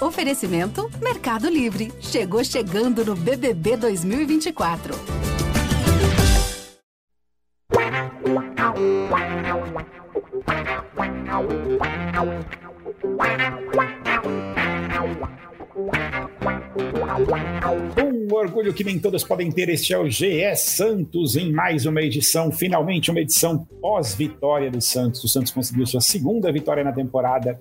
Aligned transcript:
Oferecimento 0.00 0.90
Mercado 1.02 1.50
Livre. 1.50 1.92
Chegou 2.00 2.42
chegando 2.42 3.04
no 3.04 3.14
BBB 3.14 3.76
2024. 3.76 4.94
Um 18.02 18.34
orgulho 18.34 18.72
que 18.72 18.82
nem 18.82 18.98
todos 18.98 19.22
podem 19.22 19.50
ter, 19.50 19.68
este 19.68 19.92
é 19.92 19.98
o 19.98 20.08
GE 20.08 20.56
Santos 20.56 21.36
em 21.36 21.52
mais 21.52 21.84
uma 21.84 22.00
edição, 22.00 22.50
finalmente 22.50 23.10
uma 23.10 23.20
edição 23.20 23.66
pós-vitória 23.82 24.70
do 24.70 24.80
Santos. 24.80 25.22
O 25.22 25.28
Santos 25.28 25.52
conseguiu 25.52 25.84
sua 25.84 26.00
segunda 26.00 26.50
vitória 26.50 26.82
na 26.82 26.92
temporada, 26.92 27.58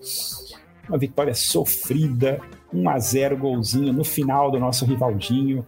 uma 0.90 0.98
vitória 0.98 1.34
sofrida, 1.34 2.42
1 2.74 2.89
a 2.89 3.00
0 3.00 3.38
golzinho 3.38 3.93
no 3.93 4.04
final 4.04 4.52
do 4.52 4.60
nosso 4.60 4.86
Rivaldinho. 4.86 5.65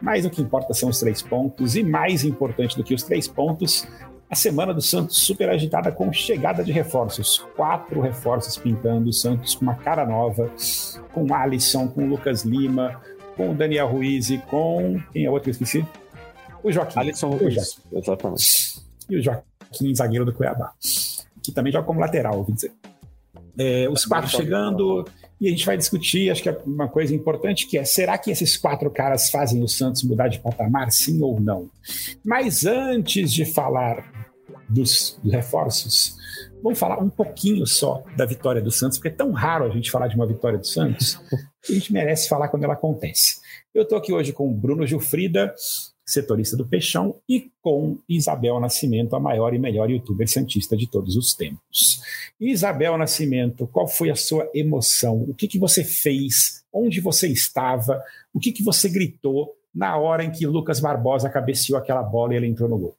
Mas 0.00 0.24
o 0.24 0.30
que 0.30 0.40
importa 0.40 0.72
são 0.72 0.88
os 0.88 0.98
três 0.98 1.20
pontos, 1.20 1.76
e 1.76 1.82
mais 1.82 2.24
importante 2.24 2.76
do 2.76 2.82
que 2.82 2.94
os 2.94 3.02
três 3.02 3.28
pontos, 3.28 3.86
a 4.30 4.34
semana 4.34 4.72
do 4.72 4.80
Santos 4.80 5.18
super 5.18 5.50
agitada 5.50 5.90
com 5.90 6.12
chegada 6.12 6.62
de 6.62 6.70
reforços. 6.70 7.44
Quatro 7.56 8.00
reforços 8.00 8.56
pintando 8.56 9.10
o 9.10 9.12
Santos 9.12 9.56
com 9.56 9.62
uma 9.62 9.74
cara 9.74 10.06
nova, 10.06 10.50
com 11.12 11.34
Alisson, 11.34 11.88
com 11.88 12.08
Lucas 12.08 12.44
Lima, 12.44 13.00
com 13.36 13.50
o 13.50 13.54
Daniel 13.54 13.88
Ruiz 13.88 14.30
e 14.30 14.38
com. 14.38 15.02
Quem 15.12 15.24
é 15.24 15.28
o 15.28 15.32
outro 15.32 15.44
que 15.44 15.50
eu 15.50 15.64
esqueci? 15.64 15.86
O 16.62 16.70
Joaquim. 16.70 17.00
Alisson 17.00 17.30
Ruiz, 17.30 17.80
exatamente. 17.92 18.80
E 19.08 19.16
o 19.16 19.22
Joaquim, 19.22 19.94
zagueiro 19.94 20.24
do 20.24 20.32
Cuiabá, 20.32 20.72
que 21.42 21.50
também 21.52 21.72
joga 21.72 21.86
como 21.86 21.98
lateral, 21.98 22.38
ouvi 22.38 22.52
dizer. 22.52 22.72
É, 23.62 23.86
os 23.90 24.06
quatro 24.06 24.30
chegando 24.30 25.04
e 25.38 25.46
a 25.46 25.50
gente 25.50 25.66
vai 25.66 25.76
discutir, 25.76 26.30
acho 26.30 26.42
que 26.42 26.48
é 26.48 26.58
uma 26.64 26.88
coisa 26.88 27.14
importante 27.14 27.66
que 27.66 27.76
é, 27.76 27.84
será 27.84 28.16
que 28.16 28.30
esses 28.30 28.56
quatro 28.56 28.90
caras 28.90 29.28
fazem 29.28 29.62
o 29.62 29.68
Santos 29.68 30.02
mudar 30.02 30.28
de 30.28 30.40
patamar, 30.40 30.90
sim 30.90 31.20
ou 31.20 31.38
não? 31.38 31.68
Mas 32.24 32.64
antes 32.64 33.30
de 33.30 33.44
falar 33.44 34.10
dos 34.66 35.18
reforços, 35.22 36.16
vamos 36.62 36.78
falar 36.78 37.02
um 37.02 37.10
pouquinho 37.10 37.66
só 37.66 38.02
da 38.16 38.24
vitória 38.24 38.62
do 38.62 38.70
Santos, 38.70 38.96
porque 38.96 39.08
é 39.08 39.12
tão 39.12 39.30
raro 39.32 39.66
a 39.66 39.70
gente 39.70 39.90
falar 39.90 40.08
de 40.08 40.16
uma 40.16 40.26
vitória 40.26 40.58
do 40.58 40.66
Santos, 40.66 41.20
que 41.62 41.72
a 41.72 41.74
gente 41.74 41.92
merece 41.92 42.30
falar 42.30 42.48
quando 42.48 42.64
ela 42.64 42.74
acontece. 42.74 43.40
Eu 43.74 43.82
estou 43.82 43.98
aqui 43.98 44.10
hoje 44.10 44.32
com 44.32 44.48
o 44.48 44.54
Bruno 44.54 44.86
Gilfrida, 44.86 45.54
setorista 46.10 46.56
do 46.56 46.66
Peixão, 46.66 47.16
e 47.28 47.50
com 47.62 47.98
Isabel 48.08 48.58
Nascimento, 48.58 49.14
a 49.14 49.20
maior 49.20 49.54
e 49.54 49.58
melhor 49.58 49.90
youtuber 49.90 50.28
santista 50.28 50.76
de 50.76 50.86
todos 50.86 51.16
os 51.16 51.34
tempos. 51.34 52.02
Isabel 52.40 52.96
Nascimento, 52.96 53.66
qual 53.66 53.86
foi 53.86 54.10
a 54.10 54.16
sua 54.16 54.50
emoção? 54.54 55.22
O 55.28 55.34
que, 55.34 55.46
que 55.46 55.58
você 55.58 55.84
fez? 55.84 56.64
Onde 56.72 57.00
você 57.00 57.28
estava? 57.28 58.02
O 58.32 58.40
que, 58.40 58.52
que 58.52 58.62
você 58.62 58.88
gritou 58.88 59.54
na 59.74 59.96
hora 59.96 60.24
em 60.24 60.30
que 60.30 60.46
Lucas 60.46 60.80
Barbosa 60.80 61.30
cabeceou 61.30 61.78
aquela 61.78 62.02
bola 62.02 62.34
e 62.34 62.36
ele 62.36 62.46
entrou 62.46 62.68
no 62.68 62.78
gol? 62.78 62.96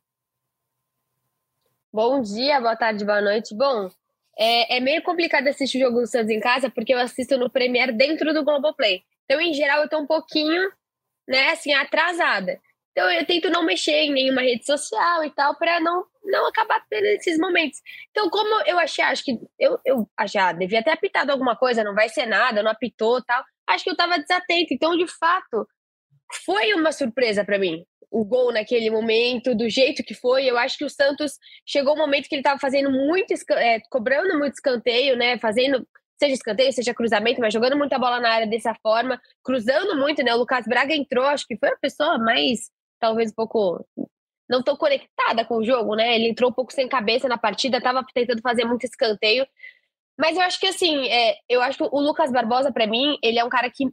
Bom 1.93 2.21
dia, 2.21 2.61
boa 2.61 2.75
tarde, 2.75 3.03
boa 3.03 3.21
noite. 3.21 3.53
Bom, 3.53 3.89
é, 4.37 4.77
é, 4.77 4.79
meio 4.79 5.03
complicado 5.03 5.47
assistir 5.47 5.77
o 5.77 5.87
jogo 5.87 5.99
do 5.99 6.07
Santos 6.07 6.29
em 6.29 6.39
casa, 6.39 6.69
porque 6.69 6.93
eu 6.93 6.99
assisto 6.99 7.37
no 7.37 7.49
Premiere 7.49 7.91
dentro 7.91 8.33
do 8.33 8.45
Globoplay. 8.45 9.03
Então, 9.25 9.41
em 9.41 9.53
geral, 9.53 9.81
eu 9.81 9.89
tô 9.89 9.99
um 9.99 10.07
pouquinho, 10.07 10.71
né, 11.27 11.49
assim, 11.49 11.73
atrasada. 11.73 12.59
Então 12.91 13.09
eu 13.09 13.25
tento 13.25 13.49
não 13.49 13.63
mexer 13.63 14.03
em 14.03 14.11
nenhuma 14.11 14.41
rede 14.41 14.65
social 14.65 15.23
e 15.23 15.31
tal, 15.31 15.55
para 15.57 15.79
não, 15.79 16.05
não 16.23 16.47
acabar 16.47 16.83
tendo 16.89 17.05
esses 17.05 17.37
momentos. 17.37 17.79
Então, 18.09 18.29
como 18.29 18.63
eu 18.65 18.77
achei, 18.77 19.03
acho 19.03 19.23
que 19.23 19.39
eu, 19.59 19.79
eu 19.85 20.09
já 20.27 20.51
devia 20.51 20.83
ter 20.83 20.91
apitado 20.91 21.31
alguma 21.31 21.55
coisa, 21.55 21.83
não 21.83 21.95
vai 21.95 22.09
ser 22.09 22.25
nada, 22.25 22.61
não 22.61 22.71
apitou 22.71 23.23
tal. 23.23 23.43
Acho 23.67 23.83
que 23.85 23.89
eu 23.89 23.93
estava 23.93 24.19
desatento. 24.19 24.73
Então, 24.73 24.97
de 24.97 25.07
fato, 25.07 25.65
foi 26.45 26.73
uma 26.73 26.91
surpresa 26.91 27.45
para 27.45 27.57
mim. 27.57 27.85
O 28.11 28.25
gol 28.25 28.51
naquele 28.51 28.89
momento, 28.89 29.55
do 29.55 29.69
jeito 29.69 30.03
que 30.03 30.13
foi. 30.13 30.45
Eu 30.45 30.57
acho 30.57 30.77
que 30.77 30.83
o 30.83 30.89
Santos 30.89 31.33
chegou 31.65 31.93
um 31.93 31.97
momento 31.97 32.27
que 32.27 32.35
ele 32.35 32.41
estava 32.41 32.59
fazendo 32.59 32.91
muito, 32.91 33.33
é, 33.53 33.79
cobrando 33.89 34.37
muito 34.37 34.53
escanteio, 34.53 35.15
né? 35.15 35.37
Fazendo 35.39 35.87
seja 36.19 36.33
escanteio, 36.33 36.71
seja 36.71 36.93
cruzamento, 36.93 37.41
mas 37.41 37.53
jogando 37.53 37.77
muita 37.77 37.97
bola 37.97 38.19
na 38.19 38.29
área 38.29 38.47
dessa 38.47 38.75
forma, 38.75 39.19
cruzando 39.43 39.97
muito, 39.97 40.21
né? 40.23 40.35
O 40.35 40.37
Lucas 40.37 40.65
Braga 40.67 40.93
entrou, 40.93 41.25
acho 41.25 41.47
que 41.47 41.57
foi 41.57 41.69
a 41.69 41.77
pessoa 41.77 42.19
mais 42.19 42.69
talvez 43.01 43.31
um 43.31 43.35
pouco 43.35 43.85
não 44.49 44.61
tão 44.61 44.77
conectada 44.77 45.43
com 45.45 45.57
o 45.57 45.63
jogo, 45.63 45.95
né? 45.95 46.15
Ele 46.15 46.29
entrou 46.29 46.49
um 46.49 46.53
pouco 46.53 46.71
sem 46.71 46.87
cabeça 46.87 47.27
na 47.27 47.37
partida, 47.37 47.77
estava 47.77 48.05
tentando 48.13 48.41
fazer 48.41 48.65
muito 48.65 48.85
escanteio. 48.85 49.47
Mas 50.17 50.37
eu 50.37 50.43
acho 50.43 50.59
que 50.59 50.67
assim, 50.67 51.07
é, 51.07 51.37
eu 51.49 51.61
acho 51.61 51.77
que 51.77 51.83
o 51.83 51.99
Lucas 51.99 52.31
Barbosa, 52.31 52.71
para 52.71 52.85
mim, 52.85 53.17
ele 53.23 53.39
é 53.39 53.43
um 53.43 53.49
cara 53.49 53.69
que 53.71 53.85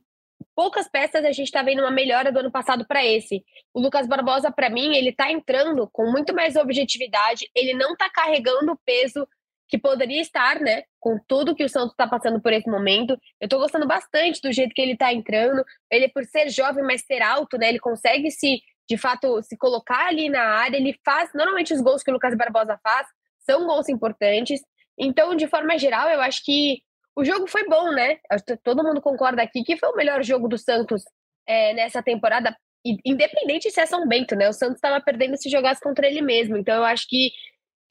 poucas 0.54 0.88
peças 0.88 1.24
a 1.24 1.32
gente 1.32 1.46
está 1.46 1.62
vendo 1.62 1.80
uma 1.80 1.90
melhora 1.90 2.32
do 2.32 2.40
ano 2.40 2.50
passado 2.50 2.84
para 2.86 3.04
esse. 3.04 3.44
O 3.72 3.80
Lucas 3.80 4.06
Barbosa, 4.06 4.50
para 4.50 4.68
mim, 4.68 4.96
ele 4.96 5.10
está 5.10 5.30
entrando 5.30 5.88
com 5.92 6.10
muito 6.10 6.34
mais 6.34 6.56
objetividade, 6.56 7.48
ele 7.54 7.74
não 7.74 7.92
está 7.92 8.10
carregando 8.10 8.72
o 8.72 8.78
peso 8.84 9.26
que 9.68 9.78
poderia 9.78 10.20
estar, 10.20 10.58
né, 10.60 10.82
com 10.98 11.18
tudo 11.28 11.54
que 11.54 11.62
o 11.62 11.68
Santos 11.68 11.92
está 11.92 12.08
passando 12.08 12.40
por 12.40 12.52
esse 12.52 12.68
momento. 12.68 13.12
Eu 13.40 13.44
estou 13.44 13.60
gostando 13.60 13.86
bastante 13.86 14.40
do 14.40 14.50
jeito 14.50 14.74
que 14.74 14.80
ele 14.80 14.92
está 14.92 15.12
entrando. 15.12 15.62
Ele, 15.90 16.08
por 16.08 16.24
ser 16.24 16.48
jovem, 16.48 16.82
mas 16.82 17.02
ser 17.02 17.22
alto, 17.22 17.58
né, 17.58 17.68
ele 17.68 17.78
consegue 17.78 18.30
se 18.30 18.60
de 18.88 18.96
fato 18.96 19.42
se 19.42 19.56
colocar 19.56 20.06
ali 20.06 20.28
na 20.28 20.42
área, 20.42 20.76
ele 20.76 20.98
faz, 21.04 21.30
normalmente 21.34 21.74
os 21.74 21.80
gols 21.80 22.02
que 22.02 22.10
o 22.10 22.14
Lucas 22.14 22.34
Barbosa 22.34 22.78
faz 22.82 23.06
são 23.40 23.66
gols 23.66 23.88
importantes. 23.88 24.60
Então, 24.98 25.34
de 25.34 25.46
forma 25.46 25.78
geral, 25.78 26.08
eu 26.08 26.20
acho 26.20 26.42
que 26.44 26.82
o 27.14 27.24
jogo 27.24 27.46
foi 27.46 27.66
bom, 27.68 27.90
né? 27.92 28.18
Todo 28.62 28.82
mundo 28.82 29.00
concorda 29.00 29.42
aqui 29.42 29.62
que 29.62 29.76
foi 29.76 29.88
o 29.90 29.96
melhor 29.96 30.22
jogo 30.22 30.48
do 30.48 30.56
Santos 30.56 31.02
é, 31.46 31.74
nessa 31.74 32.02
temporada, 32.02 32.56
independente 33.04 33.70
se 33.70 33.80
é 33.80 33.86
São 33.86 34.06
Bento, 34.06 34.34
né? 34.34 34.48
O 34.48 34.52
Santos 34.52 34.76
estava 34.76 35.00
perdendo 35.00 35.36
se 35.36 35.50
jogasse 35.50 35.80
contra 35.80 36.06
ele 36.06 36.22
mesmo. 36.22 36.56
Então, 36.56 36.76
eu 36.76 36.84
acho 36.84 37.06
que 37.08 37.30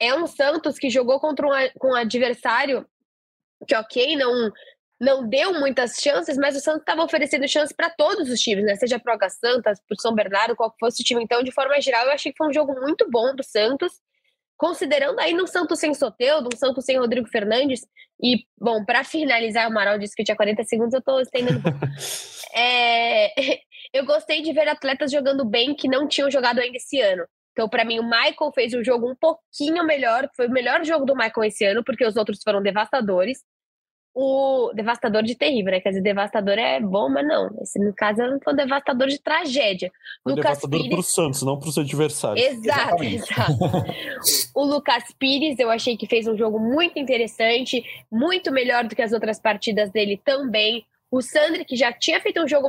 é 0.00 0.14
um 0.14 0.26
Santos 0.26 0.78
que 0.78 0.90
jogou 0.90 1.20
contra 1.20 1.46
um, 1.46 1.50
com 1.78 1.88
um 1.88 1.96
adversário 1.96 2.86
que, 3.66 3.74
ok, 3.74 4.16
não 4.16 4.50
não 5.00 5.28
deu 5.28 5.52
muitas 5.54 5.96
chances, 5.96 6.36
mas 6.36 6.56
o 6.56 6.60
Santos 6.60 6.80
estava 6.80 7.04
oferecendo 7.04 7.46
chances 7.46 7.74
para 7.74 7.88
todos 7.88 8.28
os 8.28 8.40
times, 8.40 8.64
né? 8.64 8.74
Seja 8.74 8.98
para 8.98 9.12
o 9.12 9.14
Água 9.14 9.28
Santa, 9.28 9.72
para 9.72 9.94
o 9.94 10.00
São 10.00 10.14
Bernardo, 10.14 10.56
qual 10.56 10.74
fosse 10.78 11.02
o 11.02 11.04
time. 11.04 11.22
Então, 11.22 11.42
de 11.42 11.52
forma 11.52 11.80
geral, 11.80 12.06
eu 12.06 12.12
achei 12.12 12.32
que 12.32 12.38
foi 12.38 12.48
um 12.48 12.52
jogo 12.52 12.74
muito 12.80 13.08
bom 13.08 13.34
do 13.34 13.44
Santos, 13.44 13.92
considerando 14.56 15.20
aí 15.20 15.32
no 15.32 15.46
Santos 15.46 15.78
sem 15.78 15.94
Soteudo, 15.94 16.48
um 16.52 16.56
Santos 16.56 16.84
sem 16.84 16.98
Rodrigo 16.98 17.28
Fernandes. 17.28 17.86
E, 18.20 18.44
bom, 18.60 18.84
para 18.84 19.04
finalizar, 19.04 19.66
o 19.66 19.70
Amaral 19.70 19.98
disse 19.98 20.16
que 20.16 20.24
tinha 20.24 20.36
40 20.36 20.64
segundos, 20.64 20.92
eu 20.92 20.98
estou 20.98 21.20
estendendo. 21.20 21.62
é, 22.52 23.32
eu 23.94 24.04
gostei 24.04 24.42
de 24.42 24.52
ver 24.52 24.66
atletas 24.66 25.12
jogando 25.12 25.44
bem 25.44 25.76
que 25.76 25.86
não 25.86 26.08
tinham 26.08 26.28
jogado 26.28 26.58
ainda 26.58 26.76
esse 26.76 27.00
ano. 27.00 27.24
Então, 27.52 27.68
para 27.68 27.84
mim, 27.84 28.00
o 28.00 28.04
Michael 28.04 28.52
fez 28.52 28.74
o 28.74 28.82
jogo 28.82 29.08
um 29.08 29.14
pouquinho 29.14 29.84
melhor, 29.84 30.28
foi 30.34 30.48
o 30.48 30.50
melhor 30.50 30.84
jogo 30.84 31.04
do 31.04 31.14
Michael 31.14 31.44
esse 31.44 31.64
ano, 31.64 31.84
porque 31.84 32.04
os 32.04 32.16
outros 32.16 32.40
foram 32.42 32.60
devastadores 32.62 33.38
o 34.20 34.72
devastador 34.74 35.22
de 35.22 35.36
terrível, 35.36 35.70
né? 35.70 35.80
Quer 35.80 35.90
dizer, 35.90 36.00
devastador 36.00 36.58
é 36.58 36.80
bom, 36.80 37.08
mas 37.08 37.24
não. 37.24 37.56
Esse, 37.62 37.78
no 37.78 37.94
caso, 37.94 38.18
não 38.22 38.40
foi 38.42 38.52
um 38.52 38.56
devastador 38.56 39.06
de 39.06 39.20
tragédia. 39.20 39.92
Foi 40.24 40.32
Lucas 40.32 40.44
devastador 40.44 40.80
Pires... 40.80 40.94
pro 40.94 41.02
Santos, 41.04 41.42
não 41.42 41.56
pro 41.56 41.70
seu 41.70 41.84
adversário. 41.84 42.42
Exato, 42.42 43.04
exato. 43.04 43.52
o 44.56 44.64
Lucas 44.64 45.04
Pires, 45.16 45.56
eu 45.60 45.70
achei 45.70 45.96
que 45.96 46.08
fez 46.08 46.26
um 46.26 46.36
jogo 46.36 46.58
muito 46.58 46.98
interessante, 46.98 47.80
muito 48.10 48.50
melhor 48.50 48.82
do 48.88 48.96
que 48.96 49.02
as 49.02 49.12
outras 49.12 49.40
partidas 49.40 49.88
dele 49.92 50.20
também. 50.24 50.84
O 51.12 51.22
Sandri, 51.22 51.64
que 51.64 51.76
já 51.76 51.92
tinha 51.92 52.20
feito 52.20 52.42
um 52.42 52.48
jogo. 52.48 52.68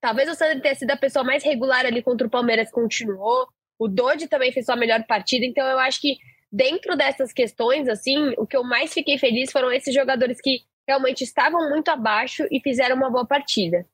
Talvez 0.00 0.28
o 0.28 0.34
Sandri 0.34 0.60
tenha 0.60 0.74
sido 0.74 0.90
a 0.90 0.96
pessoa 0.96 1.24
mais 1.24 1.44
regular 1.44 1.86
ali 1.86 2.02
contra 2.02 2.26
o 2.26 2.30
Palmeiras, 2.30 2.72
continuou. 2.72 3.46
O 3.78 3.86
Dodi 3.86 4.26
também 4.26 4.50
fez 4.50 4.66
sua 4.66 4.74
melhor 4.74 5.04
partida, 5.04 5.46
então 5.46 5.64
eu 5.64 5.78
acho 5.78 6.00
que 6.00 6.18
dentro 6.50 6.96
dessas 6.96 7.32
questões, 7.32 7.88
assim, 7.88 8.34
o 8.36 8.46
que 8.46 8.56
eu 8.56 8.64
mais 8.64 8.92
fiquei 8.92 9.18
feliz 9.18 9.52
foram 9.52 9.72
esses 9.72 9.94
jogadores 9.94 10.40
que 10.40 10.64
realmente 10.86 11.22
estavam 11.22 11.70
muito 11.70 11.88
abaixo 11.90 12.46
e 12.50 12.60
fizeram 12.60 12.96
uma 12.96 13.10
boa 13.10 13.26
partida. 13.26 13.86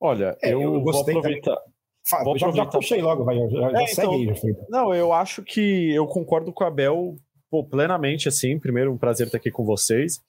Olha, 0.00 0.36
é, 0.42 0.52
eu, 0.52 0.60
eu 0.60 0.82
vou 0.82 1.00
aproveitar. 1.00 1.56
Vou 2.22 2.36
já, 2.36 2.50
já 2.50 2.66
puxei 2.66 3.00
logo, 3.00 3.24
vai, 3.24 3.36
já, 3.36 3.70
já 3.70 3.82
é, 3.82 3.86
segue 3.86 4.24
então, 4.24 4.34
aí, 4.44 4.56
Não, 4.68 4.94
eu 4.94 5.12
acho 5.12 5.42
que 5.42 5.94
eu 5.94 6.06
concordo 6.06 6.52
com 6.52 6.64
a 6.64 6.70
Bel 6.70 7.16
pô, 7.54 7.62
plenamente, 7.62 8.28
assim. 8.28 8.58
Primeiro, 8.58 8.92
um 8.92 8.98
prazer 8.98 9.26
estar 9.26 9.38
aqui 9.38 9.48
com 9.48 9.64
vocês. 9.64 10.20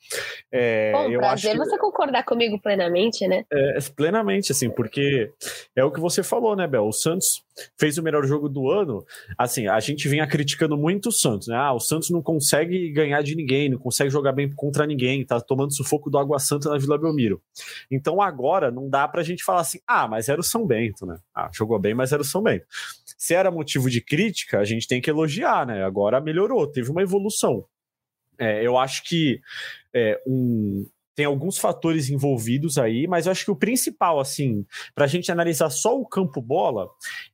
É, 0.51 0.91
Bom, 0.91 1.09
eu 1.09 1.19
prazer 1.19 1.53
acho 1.53 1.57
você 1.57 1.75
concordar 1.79 2.23
comigo 2.23 2.61
plenamente, 2.61 3.27
né? 3.27 3.43
É, 3.51 3.79
plenamente, 3.95 4.51
assim, 4.51 4.69
porque 4.69 5.31
é 5.75 5.83
o 5.83 5.91
que 5.91 5.99
você 5.99 6.21
falou, 6.21 6.55
né, 6.55 6.67
Bel? 6.67 6.85
O 6.85 6.93
Santos 6.93 7.43
fez 7.79 7.97
o 7.97 8.03
melhor 8.03 8.23
jogo 8.25 8.47
do 8.47 8.69
ano. 8.69 9.03
Assim, 9.39 9.67
a 9.67 9.79
gente 9.79 10.07
vinha 10.07 10.27
criticando 10.27 10.77
muito 10.77 11.09
o 11.09 11.11
Santos, 11.11 11.47
né? 11.47 11.55
Ah, 11.55 11.73
o 11.73 11.79
Santos 11.79 12.11
não 12.11 12.21
consegue 12.21 12.91
ganhar 12.91 13.23
de 13.23 13.35
ninguém, 13.35 13.69
não 13.69 13.79
consegue 13.79 14.11
jogar 14.11 14.31
bem 14.31 14.51
contra 14.53 14.85
ninguém, 14.85 15.25
tá 15.25 15.41
tomando 15.41 15.73
sufoco 15.73 16.11
do 16.11 16.19
Água 16.19 16.37
Santa 16.37 16.69
na 16.69 16.77
Vila 16.77 16.99
Belmiro. 16.99 17.41
Então 17.89 18.21
agora 18.21 18.69
não 18.69 18.87
dá 18.87 19.07
pra 19.07 19.23
gente 19.23 19.43
falar 19.43 19.61
assim, 19.61 19.79
ah, 19.87 20.07
mas 20.07 20.29
era 20.29 20.39
o 20.39 20.43
São 20.43 20.65
Bento, 20.67 21.07
né? 21.07 21.17
Ah, 21.33 21.49
jogou 21.51 21.79
bem, 21.79 21.95
mas 21.95 22.11
era 22.11 22.21
o 22.21 22.25
São 22.25 22.43
Bento. 22.43 22.65
Se 23.17 23.33
era 23.33 23.49
motivo 23.49 23.89
de 23.89 24.01
crítica, 24.01 24.59
a 24.59 24.65
gente 24.65 24.87
tem 24.87 25.01
que 25.01 25.09
elogiar, 25.09 25.65
né? 25.65 25.83
Agora 25.83 26.21
melhorou, 26.21 26.67
teve 26.67 26.91
uma 26.91 27.01
evolução. 27.01 27.14
É, 28.37 28.65
eu 28.65 28.77
acho 28.77 29.03
que 29.03 29.39
é, 29.93 30.21
um, 30.27 30.85
tem 31.15 31.25
alguns 31.25 31.57
fatores 31.57 32.09
envolvidos 32.09 32.77
aí, 32.77 33.07
mas 33.07 33.25
eu 33.25 33.31
acho 33.31 33.45
que 33.45 33.51
o 33.51 33.55
principal, 33.55 34.19
assim, 34.19 34.65
para 34.93 35.05
a 35.05 35.07
gente 35.07 35.31
analisar 35.31 35.69
só 35.69 35.97
o 35.97 36.05
campo 36.05 36.41
bola, 36.41 36.89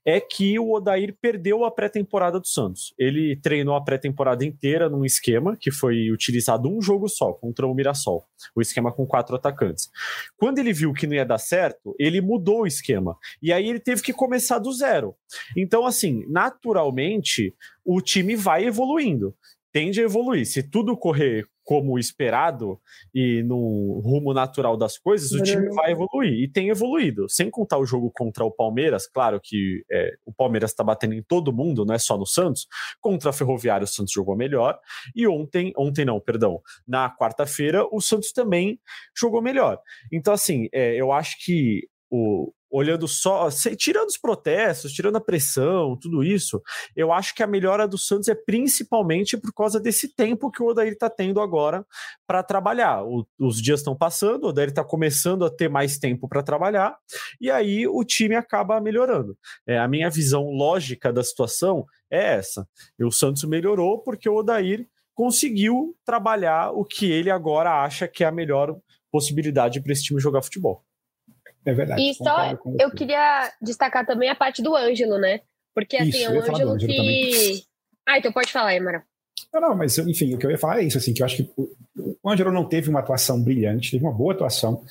é 0.06 0.22
que 0.22 0.58
o 0.60 0.72
Odair 0.72 1.18
perdeu 1.20 1.66
a 1.66 1.72
pré-temporada 1.72 2.40
do 2.40 2.48
Santos. 2.48 2.94
Ele 2.98 3.36
treinou 3.36 3.76
a 3.76 3.84
pré-temporada 3.84 4.46
inteira 4.46 4.88
num 4.88 5.04
esquema 5.04 5.58
que 5.58 5.72
foi 5.72 6.12
utilizado 6.12 6.70
um 6.70 6.80
jogo 6.80 7.10
só, 7.10 7.34
contra 7.34 7.66
o 7.66 7.74
Mirassol, 7.74 8.24
o 8.56 8.62
esquema 8.62 8.92
com 8.92 9.06
quatro 9.08 9.36
atacantes. 9.36 9.90
Quando 10.38 10.60
ele 10.60 10.72
viu 10.72 10.94
que 10.94 11.08
não 11.08 11.16
ia 11.16 11.26
dar 11.26 11.40
certo, 11.40 11.96
ele 11.98 12.22
mudou 12.22 12.62
o 12.62 12.68
esquema. 12.68 13.18
E 13.42 13.52
aí 13.52 13.68
ele 13.68 13.80
teve 13.80 14.04
que 14.04 14.14
começar 14.14 14.60
do 14.60 14.72
zero. 14.72 15.16
Então, 15.58 15.88
assim, 15.88 16.24
naturalmente, 16.30 17.56
o 17.84 18.00
time 18.00 18.36
vai 18.36 18.66
evoluindo 18.66 19.36
tende 19.72 20.02
a 20.02 20.04
evoluir. 20.04 20.46
Se 20.46 20.64
tudo 20.64 20.98
correr 20.98 21.48
como 21.64 21.98
esperado 21.98 22.80
e 23.14 23.44
no 23.44 24.02
rumo 24.04 24.34
natural 24.34 24.76
das 24.76 24.98
coisas, 24.98 25.32
o 25.32 25.42
time 25.42 25.70
vai 25.70 25.92
evoluir. 25.92 26.34
E 26.34 26.48
tem 26.48 26.70
evoluído. 26.70 27.30
Sem 27.30 27.50
contar 27.50 27.78
o 27.78 27.86
jogo 27.86 28.12
contra 28.14 28.44
o 28.44 28.52
Palmeiras, 28.52 29.08
claro 29.08 29.40
que 29.42 29.84
é, 29.90 30.14
o 30.26 30.34
Palmeiras 30.34 30.72
está 30.72 30.84
batendo 30.84 31.14
em 31.14 31.24
todo 31.24 31.54
mundo, 31.54 31.86
não 31.86 31.96
é 31.96 32.00
só 32.00 32.18
no 32.18 32.26
Santos. 32.26 32.68
Contra 33.00 33.30
a 33.30 33.34
Ferroviária, 33.34 33.86
o 33.86 33.88
Santos 33.88 34.12
jogou 34.12 34.36
melhor. 34.36 34.80
E 35.16 35.28
ontem, 35.28 35.72
ontem 35.78 36.04
não, 36.04 36.20
perdão, 36.20 36.60
na 36.88 37.16
quarta-feira, 37.16 37.86
o 37.92 38.02
Santos 38.02 38.32
também 38.32 38.80
jogou 39.16 39.42
melhor. 39.42 39.80
Então, 40.12 40.34
assim, 40.34 40.68
é, 40.74 40.96
eu 40.96 41.12
acho 41.12 41.38
que 41.46 41.88
o, 42.10 42.52
olhando 42.72 43.08
só, 43.08 43.50
tirando 43.78 44.08
os 44.08 44.18
protestos, 44.18 44.94
tirando 44.94 45.18
a 45.18 45.22
pressão, 45.22 45.98
tudo 45.98 46.24
isso, 46.24 46.62
eu 46.96 47.12
acho 47.12 47.36
que 47.36 47.44
a 47.44 47.48
melhora 47.48 47.88
do 47.88 47.98
Santos 47.98 48.30
é 48.30 48.36
principalmente 48.36 49.36
por 49.36 49.54
causa 49.54 49.80
desse 49.80 50.16
tempo 50.16 50.50
que 50.50 50.64
o 50.64 50.68
Odair 50.68 50.94
está 50.94 51.10
tendo 51.10 51.42
agora 51.42 51.86
para 52.26 52.42
trabalhar. 52.42 53.04
O, 53.04 53.28
os 53.38 53.62
dias 53.62 53.82
estão 53.82 53.96
passando, 53.96 54.46
o 54.46 54.48
Odair 54.48 54.70
está 54.70 54.84
começando 54.84 55.44
a 55.44 55.52
ter 55.52 55.70
mais 55.70 56.00
tempo 56.00 56.30
para 56.30 56.42
trabalhar, 56.42 56.98
e 57.40 57.52
aí 57.52 57.86
o 57.86 58.04
time 58.06 58.36
acaba 58.36 58.80
melhorando. 58.80 59.38
É, 59.68 59.78
a 59.78 59.88
minha 59.88 60.10
visão 60.10 60.50
lógica 60.50 61.12
da 61.12 61.24
situação 61.24 61.86
é 62.10 62.36
essa. 62.36 62.66
E 62.98 63.04
o 63.04 63.12
Santos 63.12 63.44
melhorou 63.44 64.02
porque 64.02 64.30
o 64.30 64.36
Odair 64.36 64.88
conseguiu 65.14 65.96
trabalhar 66.06 66.72
o 66.72 66.86
que 66.86 67.12
ele 67.12 67.30
agora 67.30 67.84
acha 67.84 68.08
que 68.08 68.24
é 68.24 68.28
a 68.28 68.32
melhor 68.32 68.76
possibilidade 69.12 69.82
para 69.82 69.92
esse 69.92 70.04
time 70.04 70.22
jogar 70.22 70.42
futebol. 70.42 70.86
É 71.66 71.74
verdade. 71.74 72.02
E 72.02 72.14
só 72.14 72.58
eu 72.80 72.92
queria 72.92 73.52
destacar 73.62 74.06
também 74.06 74.30
a 74.30 74.36
parte 74.36 74.62
do 74.62 74.76
Ângelo, 74.76 75.18
né? 75.18 75.42
Porque 75.74 75.98
assim, 75.98 76.10
isso, 76.10 76.26
é 76.26 76.30
um 76.30 76.42
Ângelo 76.42 76.78
que. 76.78 76.88
Também. 76.88 77.64
Ah, 78.08 78.18
então 78.18 78.32
pode 78.32 78.52
falar, 78.52 78.76
Emara. 78.76 79.04
Não, 79.54 79.62
não, 79.62 79.76
mas 79.76 79.98
enfim, 79.98 80.34
o 80.34 80.38
que 80.38 80.46
eu 80.46 80.52
ia 80.52 80.58
falar 80.58 80.82
é 80.82 80.86
isso, 80.86 80.98
assim, 80.98 81.14
que 81.14 81.22
eu 81.22 81.26
acho 81.26 81.38
que 81.38 81.50
o 81.58 82.30
Ângelo 82.30 82.52
não 82.52 82.68
teve 82.68 82.90
uma 82.90 83.00
atuação 83.00 83.42
brilhante, 83.42 83.92
teve 83.92 84.04
uma 84.04 84.14
boa 84.14 84.34
atuação, 84.34 84.82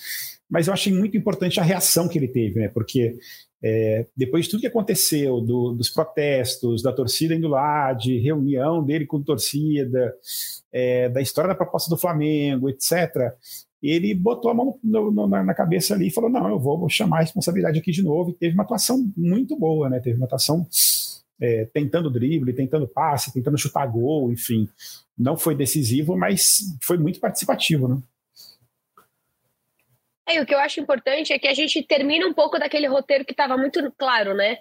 mas 0.48 0.66
eu 0.66 0.72
achei 0.72 0.92
muito 0.92 1.16
importante 1.16 1.60
a 1.60 1.62
reação 1.62 2.08
que 2.08 2.18
ele 2.18 2.28
teve, 2.28 2.60
né? 2.60 2.68
Porque 2.68 3.18
é, 3.62 4.06
depois 4.16 4.44
de 4.44 4.50
tudo 4.50 4.60
que 4.60 4.66
aconteceu, 4.66 5.40
do, 5.40 5.72
dos 5.72 5.90
protestos, 5.90 6.82
da 6.82 6.92
torcida 6.92 7.34
indo 7.34 7.48
lá, 7.48 7.92
de 7.92 8.18
reunião 8.18 8.82
dele 8.82 9.06
com 9.06 9.22
torcida, 9.22 10.14
é, 10.72 11.08
da 11.08 11.20
história 11.20 11.48
da 11.48 11.54
proposta 11.54 11.90
do 11.90 11.96
Flamengo, 11.96 12.68
etc., 12.68 13.34
ele 13.82 14.14
botou 14.14 14.50
a 14.50 14.54
mão 14.54 14.78
no, 14.82 15.10
no, 15.10 15.26
na 15.26 15.54
cabeça 15.54 15.94
ali 15.94 16.08
e 16.08 16.10
falou: 16.10 16.30
não, 16.30 16.48
eu 16.48 16.58
vou 16.58 16.88
chamar 16.88 17.18
a 17.18 17.20
responsabilidade 17.22 17.78
aqui 17.78 17.90
de 17.90 18.02
novo. 18.02 18.30
E 18.30 18.34
teve 18.34 18.54
uma 18.54 18.62
atuação 18.62 19.10
muito 19.16 19.56
boa, 19.56 19.88
né? 19.88 20.00
Teve 20.00 20.16
uma 20.16 20.26
atuação 20.26 20.66
é, 21.40 21.64
tentando 21.72 22.10
drible, 22.10 22.52
tentando 22.52 22.86
passe, 22.86 23.32
tentando 23.32 23.56
chutar 23.56 23.86
gol, 23.86 24.30
enfim. 24.30 24.68
Não 25.18 25.36
foi 25.36 25.54
decisivo, 25.54 26.16
mas 26.16 26.60
foi 26.82 26.98
muito 26.98 27.18
participativo, 27.18 27.88
né? 27.88 27.98
É, 30.28 30.40
o 30.40 30.46
que 30.46 30.54
eu 30.54 30.58
acho 30.58 30.80
importante 30.80 31.32
é 31.32 31.38
que 31.38 31.48
a 31.48 31.54
gente 31.54 31.82
termina 31.82 32.26
um 32.26 32.34
pouco 32.34 32.58
daquele 32.58 32.86
roteiro 32.86 33.24
que 33.24 33.32
estava 33.32 33.56
muito 33.56 33.90
claro, 33.98 34.34
né? 34.34 34.58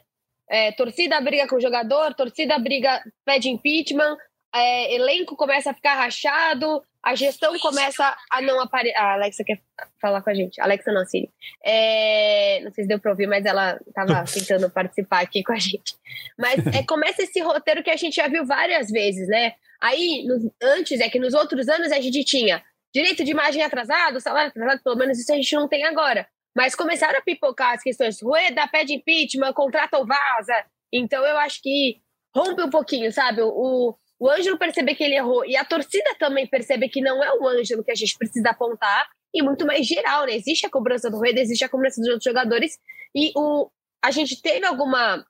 É, 0.50 0.72
torcida 0.72 1.22
briga 1.22 1.48
com 1.48 1.58
o 1.58 1.62
jogador, 1.62 2.16
torcida 2.16 2.58
briga, 2.58 3.04
pede 3.24 3.50
impeachment, 3.50 4.18
é, 4.54 4.96
elenco 4.96 5.36
começa 5.36 5.72
a 5.72 5.74
ficar 5.74 5.96
rachado, 5.96 6.82
a 7.04 7.16
gestão 7.16 7.58
começa 7.60 8.16
a 8.32 8.42
não 8.42 8.60
aparecer. 8.60 8.98
A 8.98 9.14
Alexa 9.14 9.44
quer 9.44 9.62
falar 10.02 10.22
com 10.22 10.30
a 10.30 10.34
gente. 10.34 10.60
Alexa 10.60 10.92
não, 10.92 11.06
Siri. 11.06 11.32
É... 11.64 12.60
Não 12.62 12.72
sei 12.72 12.84
se 12.84 12.88
deu 12.88 13.00
para 13.00 13.12
ouvir, 13.12 13.28
mas 13.28 13.46
ela 13.46 13.80
estava 13.88 14.26
tentando 14.32 14.70
participar 14.70 15.22
aqui 15.22 15.44
com 15.44 15.54
a 15.54 15.58
gente. 15.58 15.96
Mas 16.38 16.66
é, 16.68 16.84
começa 16.84 17.24
esse 17.24 17.40
roteiro 17.42 17.84
que 17.84 17.90
a 17.90 17.96
gente 17.96 18.16
já 18.16 18.28
viu 18.28 18.46
várias 18.46 18.90
vezes, 18.90 19.28
né? 19.28 19.54
Aí, 19.82 20.26
nos, 20.28 20.44
antes, 20.62 21.00
é 21.00 21.10
que 21.10 21.20
nos 21.20 21.34
outros 21.34 21.70
anos 21.70 21.92
a 21.92 22.02
gente 22.02 22.24
tinha 22.26 22.62
direito 22.94 23.24
de 23.24 23.32
imagem 23.32 23.64
atrasado, 23.64 24.20
salário 24.20 24.50
atrasado, 24.50 24.84
pelo 24.84 24.98
menos 24.98 25.18
isso 25.20 25.32
a 25.32 25.36
gente 25.36 25.56
não 25.56 25.70
tem 25.70 25.86
agora. 25.86 26.28
Mas 26.56 26.76
começaram 26.76 27.18
a 27.18 27.22
pipocar 27.22 27.76
as 27.76 27.84
questões. 27.84 28.22
Rueda 28.22 28.68
pede 28.68 28.94
impeachment, 28.94 29.54
contrata 29.54 29.98
ou 29.98 30.06
vaza. 30.06 30.66
Então 30.92 31.24
eu 31.24 31.38
acho 31.38 31.62
que 31.62 32.02
rompe 32.36 32.62
um 32.62 32.70
pouquinho, 32.70 33.12
sabe? 33.12 33.42
O, 33.42 33.96
o 34.20 34.30
Ângelo 34.30 34.58
perceber 34.58 34.96
que 34.96 35.04
ele 35.04 35.16
errou 35.16 35.46
e 35.46 35.56
a 35.56 35.64
torcida 35.64 36.14
também 36.20 36.46
percebe 36.46 36.90
que 36.90 37.02
não 37.02 37.24
é 37.24 37.34
o 37.34 37.48
Ângelo 37.48 37.84
que 37.84 37.92
a 37.92 37.96
gente 37.96 38.18
precisa 38.18 38.50
apontar 38.50 39.08
e 39.34 39.42
muito 39.42 39.66
mais 39.66 39.88
geral, 39.88 40.26
né? 40.26 40.36
Existe 40.36 40.66
a 40.66 40.70
cobrança 40.70 41.10
do 41.10 41.18
Rueda, 41.18 41.40
existe 41.40 41.64
a 41.64 41.70
cobrança 41.70 42.02
dos 42.02 42.10
outros 42.10 42.26
jogadores 42.26 42.78
e 43.16 43.32
o, 43.36 43.70
a 44.04 44.12
gente 44.12 44.42
teve 44.42 44.66
alguma 44.66 45.26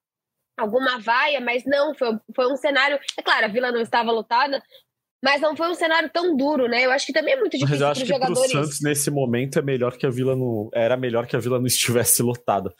alguma 0.58 1.00
vaia, 1.00 1.40
mas 1.40 1.64
não, 1.66 1.96
foi, 1.96 2.18
foi 2.36 2.52
um 2.52 2.58
cenário. 2.58 3.00
É 3.18 3.22
claro, 3.22 3.46
a 3.46 3.50
vila 3.50 3.72
não 3.72 3.80
estava 3.80 4.12
lotada, 4.12 4.62
mas 5.24 5.40
não 5.40 5.56
foi 5.56 5.70
um 5.70 5.74
cenário 5.74 6.10
tão 6.10 6.36
duro, 6.36 6.68
né? 6.68 6.86
Eu 6.86 6.92
acho 6.92 7.06
que 7.06 7.14
também 7.14 7.34
é 7.34 7.40
muito 7.40 7.58
difícil 7.58 7.80
para 7.80 7.92
os 7.94 8.08
jogadores. 8.08 8.52
Pro 8.52 8.64
Santos 8.64 8.82
nesse 8.82 9.10
momento 9.10 9.58
é 9.60 9.62
melhor 9.62 9.96
que 9.96 10.06
a 10.06 10.10
Vila 10.10 10.36
não 10.36 10.70
era 10.74 10.98
melhor 10.98 11.28
que 11.28 11.36
a 11.36 11.40
Vila 11.40 11.60
não 11.60 11.68
estivesse 11.68 12.22
lotada 12.22 12.74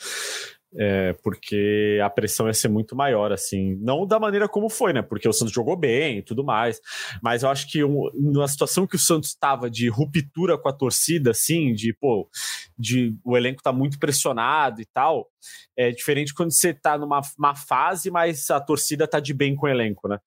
é, 0.76 1.14
porque 1.24 2.00
a 2.04 2.10
pressão 2.10 2.48
ia 2.48 2.54
ser 2.54 2.68
muito 2.68 2.96
maior, 2.96 3.32
assim. 3.32 3.76
Não 3.82 4.06
da 4.06 4.20
maneira 4.20 4.48
como 4.48 4.70
foi, 4.70 4.94
né? 4.94 5.02
Porque 5.02 5.28
o 5.28 5.34
Santos 5.34 5.54
jogou 5.54 5.76
bem 5.76 6.20
e 6.20 6.22
tudo 6.22 6.44
mais. 6.44 6.80
Mas 7.22 7.44
eu 7.44 7.50
acho 7.50 7.70
que 7.70 7.84
um, 7.84 8.10
numa 8.14 8.48
situação 8.48 8.86
que 8.86 8.96
o 8.96 9.00
Santos 9.00 9.30
estava 9.30 9.70
de 9.70 9.88
ruptura 9.90 10.58
com 10.58 10.70
a 10.70 10.74
torcida, 10.74 11.32
assim, 11.32 11.74
de, 11.74 11.94
pô, 11.94 12.30
de 12.78 13.16
o 13.24 13.36
elenco 13.36 13.64
tá 13.64 13.74
muito 13.74 13.98
pressionado 13.98 14.82
e 14.82 14.86
tal, 14.86 15.28
é 15.76 15.92
diferente 15.92 16.34
quando 16.34 16.52
você 16.52 16.74
tá 16.74 16.98
numa 16.98 17.22
fase, 17.56 18.12
mas 18.12 18.50
a 18.50 18.60
torcida 18.60 19.08
tá 19.08 19.20
de 19.20 19.34
bem 19.34 19.56
com 19.56 19.66
o 19.66 19.70
elenco, 19.70 20.08
né? 20.08 20.20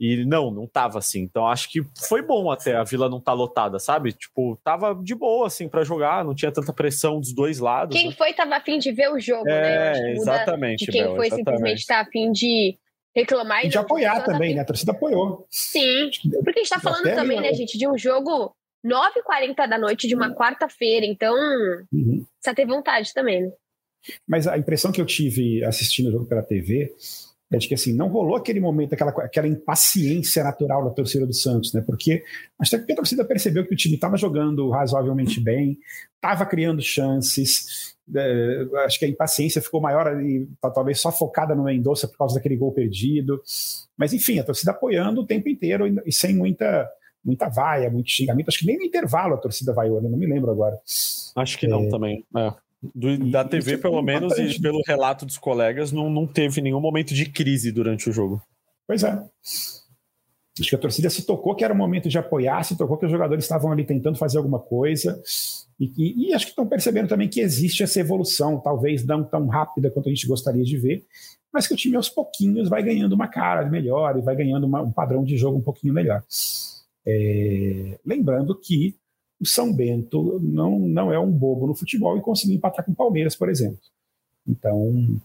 E 0.00 0.24
não, 0.24 0.50
não 0.50 0.66
tava 0.66 0.98
assim. 0.98 1.20
Então 1.20 1.46
acho 1.46 1.70
que 1.70 1.82
foi 2.08 2.22
bom 2.22 2.50
até 2.50 2.74
a 2.74 2.82
vila 2.82 3.10
não 3.10 3.18
estar 3.18 3.32
tá 3.32 3.36
lotada, 3.36 3.78
sabe? 3.78 4.14
Tipo, 4.14 4.58
tava 4.64 4.94
de 4.94 5.14
boa 5.14 5.46
assim 5.46 5.68
para 5.68 5.84
jogar, 5.84 6.24
não 6.24 6.34
tinha 6.34 6.50
tanta 6.50 6.72
pressão 6.72 7.20
dos 7.20 7.34
dois 7.34 7.58
lados. 7.58 7.94
Quem 7.94 8.08
né? 8.08 8.14
foi 8.16 8.32
tava 8.32 8.56
afim 8.56 8.78
de 8.78 8.90
ver 8.92 9.12
o 9.12 9.20
jogo, 9.20 9.46
é, 9.46 9.92
né? 9.92 10.12
exatamente. 10.12 10.86
De 10.86 10.92
quem 10.92 11.02
Bel, 11.02 11.16
foi 11.16 11.26
exatamente. 11.26 11.50
simplesmente 11.50 11.86
tá 11.86 12.00
afim 12.00 12.32
de 12.32 12.78
reclamar 13.14 13.66
e, 13.66 13.68
de 13.68 13.76
apoiar 13.76 14.24
também, 14.24 14.54
né? 14.54 14.62
A 14.62 14.64
torcida 14.64 14.92
apoiou. 14.92 15.46
Sim, 15.50 16.10
porque 16.42 16.60
a 16.60 16.62
gente 16.62 16.70
tá 16.70 16.80
falando 16.80 17.02
também, 17.14 17.38
né, 17.38 17.52
gente, 17.52 17.76
de 17.76 17.86
um 17.86 17.98
jogo 17.98 18.54
9h40 18.86 19.68
da 19.68 19.76
noite 19.76 20.08
de 20.08 20.14
uma 20.14 20.28
uhum. 20.28 20.34
quarta-feira, 20.34 21.04
então 21.04 21.34
uhum. 21.92 22.24
precisa 22.40 22.54
ter 22.54 22.66
vontade 22.66 23.12
também, 23.12 23.42
né? 23.42 23.52
Mas 24.26 24.46
a 24.46 24.56
impressão 24.56 24.90
que 24.90 25.00
eu 25.00 25.04
tive 25.04 25.62
assistindo 25.62 26.08
o 26.08 26.12
jogo 26.12 26.26
pela 26.26 26.42
TV 26.42 26.94
é 27.52 27.58
de 27.58 27.66
que 27.66 27.74
assim, 27.74 27.92
não 27.92 28.08
rolou 28.08 28.36
aquele 28.36 28.60
momento, 28.60 28.92
aquela, 28.92 29.10
aquela 29.10 29.48
impaciência 29.48 30.44
natural 30.44 30.84
da 30.84 30.90
torcida 30.90 31.26
do 31.26 31.34
Santos, 31.34 31.72
né? 31.72 31.82
Porque 31.84 32.22
acho 32.58 32.84
que 32.84 32.92
a 32.92 32.96
torcida 32.96 33.24
percebeu 33.24 33.66
que 33.66 33.74
o 33.74 33.76
time 33.76 33.96
estava 33.96 34.16
jogando 34.16 34.70
razoavelmente 34.70 35.40
bem, 35.40 35.76
estava 36.14 36.46
criando 36.46 36.80
chances. 36.80 37.96
É, 38.14 38.66
acho 38.84 38.98
que 38.98 39.04
a 39.04 39.08
impaciência 39.08 39.60
ficou 39.60 39.80
maior 39.80 40.20
e 40.22 40.48
tá, 40.60 40.70
talvez 40.70 41.00
só 41.00 41.10
focada 41.10 41.54
no 41.54 41.64
Mendonça 41.64 42.06
por 42.06 42.18
causa 42.18 42.36
daquele 42.36 42.56
gol 42.56 42.72
perdido. 42.72 43.42
Mas 43.96 44.12
enfim, 44.12 44.38
a 44.38 44.44
torcida 44.44 44.70
apoiando 44.70 45.20
o 45.20 45.26
tempo 45.26 45.48
inteiro 45.48 45.88
e, 45.88 46.00
e 46.06 46.12
sem 46.12 46.34
muita 46.34 46.88
muita 47.22 47.48
vaia, 47.48 47.90
muito 47.90 48.10
xingamento. 48.10 48.48
Acho 48.48 48.60
que 48.60 48.66
nem 48.66 48.78
no 48.78 48.84
intervalo 48.84 49.34
a 49.34 49.38
torcida 49.38 49.74
vaiou, 49.74 50.00
né? 50.00 50.08
não 50.08 50.16
me 50.16 50.26
lembro 50.26 50.50
agora. 50.50 50.78
Acho 51.36 51.58
que 51.58 51.66
não 51.66 51.84
é, 51.84 51.88
também. 51.88 52.24
É. 52.36 52.52
Do, 52.82 53.30
da 53.30 53.44
TV, 53.44 53.76
pelo 53.76 54.00
menos, 54.00 54.38
e 54.38 54.58
pelo 54.60 54.80
relato 54.86 55.26
dos 55.26 55.36
colegas, 55.36 55.92
não, 55.92 56.08
não 56.08 56.26
teve 56.26 56.62
nenhum 56.62 56.80
momento 56.80 57.12
de 57.12 57.26
crise 57.26 57.70
durante 57.70 58.08
o 58.08 58.12
jogo. 58.12 58.42
Pois 58.86 59.04
é. 59.04 59.22
Acho 60.58 60.68
que 60.68 60.74
a 60.74 60.78
torcida 60.78 61.08
se 61.10 61.22
tocou 61.22 61.54
que 61.54 61.64
era 61.64 61.72
o 61.72 61.76
momento 61.76 62.08
de 62.08 62.18
apoiar, 62.18 62.62
se 62.64 62.76
tocou 62.76 62.96
que 62.96 63.06
os 63.06 63.12
jogadores 63.12 63.44
estavam 63.44 63.70
ali 63.70 63.84
tentando 63.84 64.18
fazer 64.18 64.38
alguma 64.38 64.58
coisa. 64.58 65.20
E, 65.78 65.92
e, 65.96 66.28
e 66.28 66.34
acho 66.34 66.46
que 66.46 66.52
estão 66.52 66.66
percebendo 66.66 67.08
também 67.08 67.28
que 67.28 67.40
existe 67.40 67.82
essa 67.82 68.00
evolução, 68.00 68.58
talvez 68.58 69.04
não 69.04 69.24
tão 69.24 69.46
rápida 69.46 69.90
quanto 69.90 70.08
a 70.08 70.12
gente 70.12 70.26
gostaria 70.26 70.64
de 70.64 70.76
ver, 70.76 71.04
mas 71.52 71.66
que 71.66 71.74
o 71.74 71.76
time 71.76 71.96
aos 71.96 72.08
pouquinhos 72.08 72.68
vai 72.68 72.82
ganhando 72.82 73.12
uma 73.14 73.28
cara 73.28 73.68
melhor 73.68 74.16
e 74.18 74.22
vai 74.22 74.36
ganhando 74.36 74.66
uma, 74.66 74.82
um 74.82 74.92
padrão 74.92 75.24
de 75.24 75.36
jogo 75.36 75.58
um 75.58 75.62
pouquinho 75.62 75.94
melhor. 75.94 76.22
É, 77.06 77.98
lembrando 78.04 78.54
que 78.58 78.96
o 79.40 79.46
São 79.46 79.72
Bento 79.72 80.38
não, 80.42 80.78
não 80.78 81.12
é 81.12 81.18
um 81.18 81.30
bobo 81.30 81.66
no 81.66 81.74
futebol 81.74 82.16
e 82.16 82.20
conseguiu 82.20 82.56
empatar 82.56 82.84
com 82.84 82.92
o 82.92 82.96
Palmeiras, 82.96 83.34
por 83.34 83.48
exemplo. 83.48 83.78
Então, 84.46 85.20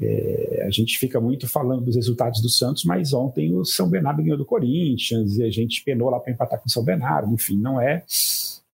é, 0.00 0.64
a 0.66 0.70
gente 0.70 0.98
fica 0.98 1.20
muito 1.20 1.48
falando 1.48 1.84
dos 1.84 1.96
resultados 1.96 2.40
do 2.40 2.48
Santos, 2.48 2.84
mas 2.84 3.12
ontem 3.12 3.54
o 3.54 3.64
São 3.64 3.88
Bernardo 3.88 4.22
ganhou 4.22 4.38
do 4.38 4.44
Corinthians 4.44 5.36
e 5.36 5.42
a 5.42 5.50
gente 5.50 5.82
penou 5.82 6.10
lá 6.10 6.20
para 6.20 6.32
empatar 6.32 6.60
com 6.60 6.68
o 6.68 6.70
São 6.70 6.84
Bernardo. 6.84 7.32
Enfim, 7.34 7.58
não 7.58 7.80
é 7.80 8.04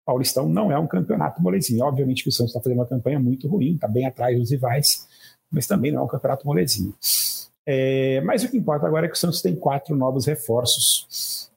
Paulistão 0.06 0.50
não 0.50 0.72
é 0.72 0.78
um 0.78 0.88
campeonato 0.88 1.42
molezinho. 1.42 1.86
Obviamente 1.86 2.24
que 2.24 2.30
o 2.30 2.32
Santos 2.32 2.52
está 2.52 2.62
fazendo 2.62 2.80
uma 2.80 2.86
campanha 2.86 3.20
muito 3.20 3.48
ruim, 3.48 3.76
está 3.76 3.88
bem 3.88 4.06
atrás 4.06 4.38
dos 4.38 4.52
rivais, 4.52 5.08
mas 5.50 5.66
também 5.66 5.92
não 5.92 6.02
é 6.02 6.04
um 6.04 6.08
campeonato 6.08 6.46
molezinho. 6.46 6.94
É, 7.66 8.20
mas 8.22 8.44
o 8.44 8.50
que 8.50 8.58
importa 8.58 8.86
agora 8.86 9.06
é 9.06 9.10
que 9.10 9.16
o 9.16 9.20
Santos 9.20 9.42
tem 9.42 9.56
quatro 9.56 9.96
novos 9.96 10.26
reforços. 10.26 11.50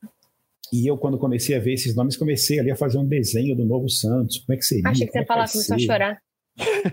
E 0.73 0.87
eu, 0.87 0.97
quando 0.99 1.19
comecei 1.19 1.57
a 1.57 1.61
ver 1.61 1.75
esses 1.75 1.95
nomes, 1.95 2.17
comecei 2.17 2.59
ali 2.59 2.71
a 2.71 2.77
fazer 2.77 2.99
um 2.99 3.07
desenho 3.07 3.57
do 3.57 3.65
novo 3.65 3.89
Santos. 3.89 4.39
Como 4.39 4.55
é 4.55 4.57
que 4.57 4.65
seria? 4.65 4.89
Achei 4.89 5.07
que 5.07 5.13
você 5.13 5.19
ia 5.19 5.23
é 5.23 5.27
falar, 5.27 5.51
começou 5.51 5.77
a 5.77 5.79
chorar. 5.79 6.23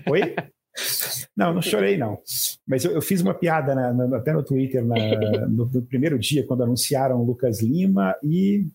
Oi? 0.09 0.21
Não, 1.35 1.53
não 1.53 1.61
chorei, 1.61 1.97
não. 1.97 2.19
Mas 2.67 2.83
eu, 2.85 2.91
eu 2.91 3.01
fiz 3.01 3.21
uma 3.21 3.33
piada 3.33 3.73
na, 3.73 3.93
na, 3.93 4.17
até 4.17 4.33
no 4.33 4.43
Twitter 4.43 4.85
na, 4.85 4.95
no, 5.47 5.65
no, 5.65 5.81
primeiro 5.83 6.17
dia, 6.17 6.45
quando 6.45 6.63
anunciaram 6.63 7.19
o 7.21 7.25
Lucas 7.25 7.61
Lima 7.61 8.15
e. 8.23 8.67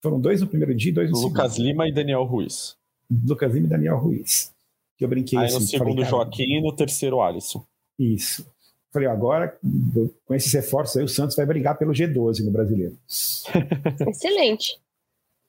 Foram 0.00 0.20
dois 0.20 0.40
no 0.40 0.46
primeiro 0.46 0.74
dia 0.74 0.90
e 0.90 0.94
dois 0.94 1.10
no 1.10 1.18
Lucas 1.18 1.54
segundo. 1.54 1.66
Lima 1.66 1.88
e 1.88 1.92
Daniel 1.92 2.24
Ruiz. 2.24 2.76
Lucas 3.10 3.52
Lima 3.52 3.66
e 3.66 3.70
Daniel 3.70 3.98
Ruiz. 3.98 4.52
Que 4.96 5.04
eu 5.04 5.08
brinquei 5.08 5.38
Aí 5.38 5.46
assim, 5.46 5.54
no 5.58 5.60
segundo, 5.62 5.94
falei, 5.94 6.04
Joaquim 6.04 6.58
e 6.58 6.60
no 6.60 6.74
terceiro, 6.74 7.20
Alisson. 7.20 7.64
Isso. 7.98 8.46
Falei, 8.92 9.08
agora, 9.08 9.58
com 10.26 10.34
esses 10.34 10.52
reforços 10.52 10.96
aí, 10.96 11.04
o 11.04 11.08
Santos 11.08 11.36
vai 11.36 11.44
brigar 11.44 11.76
pelo 11.76 11.92
G12 11.92 12.44
no 12.44 12.50
brasileiro. 12.50 12.96
Excelente. 14.08 14.80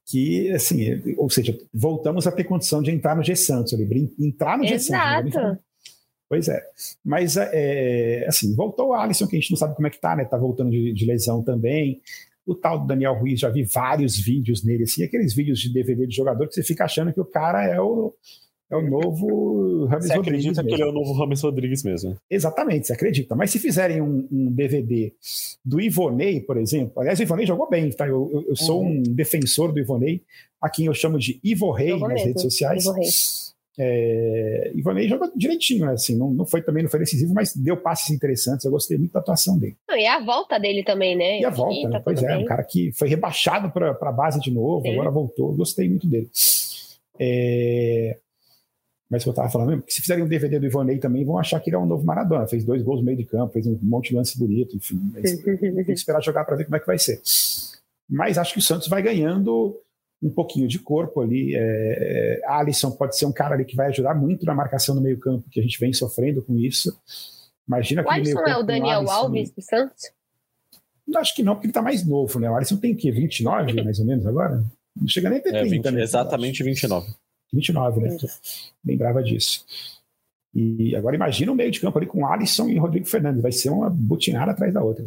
Que, 0.06 0.52
assim, 0.52 1.16
ou 1.18 1.30
seja, 1.30 1.58
voltamos 1.74 2.28
a 2.28 2.32
ter 2.32 2.44
condição 2.44 2.82
de 2.82 2.92
entrar 2.92 3.16
no 3.16 3.24
G 3.24 3.36
Santos, 3.36 3.74
ali, 3.74 4.14
entrar 4.20 4.58
no 4.58 4.66
G 4.66 4.78
Santos. 4.80 5.36
Exato. 5.36 5.60
Pois 6.28 6.48
é. 6.48 6.62
Mas, 7.04 7.38
é, 7.38 8.26
assim, 8.28 8.54
voltou 8.56 8.90
o 8.90 8.94
Alisson, 8.94 9.26
que 9.26 9.38
a 9.38 9.40
gente 9.40 9.52
não 9.52 9.58
sabe 9.58 9.76
como 9.76 9.88
é 9.88 9.90
que 9.90 10.00
tá, 10.00 10.16
né? 10.16 10.26
Tá 10.26 10.38
voltando 10.38 10.70
de, 10.70 10.94
de 10.94 11.06
lesão 11.06 11.42
também. 11.42 12.02
O 12.46 12.54
tal 12.54 12.80
do 12.80 12.88
Daniel 12.88 13.16
Ruiz, 13.16 13.40
já 13.40 13.50
vi 13.50 13.64
vários 13.64 14.18
vídeos 14.18 14.64
nele, 14.64 14.84
assim, 14.84 15.04
aqueles 15.04 15.34
vídeos 15.34 15.60
de 15.60 15.72
DVD 15.72 16.06
de 16.06 16.16
jogador 16.16 16.48
que 16.48 16.54
você 16.54 16.64
fica 16.64 16.86
achando 16.86 17.14
que 17.14 17.22
o 17.22 17.26
cara 17.26 17.64
é 17.64 17.80
o, 17.80 18.14
é 18.72 18.76
o 18.76 18.82
novo 18.82 19.86
Rames 19.86 20.06
Você 20.08 20.16
Rodrigues. 20.16 20.46
acredita 20.48 20.64
que 20.64 20.74
ele 20.74 20.84
é 20.84 20.86
o 20.86 20.92
novo 20.92 21.14
Rames 21.14 21.42
Rodrigues 21.42 21.84
mesmo? 21.84 22.16
Exatamente, 22.30 22.88
você 22.88 22.94
acredita. 22.94 23.36
Mas 23.36 23.50
se 23.52 23.60
fizerem 23.60 24.02
um, 24.02 24.28
um 24.32 24.52
DVD 24.52 25.12
do 25.66 25.82
Ivonei, 25.82 26.40
por 26.40 26.58
exemplo, 26.58 27.00
aliás, 27.02 27.20
o 27.20 27.24
Ivonei 27.24 27.46
jogou 27.46 27.68
bem, 27.70 27.90
tá? 27.92 28.08
Eu, 28.08 28.30
eu, 28.32 28.46
eu 28.50 28.56
sou 28.56 28.82
Uhum. 28.84 29.00
um 29.00 29.04
defensor 29.04 29.72
do 29.72 29.80
Ivonei, 29.80 30.22
a 30.62 30.70
quem 30.70 30.86
eu 30.86 30.94
chamo 30.94 31.18
de 31.18 31.40
Ivo 31.44 31.72
Rei 31.72 31.98
nas 31.98 32.10
mesmo, 32.10 32.28
redes 32.28 32.42
sociais. 32.44 32.84
Ivo 32.86 32.94
Rei. 32.94 33.08
É, 33.82 34.72
Ivonei 34.76 35.08
jogou 35.08 35.32
direitinho, 35.36 35.86
né? 35.86 35.94
Assim, 35.94 36.14
não, 36.16 36.30
não 36.32 36.46
foi 36.46 36.62
também 36.62 36.84
não 36.84 36.90
foi 36.90 37.00
decisivo, 37.00 37.34
mas 37.34 37.56
deu 37.56 37.78
passes 37.78 38.10
interessantes. 38.14 38.66
Eu 38.66 38.72
gostei 38.72 38.98
muito 38.98 39.14
da 39.14 39.20
atuação 39.22 39.58
dele. 39.58 39.78
Não, 39.88 39.96
e 39.98 40.06
a 40.06 40.20
volta 40.24 40.60
dele 40.60 40.84
também, 40.84 41.16
né? 41.16 41.40
E 41.40 41.46
a 41.46 41.50
volta, 41.50 41.88
né? 41.88 41.92
tá 41.98 42.02
Pois 42.02 42.22
é, 42.22 42.28
bem. 42.28 42.44
um 42.44 42.46
cara 42.46 42.62
que 42.64 42.92
foi 42.92 43.08
rebaixado 43.08 43.72
para 43.72 43.92
a 43.92 44.12
base 44.12 44.40
de 44.42 44.52
novo, 44.52 44.84
Sim. 44.84 44.92
agora 44.94 45.10
voltou. 45.10 45.54
Gostei 45.54 45.88
muito 45.88 46.06
dele. 46.08 46.30
É, 47.18 48.18
Mas 49.10 49.22
o 49.22 49.26
que 49.26 49.30
eu 49.30 49.32
estava 49.32 49.50
falando, 49.50 49.70
mesmo, 49.70 49.82
que 49.84 49.94
se 49.94 50.02
fizerem 50.02 50.24
um 50.24 50.28
DVD 50.28 50.60
do 50.60 50.66
Ivonei 50.68 51.00
também, 51.00 51.26
vão 51.26 51.38
achar 51.40 51.60
que 51.60 51.70
ele 51.70 51.76
é 51.76 51.80
um 51.80 51.86
novo 51.86 52.06
Maradona. 52.06 52.48
Fez 52.48 52.64
dois 52.64 52.84
gols 52.84 53.00
no 53.00 53.06
meio 53.06 53.18
de 53.18 53.26
campo, 53.26 53.54
fez 53.54 53.66
um 53.66 53.78
monte 53.82 54.10
de 54.10 54.16
lance 54.16 54.38
bonito, 54.38 54.76
enfim. 54.78 55.00
Tem 55.22 55.84
que 55.84 55.92
esperar 55.92 56.22
jogar 56.22 56.46
para 56.46 56.56
ver 56.56 56.66
como 56.66 56.76
é 56.76 56.80
que 56.80 56.86
vai 56.86 57.00
ser. 57.00 57.20
Mas 58.08 58.38
acho 58.38 58.54
que 58.54 58.60
o 58.60 58.62
Santos 58.62 58.88
vai 58.88 59.02
ganhando 59.02 59.76
um 60.22 60.30
pouquinho 60.30 60.68
de 60.68 60.78
corpo 60.78 61.22
ali. 61.22 61.54
É, 61.56 62.42
Alisson 62.46 62.92
pode 62.92 63.18
ser 63.18 63.26
um 63.26 63.32
cara 63.32 63.56
ali 63.56 63.66
que 63.66 63.76
vai 63.76 63.88
ajudar 63.88 64.14
muito 64.14 64.46
na 64.46 64.54
marcação 64.54 64.94
no 64.94 65.02
meio-campo, 65.02 65.50
que 65.50 65.60
a 65.60 65.64
gente 65.64 65.80
vem 65.80 65.92
sofrendo 65.94 66.42
com 66.44 66.56
isso. 66.58 66.96
Imagina 67.68 68.02
O 68.04 68.10
aquele 68.10 68.30
Alisson 68.32 68.46
é 68.48 68.58
o 68.58 68.64
Daniel 68.64 69.00
Alisson- 69.00 69.14
Alves 69.14 69.50
do 69.52 69.62
Santos? 69.62 70.12
Acho 71.16 71.36
que 71.36 71.42
não, 71.42 71.56
porque 71.56 71.66
ele 71.68 71.74
tá 71.74 71.82
mais 71.82 72.06
novo, 72.06 72.40
né? 72.40 72.50
O 72.50 72.56
Alisson 72.56 72.78
tem 72.78 72.94
o 72.94 72.96
quê? 72.96 73.12
29, 73.12 73.74
mais 73.82 74.00
ou 74.00 74.06
menos, 74.06 74.28
agora? 74.28 74.64
Não 74.96 75.08
chega 75.08 75.30
nem 75.30 75.40
a 75.40 75.42
ter 75.42 75.50
É, 75.56 75.62
30, 75.62 75.90
20, 75.90 75.96
né? 75.96 76.04
exatamente 76.04 76.64
29. 76.64 77.08
29, 77.54 78.02
né? 78.02 78.18
Lembrava 78.86 79.24
disso. 79.24 79.66
E 80.54 80.96
agora 80.96 81.16
imagina 81.16 81.52
o 81.52 81.56
meio 81.56 81.72
de 81.72 81.80
campo 81.80 81.98
ali 81.98 82.08
com 82.08 82.26
Alisson 82.26 82.70
e 82.70 82.78
Rodrigo 82.78 83.06
Fernandes. 83.06 83.42
Vai 83.42 83.52
ser 83.52 83.70
uma 83.70 83.90
butinada 83.90 84.52
atrás 84.52 84.74
da 84.74 84.84
outra. 84.84 85.06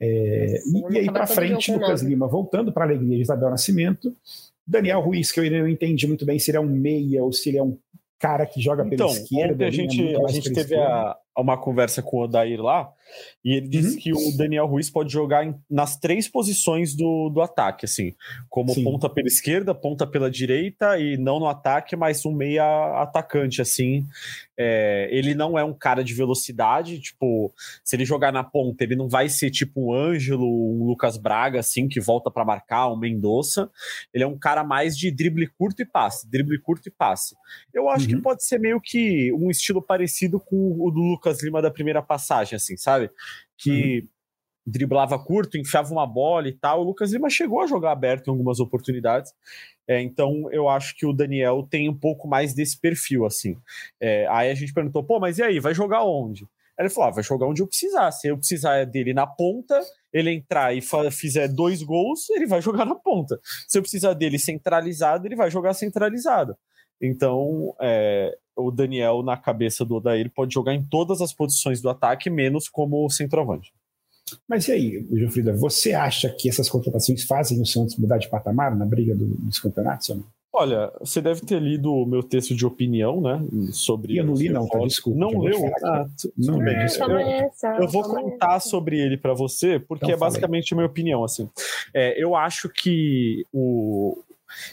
É, 0.00 0.58
Sim, 0.62 0.84
e, 0.90 0.92
e 0.94 0.98
aí 0.98 1.06
para 1.06 1.26
frente, 1.26 1.72
Lucas. 1.72 2.02
Lima 2.02 2.26
voltando 2.26 2.72
para 2.72 2.84
a 2.84 2.88
alegria 2.88 3.16
de 3.16 3.22
Isabel 3.22 3.50
Nascimento. 3.50 4.14
Daniel 4.66 5.00
Ruiz, 5.00 5.32
que 5.32 5.40
eu 5.40 5.50
não 5.50 5.68
entendi 5.68 6.06
muito 6.06 6.24
bem 6.24 6.38
se 6.38 6.50
ele 6.50 6.58
é 6.58 6.60
um 6.60 6.66
meia 6.66 7.22
ou 7.24 7.32
se 7.32 7.48
ele 7.48 7.58
é 7.58 7.62
um 7.62 7.76
cara 8.18 8.46
que 8.46 8.60
joga 8.60 8.84
pela 8.84 8.94
Então, 8.94 9.08
esquerda. 9.08 9.54
ontem 9.54 9.64
a 9.64 9.66
né? 9.66 9.72
gente, 9.72 10.16
a 10.16 10.28
gente 10.28 10.52
teve 10.52 10.76
a, 10.76 11.16
uma 11.36 11.56
conversa 11.56 12.02
com 12.02 12.18
o 12.18 12.22
Odair 12.24 12.60
lá, 12.60 12.92
e 13.44 13.54
ele 13.54 13.68
disse 13.68 13.94
Uhum. 13.96 14.00
que 14.00 14.12
o 14.12 14.36
Daniel 14.36 14.66
Ruiz 14.66 14.90
pode 14.90 15.12
jogar 15.12 15.44
em- 15.46 15.54
nas 15.70 15.96
três 15.96 16.28
posições 16.28 16.94
do, 16.94 17.28
do 17.30 17.40
ataque, 17.40 17.84
assim, 17.84 18.14
como 18.50 18.72
Sim. 18.74 18.84
ponta 18.84 19.08
pela 19.08 19.26
esquerda, 19.28 19.74
ponta 19.74 20.06
pela 20.06 20.30
direita, 20.30 20.98
e 20.98 21.16
não 21.16 21.38
no 21.38 21.46
ataque, 21.46 21.96
mas 21.96 22.24
um 22.26 22.32
meia 22.32 22.64
atacante, 23.02 23.60
assim. 23.62 24.06
É, 24.56 25.08
ele 25.10 25.34
não 25.34 25.58
é 25.58 25.64
um 25.64 25.72
cara 25.72 26.04
de 26.04 26.14
velocidade, 26.14 27.00
tipo, 27.00 27.52
se 27.82 27.96
ele 27.96 28.04
jogar 28.04 28.30
na 28.32 28.44
ponta, 28.44 28.84
ele 28.84 28.94
não 28.94 29.08
vai 29.08 29.28
ser 29.28 29.50
tipo 29.50 29.80
um 29.88 29.92
Ângelo, 29.94 30.46
um 30.46 30.84
Lucas 30.84 31.16
Braga, 31.16 31.60
assim, 31.60 31.88
que 31.88 31.98
volta 32.00 32.30
para 32.30 32.44
marcar, 32.44 32.88
um 32.92 32.96
Mendonça. 32.96 33.70
Ele 34.12 34.22
é 34.24 34.26
um 34.26 34.38
cara 34.38 34.62
mais 34.62 34.96
de 34.96 35.10
drible 35.10 35.46
curto 35.48 35.82
e 35.82 35.84
passe, 35.84 36.28
drible 36.30 36.58
curto 36.60 36.88
e 36.88 36.90
passe. 36.92 37.34
Eu 37.74 37.88
acho 37.88 38.06
que 38.06 38.14
Uhum. 38.14 38.22
pode 38.22 38.44
ser 38.44 38.58
meio 38.60 38.80
que 38.80 39.32
um 39.32 39.50
estilo 39.50 39.82
parecido 39.82 40.38
com 40.38 40.76
o 40.78 40.90
do 40.90 41.00
Lucas 41.00 41.21
Lima 41.42 41.62
da 41.62 41.70
primeira 41.70 42.02
passagem, 42.02 42.56
assim, 42.56 42.76
sabe? 42.76 43.10
Que 43.56 44.08
driblava 44.66 45.18
curto, 45.18 45.58
enfiava 45.58 45.92
uma 45.92 46.06
bola 46.06 46.48
e 46.48 46.52
tal. 46.52 46.80
O 46.80 46.84
Lucas 46.84 47.12
Lima 47.12 47.28
chegou 47.28 47.60
a 47.60 47.66
jogar 47.66 47.92
aberto 47.92 48.28
em 48.28 48.30
algumas 48.30 48.60
oportunidades. 48.60 49.32
É, 49.88 50.00
então 50.00 50.48
eu 50.52 50.68
acho 50.68 50.96
que 50.96 51.04
o 51.04 51.12
Daniel 51.12 51.66
tem 51.68 51.88
um 51.88 51.98
pouco 51.98 52.28
mais 52.28 52.54
desse 52.54 52.78
perfil, 52.78 53.26
assim. 53.26 53.56
É, 54.00 54.26
aí 54.28 54.50
a 54.50 54.54
gente 54.54 54.72
perguntou, 54.72 55.02
pô, 55.02 55.18
mas 55.18 55.38
e 55.38 55.42
aí, 55.42 55.58
vai 55.58 55.74
jogar 55.74 56.04
onde? 56.04 56.46
Ele 56.78 56.88
falou, 56.88 57.10
ah, 57.10 57.12
vai 57.12 57.22
jogar 57.22 57.46
onde 57.46 57.62
eu 57.62 57.66
precisar. 57.66 58.10
Se 58.12 58.28
eu 58.28 58.36
precisar 58.36 58.84
dele 58.86 59.12
na 59.12 59.26
ponta, 59.26 59.80
ele 60.12 60.30
entrar 60.30 60.74
e 60.74 60.80
fizer 61.10 61.48
dois 61.48 61.82
gols, 61.82 62.30
ele 62.30 62.46
vai 62.46 62.62
jogar 62.62 62.84
na 62.84 62.94
ponta. 62.94 63.38
Se 63.68 63.78
eu 63.78 63.82
precisar 63.82 64.14
dele 64.14 64.38
centralizado, 64.38 65.26
ele 65.26 65.36
vai 65.36 65.50
jogar 65.50 65.74
centralizado. 65.74 66.56
Então, 67.02 67.74
é, 67.80 68.36
o 68.56 68.70
Daniel, 68.70 69.22
na 69.22 69.36
cabeça 69.36 69.84
do 69.84 69.96
Odair, 69.96 70.30
pode 70.34 70.54
jogar 70.54 70.72
em 70.74 70.82
todas 70.84 71.20
as 71.20 71.32
posições 71.32 71.80
do 71.80 71.90
ataque, 71.90 72.30
menos 72.30 72.68
como 72.68 73.08
centroavante. 73.10 73.72
Mas 74.48 74.68
e 74.68 74.72
aí, 74.72 75.06
Gilfrida, 75.12 75.52
você 75.52 75.92
acha 75.94 76.28
que 76.30 76.48
essas 76.48 76.70
contratações 76.70 77.24
fazem 77.24 77.60
o 77.60 77.66
Santos 77.66 77.96
mudar 77.98 78.18
de 78.18 78.28
patamar 78.30 78.74
na 78.76 78.86
briga 78.86 79.14
do- 79.14 79.26
dos 79.26 79.58
campeonatos? 79.58 80.08
ou 80.10 80.16
não? 80.16 80.24
Olha, 80.54 80.92
você 81.00 81.20
deve 81.22 81.40
ter 81.40 81.58
lido 81.62 81.90
o 81.90 82.04
meu 82.04 82.22
texto 82.22 82.54
de 82.54 82.64
opinião, 82.66 83.22
né? 83.22 83.40
Sobre. 83.72 84.12
E 84.12 84.18
eu 84.18 84.24
não 84.24 84.34
li, 84.34 84.50
não, 84.50 84.68
tá? 84.68 84.78
Desculpa, 84.80 85.18
Não 85.18 85.40
leu? 85.40 85.58
Ah, 85.82 86.06
Não. 86.36 86.58
Toma 86.58 86.70
Eu- 87.22 87.82
Eu 87.82 87.88
vou 87.88 88.02
contar 88.02 88.56
essa. 88.56 88.68
sobre 88.68 89.00
ele 89.00 89.16
para 89.16 89.32
você, 89.32 89.78
porque 89.80 90.04
Então 90.04 90.14
é 90.14 90.18
basicamente 90.18 90.74
a 90.74 90.76
minha 90.76 90.86
opinião. 90.86 91.24
Assim, 91.24 91.48
É, 91.94 92.22
eu 92.22 92.36
acho 92.36 92.68
que 92.68 93.46
o, 93.50 94.18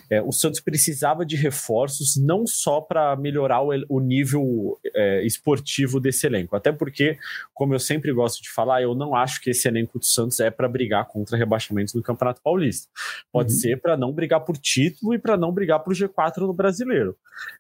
é, 0.10 0.22
o 0.22 0.32
Santos 0.32 0.60
precisava 0.60 1.26
de 1.26 1.36
reforços 1.36 2.16
não 2.18 2.46
só 2.48 2.82
para 2.82 3.16
melhorar 3.16 3.62
o, 3.62 3.70
o 3.90 4.00
nível 4.00 4.80
é, 4.96 5.26
esportivo 5.26 6.00
desse 6.00 6.26
elenco, 6.28 6.56
até 6.56 6.72
porque, 6.72 7.18
como 7.54 7.74
eu 7.74 7.80
sempre 7.80 8.12
gosto 8.14 8.42
de 8.42 8.50
falar, 8.50 8.82
eu 8.82 8.96
não 8.96 9.16
acho 9.16 9.42
que 9.42 9.50
esse 9.50 9.68
elenco 9.68 10.00
do 10.00 10.06
Santos 10.06 10.40
é 10.40 10.50
para 10.50 10.68
brigar 10.68 11.08
contra 11.08 11.38
rebaixamentos 11.38 11.94
no 11.94 12.02
Campeonato 12.04 12.42
Paulista. 12.42 12.88
Pode 13.32 13.52
Uhum. 13.54 13.60
ser 13.60 13.82
para 13.82 13.98
não 13.98 14.12
brigar 14.14 14.42
por 14.46 14.58
título 14.58 15.14
e 15.14 15.20
para 15.20 15.36
não 15.38 15.52
brigar 15.52 15.80
por 15.84 15.94
G4 15.94 16.38
no 16.42 16.54
Brasileiro. 16.54 17.16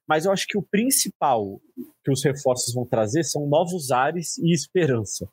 Mas 0.07 0.25
eu 0.25 0.31
acho 0.31 0.45
que 0.47 0.57
o 0.57 0.61
principal 0.61 1.59
que 2.03 2.11
os 2.11 2.23
reforços 2.23 2.73
vão 2.73 2.85
trazer 2.85 3.23
são 3.23 3.47
novos 3.47 3.91
ares 3.91 4.37
e 4.37 4.53
esperança. 4.53 5.27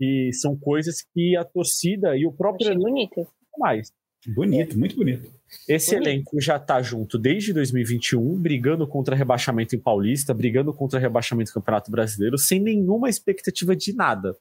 E 0.00 0.30
são 0.32 0.56
coisas 0.56 0.96
que 1.14 1.36
a 1.36 1.44
torcida 1.44 2.16
e 2.16 2.26
o 2.26 2.32
próprio 2.32 2.66
Achei 2.68 2.74
elenco 2.80 3.14
bonito. 3.14 3.28
mais. 3.58 3.92
Bonito, 4.26 4.78
muito 4.78 4.96
bonito. 4.96 5.30
Esse 5.68 5.92
Bonito. 5.92 6.08
elenco 6.08 6.40
já 6.40 6.58
tá 6.58 6.82
junto 6.82 7.18
desde 7.18 7.52
2021, 7.52 8.38
brigando 8.40 8.86
contra 8.86 9.16
rebaixamento 9.16 9.74
em 9.74 9.78
Paulista, 9.78 10.34
brigando 10.34 10.72
contra 10.72 10.98
rebaixamento 10.98 11.50
no 11.50 11.54
Campeonato 11.54 11.90
Brasileiro, 11.90 12.36
sem 12.36 12.60
nenhuma 12.60 13.08
expectativa 13.08 13.74
de 13.74 13.94
nada. 13.94 14.36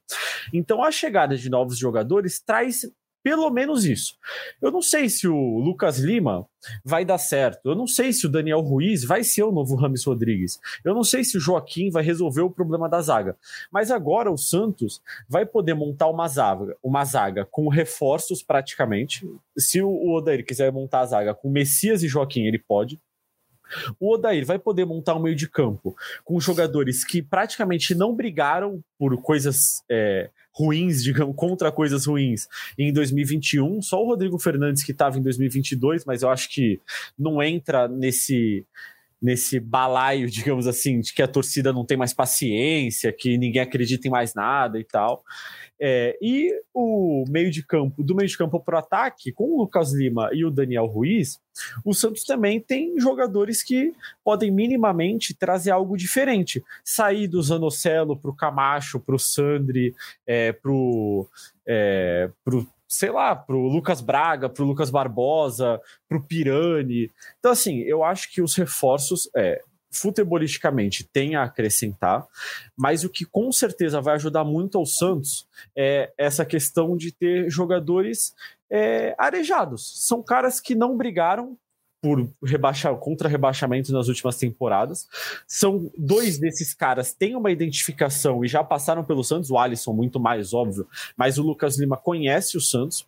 Então 0.53 0.84
a 0.84 0.91
chegada 0.91 1.38
de 1.38 1.50
novos 1.50 1.77
jogadores 1.77 2.39
traz 2.39 2.86
pelo 3.24 3.50
menos 3.50 3.86
isso. 3.86 4.15
Eu 4.62 4.70
não 4.70 4.82
sei 4.82 5.10
se 5.10 5.27
o 5.27 5.58
Lucas 5.60 5.98
Lima 5.98 6.46
vai 6.84 7.06
dar 7.06 7.18
certo. 7.18 7.70
Eu 7.70 7.75
não 7.75 7.88
sei 7.88 8.12
se 8.12 8.25
o 8.25 8.30
Daniel 8.30 8.60
Ruiz 8.60 9.03
vai 9.03 9.24
ser 9.24 9.44
o 9.44 9.51
novo 9.51 9.75
Rames 9.75 10.03
Rodrigues. 10.03 10.60
Eu 10.84 10.94
não 10.94 11.03
sei 11.03 11.24
se 11.24 11.38
o 11.38 11.39
Joaquim 11.39 11.89
vai 11.89 12.03
resolver 12.03 12.42
o 12.42 12.51
problema 12.51 12.89
da 12.89 13.01
zaga. 13.01 13.38
Mas 13.72 13.89
agora 13.89 14.30
o 14.30 14.38
Santos 14.38 15.01
vai 15.27 15.46
poder 15.46 15.74
montar 15.74 16.10
uma 16.10 16.27
zaga, 16.27 16.75
uma 16.84 17.06
zaga 17.06 17.46
com 17.50 17.70
reforços 17.70 18.44
praticamente. 18.44 19.27
Se 19.58 19.82
o 19.82 20.12
Odair 20.12 20.46
quiser 20.46 20.72
montar 20.72 21.00
a 21.00 21.06
zaga 21.06 21.34
com 21.34 21.50
Messias 21.50 22.03
e 22.03 22.08
Joaquim, 22.08 22.44
ele 22.44 22.60
pode. 22.60 23.00
O 24.00 24.13
Odair 24.13 24.46
vai 24.46 24.60
poder 24.60 24.86
montar 24.86 25.15
um 25.15 25.22
meio 25.22 25.36
de 25.36 25.50
campo 25.50 25.96
com 26.24 26.39
jogadores 26.39 27.03
que 27.03 27.22
praticamente 27.22 27.96
não 27.96 28.15
brigaram 28.15 28.84
por 28.98 29.22
coisas 29.22 29.84
é, 29.89 30.30
ruins, 30.51 31.01
digamos, 31.03 31.36
contra 31.36 31.72
coisas 31.72 32.06
ruins 32.06 32.48
em 32.77 32.94
2021. 32.94 33.82
Só 33.82 34.01
o 34.03 34.08
Rodrigo 34.08 34.39
Fernandes 34.39 34.84
que 34.84 34.92
estava 34.92 35.18
em 35.18 35.22
2022, 35.22 36.06
mas 36.06 36.22
eu 36.22 36.30
acho 36.30 36.50
que 36.50 36.80
não 37.18 37.42
entra 37.42 37.88
nesse 37.88 38.65
nesse 39.24 39.58
balaio, 39.58 40.27
digamos 40.30 40.68
assim, 40.68 41.00
de 41.00 41.13
que 41.13 41.22
a 41.22 41.27
torcida 41.27 41.72
não 41.72 41.86
tem 41.86 41.96
mais 41.96 42.13
paciência, 42.13 43.13
que 43.13 43.38
ninguém 43.38 43.62
acredita 43.62 44.08
em 44.08 44.12
mais 44.12 44.36
nada 44.36 44.77
e 44.77 44.84
tal. 44.84 45.24
É, 45.86 46.18
e 46.22 46.53
o 46.74 47.25
meio 47.27 47.50
de 47.51 47.65
campo, 47.65 48.03
do 48.03 48.15
meio 48.15 48.27
de 48.27 48.38
campo 48.38 48.60
para 48.60 48.75
o 48.75 48.80
ataque, 48.80 49.32
com 49.32 49.46
o 49.46 49.58
Lucas 49.62 49.92
Lima 49.94 50.30
e 50.32 50.46
o 50.46 50.51
Daniel 50.51 50.86
Ruiz, 50.86 51.42
o 51.84 51.94
Santos 51.94 52.24
também 52.24 52.60
tem 52.60 53.00
jogadores 53.00 53.63
que 53.63 53.94
podem 54.24 54.51
minimamente 54.51 55.34
trazer 55.34 55.72
algo 55.72 55.98
diferente. 55.98 56.63
Sair 56.84 57.27
do 57.27 57.42
Zanocelo 57.42 58.18
para 58.18 58.32
o 58.32 58.36
Camacho, 58.36 59.00
para 59.00 59.15
o 59.15 59.20
Sandri, 59.20 59.94
é, 60.25 60.51
para 60.53 60.72
o. 60.72 61.27
É, 61.65 62.30
sei 62.94 63.10
lá, 63.10 63.36
pro 63.36 63.58
Lucas 63.58 64.02
Braga, 64.02 64.48
pro 64.48 64.66
Lucas 64.66 64.92
Barbosa, 64.92 65.82
pro 66.08 66.22
Pirani. 66.22 67.10
Então, 67.40 67.52
assim, 67.52 67.80
eu 67.80 68.04
acho 68.04 68.32
que 68.32 68.40
os 68.40 68.56
reforços, 68.56 69.28
é, 69.36 69.60
futebolisticamente 69.92 71.04
tem 71.04 71.36
a 71.36 71.44
acrescentar, 71.44 72.26
mas 72.78 73.04
o 73.04 73.10
que 73.10 73.26
com 73.26 73.52
certeza 73.52 74.00
vai 74.00 74.16
ajudar 74.16 74.44
muito 74.44 74.78
ao 74.78 74.86
Santos 74.86 75.48
é 75.76 76.12
essa 76.18 76.46
questão 76.46 76.96
de 76.96 77.12
ter 77.12 77.50
jogadores 77.50 78.36
é, 78.70 79.16
arejados. 79.18 80.08
São 80.08 80.22
caras 80.22 80.60
que 80.60 80.76
não 80.76 80.96
brigaram 80.96 81.58
por 82.03 82.29
rebaixar, 82.43 82.93
contra 82.98 83.29
rebaixamento 83.29 83.93
nas 83.93 84.10
últimas 84.10 84.36
temporadas. 84.36 85.07
São 85.48 85.89
dois 85.98 86.38
desses 86.38 86.74
caras 86.74 87.13
têm 87.13 87.33
uma 87.33 87.50
identificação 87.50 88.43
e 88.43 88.48
já 88.50 88.62
passaram 88.62 89.05
pelo 89.05 89.24
Santos, 89.24 89.50
o 89.50 89.57
Alisson 89.57 89.93
muito 89.93 90.19
mais 90.19 90.53
óbvio, 90.53 90.86
mas 91.15 91.38
o 91.38 91.41
Lucas 91.41 91.79
Lima 91.79 91.95
conhece 91.95 92.57
o 92.57 92.62
Santos, 92.62 93.07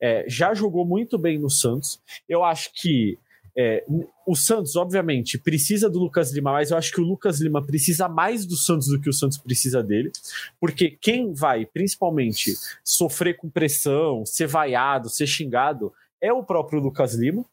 é, 0.00 0.24
já 0.26 0.54
jogou 0.54 0.86
muito 0.86 1.18
bem 1.18 1.38
no 1.38 1.50
Santos. 1.50 2.00
Eu 2.26 2.42
acho 2.42 2.70
que 2.72 3.18
é, 3.54 3.84
o 4.26 4.34
Santos, 4.34 4.74
obviamente, 4.74 5.36
precisa 5.36 5.90
do 5.90 5.98
Lucas 5.98 6.32
Lima, 6.32 6.52
mas 6.52 6.70
eu 6.70 6.78
acho 6.78 6.92
que 6.92 7.00
o 7.02 7.04
Lucas 7.04 7.42
Lima 7.42 7.62
precisa 7.62 8.08
mais 8.08 8.46
do 8.46 8.56
Santos 8.56 8.88
do 8.88 8.98
que 8.98 9.10
o 9.10 9.12
Santos 9.12 9.36
precisa 9.36 9.82
dele, 9.82 10.10
porque 10.58 10.96
quem 10.98 11.34
vai, 11.34 11.66
principalmente, 11.66 12.54
sofrer 12.82 13.36
com 13.36 13.50
pressão, 13.50 14.24
ser 14.24 14.46
vaiado, 14.46 15.10
ser 15.10 15.26
xingado, 15.26 15.92
é 16.22 16.32
o 16.32 16.42
próprio 16.42 16.80
Lucas 16.80 17.12
Lima. 17.12 17.44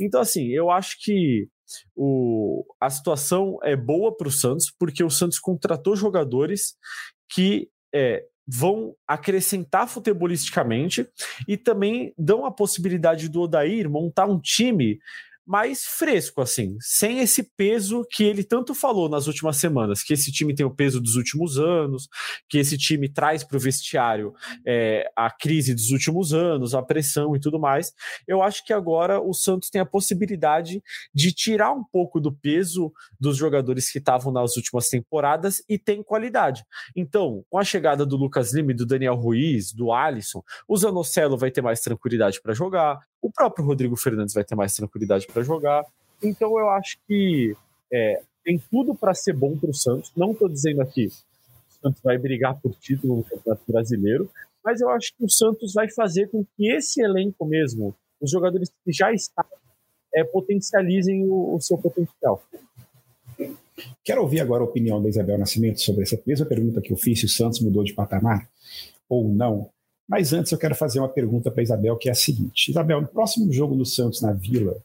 Então, 0.00 0.20
assim, 0.20 0.48
eu 0.48 0.70
acho 0.70 0.96
que 1.00 1.48
o, 1.96 2.64
a 2.80 2.90
situação 2.90 3.58
é 3.62 3.76
boa 3.76 4.16
para 4.16 4.28
o 4.28 4.32
Santos, 4.32 4.72
porque 4.78 5.02
o 5.02 5.10
Santos 5.10 5.38
contratou 5.38 5.96
jogadores 5.96 6.76
que 7.28 7.68
é, 7.92 8.24
vão 8.46 8.94
acrescentar 9.06 9.88
futebolisticamente 9.88 11.08
e 11.48 11.56
também 11.56 12.12
dão 12.18 12.44
a 12.44 12.50
possibilidade 12.50 13.28
do 13.28 13.40
Odair 13.40 13.88
montar 13.88 14.26
um 14.26 14.40
time 14.40 14.98
mais 15.46 15.84
fresco, 15.84 16.40
assim, 16.40 16.76
sem 16.80 17.20
esse 17.20 17.42
peso 17.56 18.04
que 18.10 18.24
ele 18.24 18.42
tanto 18.42 18.74
falou 18.74 19.08
nas 19.08 19.26
últimas 19.26 19.56
semanas, 19.56 20.02
que 20.02 20.14
esse 20.14 20.32
time 20.32 20.54
tem 20.54 20.64
o 20.64 20.74
peso 20.74 21.00
dos 21.00 21.16
últimos 21.16 21.58
anos, 21.58 22.08
que 22.48 22.58
esse 22.58 22.78
time 22.78 23.08
traz 23.08 23.44
para 23.44 23.56
o 23.56 23.60
vestiário 23.60 24.32
é, 24.66 25.10
a 25.14 25.30
crise 25.30 25.74
dos 25.74 25.90
últimos 25.90 26.32
anos, 26.32 26.74
a 26.74 26.82
pressão 26.82 27.36
e 27.36 27.40
tudo 27.40 27.58
mais. 27.58 27.92
Eu 28.26 28.42
acho 28.42 28.64
que 28.64 28.72
agora 28.72 29.20
o 29.20 29.34
Santos 29.34 29.68
tem 29.68 29.80
a 29.80 29.86
possibilidade 29.86 30.82
de 31.14 31.32
tirar 31.32 31.72
um 31.72 31.84
pouco 31.84 32.20
do 32.20 32.32
peso 32.32 32.92
dos 33.20 33.36
jogadores 33.36 33.90
que 33.90 33.98
estavam 33.98 34.32
nas 34.32 34.56
últimas 34.56 34.88
temporadas 34.88 35.62
e 35.68 35.78
tem 35.78 36.02
qualidade. 36.02 36.64
Então, 36.96 37.44
com 37.50 37.58
a 37.58 37.64
chegada 37.64 38.06
do 38.06 38.16
Lucas 38.16 38.54
Lima 38.54 38.72
do 38.74 38.86
Daniel 38.86 39.14
Ruiz, 39.14 39.72
do 39.72 39.92
Alisson, 39.92 40.42
o 40.66 40.76
Zanocelo 40.76 41.36
vai 41.36 41.50
ter 41.50 41.60
mais 41.60 41.80
tranquilidade 41.80 42.40
para 42.40 42.54
jogar, 42.54 42.98
o 43.24 43.32
próprio 43.32 43.64
Rodrigo 43.64 43.96
Fernandes 43.96 44.34
vai 44.34 44.44
ter 44.44 44.54
mais 44.54 44.74
tranquilidade 44.74 45.26
para 45.26 45.42
jogar. 45.42 45.82
Então 46.22 46.58
eu 46.58 46.68
acho 46.68 46.98
que 47.08 47.56
é, 47.90 48.20
tem 48.44 48.62
tudo 48.70 48.94
para 48.94 49.14
ser 49.14 49.32
bom 49.32 49.56
para 49.56 49.70
o 49.70 49.74
Santos. 49.74 50.12
Não 50.14 50.32
estou 50.32 50.46
dizendo 50.46 50.82
aqui 50.82 51.08
que 51.08 51.14
o 51.78 51.80
Santos 51.80 52.02
vai 52.02 52.18
brigar 52.18 52.60
por 52.60 52.74
título 52.74 53.16
no 53.16 53.24
Campeonato 53.24 53.62
Brasileiro, 53.66 54.30
mas 54.62 54.82
eu 54.82 54.90
acho 54.90 55.14
que 55.16 55.24
o 55.24 55.30
Santos 55.30 55.72
vai 55.72 55.90
fazer 55.90 56.28
com 56.28 56.44
que 56.44 56.70
esse 56.70 57.00
elenco 57.00 57.46
mesmo, 57.46 57.96
os 58.20 58.30
jogadores 58.30 58.70
que 58.84 58.92
já 58.92 59.10
estão, 59.10 59.46
é, 60.14 60.22
potencializem 60.22 61.26
o, 61.26 61.56
o, 61.56 61.60
seu 61.62 61.78
potencial. 61.78 62.44
Quero 64.04 64.20
ouvir 64.20 64.40
agora 64.40 64.62
a 64.62 64.66
opinião 64.66 65.02
da 65.02 65.08
Isabel 65.08 65.38
Nascimento 65.38 65.80
sobre 65.80 66.02
essa 66.02 66.20
mesma 66.26 66.44
pergunta 66.44 66.82
que 66.82 66.92
eu 66.92 66.96
fiz, 66.96 67.20
se 67.20 67.26
o 67.26 67.28
Santos 67.30 67.60
mudou 67.60 67.82
de 67.84 67.94
patamar 67.94 68.46
ou 69.08 69.26
não. 69.26 69.70
Mas 70.08 70.32
antes 70.32 70.52
eu 70.52 70.58
quero 70.58 70.74
fazer 70.74 70.98
uma 70.98 71.08
pergunta 71.08 71.50
para 71.50 71.62
Isabel, 71.62 71.96
que 71.96 72.08
é 72.08 72.12
a 72.12 72.14
seguinte: 72.14 72.70
Isabel, 72.70 73.00
no 73.00 73.08
próximo 73.08 73.52
jogo 73.52 73.74
do 73.74 73.86
Santos 73.86 74.20
na 74.20 74.32
Vila, 74.32 74.76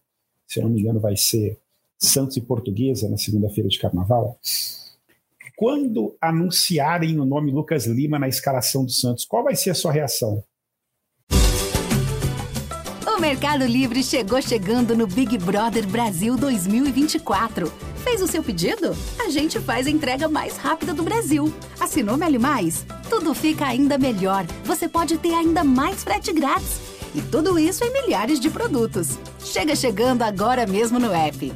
se 0.48 0.60
eu 0.60 0.64
não 0.64 0.70
me 0.70 0.82
engano, 0.82 1.00
vai 1.00 1.18
ser 1.18 1.58
Santos 1.98 2.38
e 2.38 2.42
Portuguesa 2.42 3.10
na 3.10 3.18
segunda-feira 3.18 3.70
de 3.70 3.78
Carnaval. 3.78 4.40
Quando 5.58 6.16
anunciarem 6.22 7.20
o 7.20 7.26
nome 7.26 7.52
Lucas 7.52 7.86
Lima 7.86 8.18
na 8.18 8.30
escalação 8.30 8.86
do 8.86 8.92
Santos, 8.92 9.26
qual 9.26 9.44
vai 9.44 9.58
ser 9.58 9.72
a 9.72 9.76
sua 9.76 9.92
reação? 9.92 10.42
O 13.06 13.20
Mercado 13.20 13.66
Livre 13.66 14.02
chegou 14.02 14.42
chegando 14.42 14.96
no 14.96 15.06
Big 15.06 15.38
Brother 15.38 15.86
Brasil 15.86 16.38
2024. 16.38 17.88
Fez 18.04 18.22
o 18.22 18.28
seu 18.28 18.42
pedido? 18.42 18.96
A 19.20 19.30
gente 19.30 19.60
faz 19.60 19.86
a 19.86 19.90
entrega 19.90 20.28
mais 20.28 20.58
rápida 20.58 20.94
do 20.94 21.04
Brasil. 21.04 21.54
Assinou 21.80 22.18
Meli 22.18 22.40
Mais? 22.40 22.86
Tudo 23.10 23.34
fica 23.34 23.66
ainda 23.66 23.98
melhor. 23.98 24.46
Você 24.64 24.88
pode 24.88 25.18
ter 25.18 25.34
ainda 25.34 25.64
mais 25.64 26.04
frete 26.04 26.32
grátis. 26.32 26.80
E 27.14 27.22
tudo 27.22 27.60
isso 27.60 27.84
em 27.84 27.92
milhares 27.92 28.40
de 28.40 28.50
produtos. 28.50 29.18
Chega 29.40 29.76
chegando 29.76 30.22
agora 30.22 30.66
mesmo 30.66 31.00
no 31.00 31.14
app. 31.14 31.52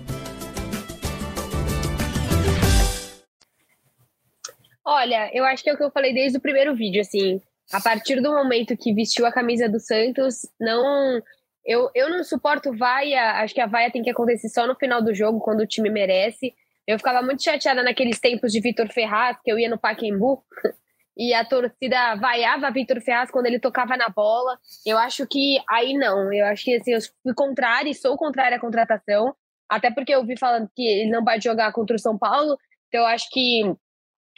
Olha, 4.85 5.31
eu 5.33 5.45
acho 5.45 5.63
que 5.63 5.69
é 5.69 5.73
o 5.73 5.77
que 5.77 5.83
eu 5.83 5.91
falei 5.91 6.13
desde 6.13 6.37
o 6.37 6.41
primeiro 6.41 6.75
vídeo, 6.75 7.01
assim. 7.01 7.41
A 7.71 7.79
partir 7.79 8.21
do 8.21 8.31
momento 8.31 8.75
que 8.75 8.93
vestiu 8.93 9.25
a 9.25 9.31
camisa 9.31 9.69
do 9.69 9.79
Santos, 9.79 10.45
não 10.59 11.21
eu, 11.65 11.89
eu 11.95 12.09
não 12.09 12.23
suporto 12.23 12.75
vaia, 12.75 13.41
acho 13.41 13.53
que 13.53 13.61
a 13.61 13.67
vaia 13.67 13.91
tem 13.91 14.01
que 14.01 14.09
acontecer 14.09 14.49
só 14.49 14.67
no 14.67 14.75
final 14.75 15.01
do 15.01 15.13
jogo, 15.13 15.39
quando 15.39 15.61
o 15.61 15.67
time 15.67 15.89
merece. 15.89 16.53
Eu 16.85 16.97
ficava 16.97 17.21
muito 17.21 17.41
chateada 17.41 17.81
naqueles 17.81 18.19
tempos 18.19 18.51
de 18.51 18.59
Vitor 18.59 18.91
Ferraz, 18.91 19.37
que 19.41 19.51
eu 19.51 19.57
ia 19.57 19.69
no 19.69 19.79
Pacaembu, 19.79 20.43
e 21.17 21.33
a 21.33 21.45
torcida 21.45 22.15
vaiava 22.15 22.71
Vitor 22.71 22.99
Ferraz 22.99 23.31
quando 23.31 23.45
ele 23.45 23.59
tocava 23.59 23.95
na 23.95 24.09
bola. 24.09 24.57
Eu 24.85 24.97
acho 24.97 25.25
que 25.25 25.57
aí 25.69 25.93
não, 25.93 26.33
eu 26.33 26.45
acho 26.47 26.65
que 26.65 26.75
assim, 26.75 26.91
eu 26.91 26.99
fui 27.23 27.33
contrária 27.33 27.89
e 27.89 27.95
sou 27.95 28.17
contrária 28.17 28.57
à 28.57 28.59
contratação, 28.59 29.33
até 29.69 29.89
porque 29.89 30.13
eu 30.13 30.25
vi 30.25 30.37
falando 30.37 30.69
que 30.75 30.85
ele 30.85 31.09
não 31.09 31.23
vai 31.23 31.39
jogar 31.39 31.71
contra 31.71 31.95
o 31.95 31.99
São 31.99 32.17
Paulo, 32.17 32.57
então 32.89 33.01
eu 33.01 33.07
acho 33.07 33.29
que 33.31 33.63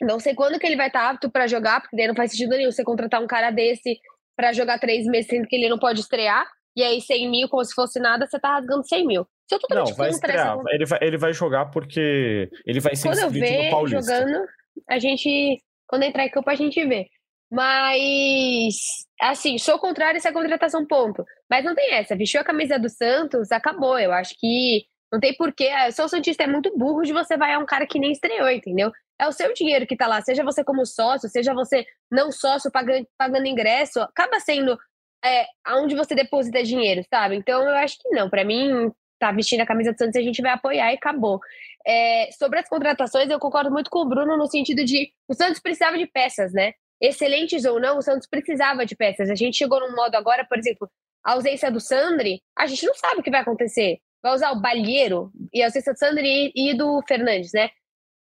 não 0.01 0.19
sei 0.19 0.35
quando 0.35 0.59
que 0.59 0.67
ele 0.67 0.75
vai 0.75 0.87
estar 0.87 1.09
apto 1.09 1.31
para 1.31 1.47
jogar, 1.47 1.81
porque 1.81 1.95
daí 1.95 2.07
não 2.07 2.15
faz 2.15 2.31
sentido 2.31 2.55
nenhum 2.55 2.71
você 2.71 2.83
contratar 2.83 3.21
um 3.21 3.27
cara 3.27 3.49
desse 3.49 3.99
para 4.35 4.53
jogar 4.53 4.77
três 4.77 5.07
meses, 5.07 5.27
sendo 5.27 5.47
que 5.47 5.55
ele 5.55 5.69
não 5.69 5.79
pode 5.79 6.01
estrear 6.01 6.45
e 6.75 6.83
aí 6.83 7.01
100 7.01 7.29
mil 7.29 7.49
como 7.49 7.63
se 7.63 7.73
fosse 7.73 7.99
nada, 7.99 8.27
você 8.27 8.39
tá 8.39 8.55
rasgando 8.55 8.87
100 8.87 9.07
mil. 9.07 9.27
Se 9.47 9.55
eu 9.55 9.59
totalmente 9.59 9.89
não, 9.89 9.97
vai 9.97 10.09
estrear. 10.09 10.57
Essa... 10.57 10.63
Ele, 10.69 10.85
vai, 10.85 10.99
ele 11.01 11.17
vai 11.17 11.33
jogar 11.33 11.65
porque 11.67 12.49
ele 12.65 12.79
vai 12.79 12.95
ser 12.95 13.09
Quando 13.09 13.35
inscrito 13.35 13.63
no 13.63 13.69
Paulista. 13.69 14.01
jogando, 14.01 14.47
a 14.89 14.99
gente... 14.99 15.61
Quando 15.87 16.03
entrar 16.03 16.25
em 16.25 16.31
campo, 16.31 16.49
a 16.49 16.55
gente 16.55 16.83
vê. 16.85 17.07
Mas, 17.51 18.75
assim, 19.21 19.57
sou 19.57 19.77
contrário 19.77 20.15
a 20.15 20.17
essa 20.17 20.33
contratação, 20.33 20.85
ponto. 20.85 21.23
Mas 21.49 21.63
não 21.63 21.75
tem 21.75 21.93
essa. 21.93 22.15
Vestiu 22.15 22.41
a 22.41 22.43
camisa 22.43 22.79
do 22.79 22.89
Santos, 22.89 23.51
acabou. 23.51 23.99
Eu 23.99 24.11
acho 24.11 24.33
que 24.39 24.85
não 25.11 25.19
tem 25.19 25.35
porquê. 25.35 25.69
Eu 25.85 25.91
sou 25.91 26.09
Santista, 26.09 26.43
é 26.43 26.47
muito 26.47 26.75
burro 26.77 27.03
de 27.03 27.13
você 27.13 27.37
vai 27.37 27.53
a 27.53 27.59
um 27.59 27.65
cara 27.65 27.85
que 27.85 27.99
nem 27.99 28.11
estreou, 28.11 28.49
entendeu? 28.49 28.91
É 29.19 29.27
o 29.27 29.31
seu 29.31 29.53
dinheiro 29.53 29.87
que 29.87 29.95
tá 29.95 30.07
lá. 30.07 30.21
Seja 30.21 30.43
você 30.43 30.63
como 30.63 30.85
sócio, 30.85 31.29
seja 31.29 31.53
você 31.53 31.85
não 32.11 32.31
sócio 32.31 32.71
pagando, 32.71 33.07
pagando 33.17 33.47
ingresso. 33.47 34.01
Acaba 34.01 34.39
sendo 34.39 34.77
é, 35.25 35.47
aonde 35.63 35.95
você 35.95 36.13
deposita 36.13 36.63
dinheiro, 36.63 37.03
sabe? 37.09 37.35
Então 37.35 37.63
eu 37.63 37.75
acho 37.75 37.97
que 37.99 38.09
não. 38.09 38.29
Para 38.29 38.45
mim, 38.45 38.91
tá 39.19 39.31
vestindo 39.31 39.61
a 39.61 39.65
camisa 39.65 39.91
do 39.91 39.97
Santos, 39.97 40.15
a 40.15 40.21
gente 40.21 40.41
vai 40.41 40.51
apoiar 40.51 40.91
e 40.91 40.95
acabou. 40.95 41.39
É, 41.85 42.29
sobre 42.31 42.59
as 42.59 42.69
contratações, 42.69 43.29
eu 43.29 43.39
concordo 43.39 43.71
muito 43.71 43.89
com 43.89 43.99
o 43.99 44.07
Bruno 44.07 44.37
no 44.37 44.47
sentido 44.47 44.83
de 44.83 45.11
o 45.27 45.33
Santos 45.33 45.59
precisava 45.59 45.97
de 45.97 46.05
peças, 46.05 46.53
né? 46.53 46.73
Excelentes 47.01 47.65
ou 47.65 47.79
não, 47.79 47.97
o 47.97 48.01
Santos 48.01 48.27
precisava 48.27 48.85
de 48.85 48.95
peças. 48.95 49.29
A 49.29 49.35
gente 49.35 49.57
chegou 49.57 49.79
num 49.79 49.95
modo 49.95 50.15
agora, 50.15 50.45
por 50.45 50.57
exemplo, 50.57 50.89
a 51.23 51.33
ausência 51.33 51.71
do 51.71 51.79
Sandri, 51.79 52.41
a 52.57 52.67
gente 52.67 52.85
não 52.85 52.93
sabe 52.93 53.19
o 53.19 53.23
que 53.23 53.31
vai 53.31 53.41
acontecer. 53.41 53.99
Vai 54.21 54.33
usar 54.33 54.51
o 54.51 54.61
Balheiro 54.61 55.31
e 55.53 55.61
a 55.61 55.65
ausência 55.65 55.93
do 55.93 55.99
Sandri 55.99 56.51
e, 56.55 56.73
do 56.73 57.01
Fernandes, 57.07 57.51
né? 57.53 57.69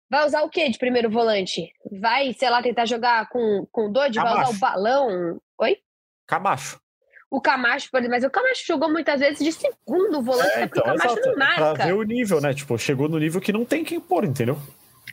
Vai 0.10 0.26
usar 0.26 0.44
o 0.44 0.50
que 0.50 0.68
de 0.70 0.78
primeiro 0.78 1.10
volante? 1.10 1.72
Vai, 2.00 2.34
sei 2.34 2.50
lá, 2.50 2.62
tentar 2.62 2.86
jogar 2.86 3.28
com, 3.30 3.66
com 3.72 3.88
o 3.88 3.92
Dodge? 3.92 4.20
Vai 4.20 4.44
usar 4.44 4.50
o 4.50 4.60
balão? 4.60 5.42
Oi? 5.60 5.78
Camacho 6.28 6.85
o 7.30 7.42
Camacho, 7.42 7.90
por 7.92 8.00
exemplo, 8.00 8.16
mas 8.16 8.24
o 8.24 8.30
Camacho 8.30 8.66
jogou 8.66 8.90
muitas 8.90 9.20
vezes 9.20 9.40
de 9.40 9.52
segundo 9.52 10.22
volante, 10.22 10.60
é, 10.60 10.68
porque 10.68 10.80
então, 10.80 10.94
o 10.94 10.98
Camacho 10.98 11.20
exato. 11.20 11.30
não 11.30 11.38
marca. 11.38 11.74
Pra 11.74 11.86
ver 11.86 11.94
o 11.94 12.04
nível, 12.04 12.42
né? 12.42 12.54
Tipo, 12.54 12.78
chegou 12.78 13.10
no 13.10 13.20
nível 13.20 13.42
que 13.42 13.52
não 13.52 13.66
tem 13.66 13.84
quem 13.84 14.00
pôr, 14.00 14.26
entendeu? 14.26 14.58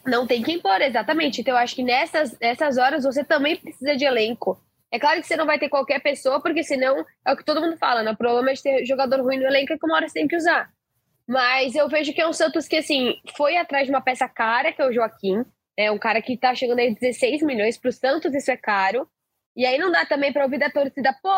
Não 0.04 0.26
tem 0.26 0.42
que 0.42 0.52
impor, 0.52 0.80
exatamente. 0.80 1.40
Então, 1.40 1.54
eu 1.54 1.58
acho 1.58 1.74
que 1.74 1.82
nessas, 1.82 2.36
nessas 2.40 2.76
horas 2.76 3.04
você 3.04 3.22
também 3.22 3.56
precisa 3.56 3.96
de 3.96 4.04
elenco. 4.04 4.60
É 4.90 4.98
claro 4.98 5.20
que 5.20 5.26
você 5.26 5.36
não 5.36 5.46
vai 5.46 5.58
ter 5.58 5.68
qualquer 5.68 6.00
pessoa, 6.00 6.40
porque 6.40 6.62
senão 6.62 7.04
é 7.24 7.32
o 7.32 7.36
que 7.36 7.44
todo 7.44 7.60
mundo 7.60 7.76
fala, 7.78 8.02
né? 8.02 8.10
O 8.10 8.16
problema 8.16 8.50
é 8.50 8.54
de 8.54 8.62
ter 8.62 8.84
jogador 8.84 9.22
ruim 9.22 9.38
no 9.38 9.46
elenco 9.46 9.72
é 9.72 9.78
que 9.78 9.86
uma 9.86 9.96
hora 9.96 10.08
você 10.08 10.14
tem 10.14 10.28
que 10.28 10.36
usar. 10.36 10.70
Mas 11.26 11.74
eu 11.74 11.88
vejo 11.88 12.12
que 12.12 12.20
é 12.20 12.28
um 12.28 12.32
Santos 12.32 12.66
que, 12.66 12.76
assim, 12.76 13.14
foi 13.36 13.56
atrás 13.56 13.86
de 13.86 13.92
uma 13.92 14.02
peça 14.02 14.28
cara, 14.28 14.72
que 14.72 14.82
é 14.82 14.86
o 14.86 14.92
Joaquim. 14.92 15.44
É 15.76 15.90
um 15.90 15.98
cara 15.98 16.20
que 16.20 16.36
tá 16.36 16.54
chegando 16.54 16.80
aí 16.80 16.94
16 16.94 17.42
milhões 17.42 17.78
pro 17.78 17.92
Santos, 17.92 18.34
isso 18.34 18.50
é 18.50 18.56
caro. 18.56 19.08
E 19.54 19.66
aí 19.66 19.76
não 19.78 19.90
dá 19.90 20.06
também 20.06 20.32
pra 20.32 20.44
ouvir 20.44 20.58
da 20.58 20.70
torcida, 20.70 21.14
pô, 21.22 21.28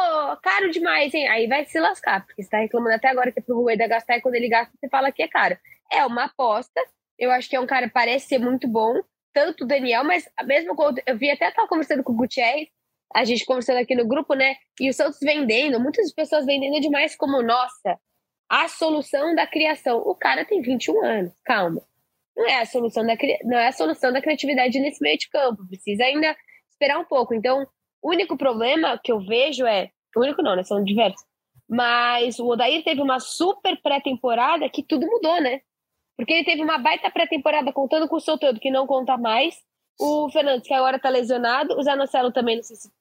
caro 0.43 0.71
demais, 0.71 1.13
hein? 1.13 1.27
Aí 1.29 1.49
vai 1.49 1.65
se 1.65 1.81
lascar, 1.81 2.25
porque 2.25 2.43
você 2.43 2.49
tá 2.49 2.59
reclamando 2.59 2.95
até 2.95 3.09
agora 3.09 3.33
que 3.33 3.41
é 3.41 3.43
pro 3.43 3.57
Rueda 3.57 3.89
gastar 3.89 4.19
e 4.19 4.21
quando 4.21 4.37
ele 4.37 4.49
gasta, 4.49 4.73
você 4.79 4.89
fala 4.89 5.11
que 5.11 5.23
é 5.23 5.29
caro. 5.29 5.59
É 5.93 6.05
uma 6.07 6.25
aposta. 6.25 6.81
Eu 7.19 7.31
acho 7.33 7.49
que 7.49 7.57
é 7.57 7.61
um 7.61 7.67
cara 7.67 7.91
parece 7.93 8.29
ser 8.29 8.39
muito 8.39 8.69
bom, 8.69 9.01
tanto 9.33 9.65
o 9.65 9.67
Daniel, 9.67 10.05
mas 10.05 10.29
mesmo 10.45 10.77
eu 11.07 11.19
vi 11.19 11.31
até 11.31 11.51
tava 11.51 11.69
conversando 11.69 12.05
com 12.05 12.13
o 12.13 12.17
Gutierrez, 12.17 12.69
a 13.15 13.25
gente 13.25 13.45
conversando 13.45 13.79
aqui 13.79 13.95
no 13.95 14.07
grupo, 14.07 14.35
né? 14.35 14.57
E 14.81 14.89
o 14.89 14.93
Santos 14.93 15.19
vendendo, 15.21 15.81
muitas 15.81 16.13
pessoas 16.13 16.47
vendendo 16.47 16.81
demais 16.81 17.17
como, 17.17 17.43
nossa, 17.43 17.99
a 18.49 18.69
solução 18.69 19.35
da 19.35 19.47
criação. 19.47 19.99
O 19.99 20.15
cara 20.15 20.45
tem 20.45 20.61
21 20.61 21.05
anos, 21.05 21.33
calma. 21.45 21.83
Não 22.37 22.47
é 22.47 22.61
a 22.61 22.67
solução 22.67 23.07
da, 23.07 23.17
não 23.45 23.59
é 23.59 23.69
a 23.69 23.73
solução 23.73 24.13
da 24.13 24.21
criatividade 24.21 24.81
nesse 24.81 25.01
meio 25.01 25.19
de 25.19 25.29
campo. 25.29 25.67
Precisa 25.69 26.05
ainda 26.05 26.37
esperar 26.71 26.99
um 26.99 27.05
pouco. 27.05 27.35
Então, 27.35 27.67
o 28.05 28.11
único 28.11 28.37
problema 28.37 29.01
que 29.03 29.11
eu 29.11 29.19
vejo 29.19 29.65
é. 29.65 29.91
O 30.15 30.21
único 30.21 30.43
não, 30.43 30.55
né? 30.55 30.63
São 30.63 30.85
diversos. 30.85 31.25
Mas 31.67 32.39
o 32.39 32.47
Odair 32.47 32.85
teve 32.85 33.01
uma 33.01 33.19
super 33.19 33.81
pré-temporada 33.81 34.69
que 34.69 34.83
tudo 34.83 35.07
mudou, 35.07 35.41
né? 35.41 35.63
Porque 36.15 36.35
ele 36.35 36.45
teve 36.45 36.63
uma 36.63 36.77
baita 36.77 37.11
pré-temporada 37.11 37.73
contando 37.73 38.07
com 38.07 38.17
o 38.17 38.21
Soteldo, 38.21 38.61
que 38.61 38.71
não 38.71 38.87
conta 38.87 39.17
mais. 39.17 39.57
O 39.99 40.29
Fernandes, 40.31 40.69
que 40.69 40.75
agora 40.75 40.99
tá 40.99 41.09
lesionado. 41.09 41.79
O 41.79 41.83
Zanocelo 41.83 42.31
também, 42.31 42.57
não 42.57 42.63
sei 42.63 42.77
se, 42.77 42.93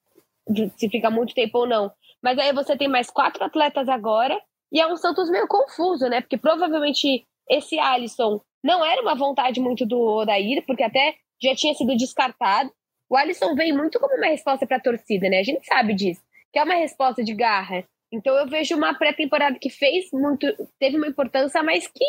se 0.74 0.88
fica 0.88 1.10
muito 1.10 1.34
tempo 1.34 1.58
ou 1.58 1.66
não. 1.66 1.92
Mas 2.22 2.38
aí 2.38 2.54
você 2.54 2.74
tem 2.74 2.88
mais 2.88 3.10
quatro 3.10 3.44
atletas 3.44 3.90
agora. 3.90 4.40
E 4.72 4.80
é 4.80 4.86
um 4.86 4.96
Santos 4.96 5.28
meio 5.28 5.46
confuso, 5.46 6.08
né? 6.08 6.22
Porque 6.22 6.38
provavelmente 6.38 7.26
esse 7.48 7.78
Alisson 7.78 8.40
não 8.62 8.82
era 8.82 9.02
uma 9.02 9.14
vontade 9.14 9.60
muito 9.60 9.84
do 9.84 10.00
Odair, 10.00 10.64
porque 10.66 10.82
até 10.82 11.14
já 11.42 11.54
tinha 11.54 11.74
sido 11.74 11.94
descartado. 11.94 12.72
O 13.08 13.16
Alisson 13.16 13.54
veio 13.54 13.76
muito 13.76 13.98
como 14.00 14.16
uma 14.16 14.26
resposta 14.26 14.66
para 14.66 14.78
a 14.78 14.82
torcida, 14.82 15.28
né? 15.28 15.40
A 15.40 15.44
gente 15.44 15.64
sabe 15.66 15.94
disso, 15.94 16.22
que 16.52 16.58
é 16.58 16.64
uma 16.64 16.74
resposta 16.74 17.22
de 17.22 17.34
garra. 17.34 17.84
Então 18.12 18.34
eu 18.36 18.48
vejo 18.48 18.76
uma 18.76 18.94
pré-temporada 18.94 19.58
que 19.58 19.70
fez 19.70 20.06
muito, 20.12 20.46
teve 20.78 20.96
uma 20.96 21.08
importância, 21.08 21.62
mas 21.62 21.86
que 21.86 22.04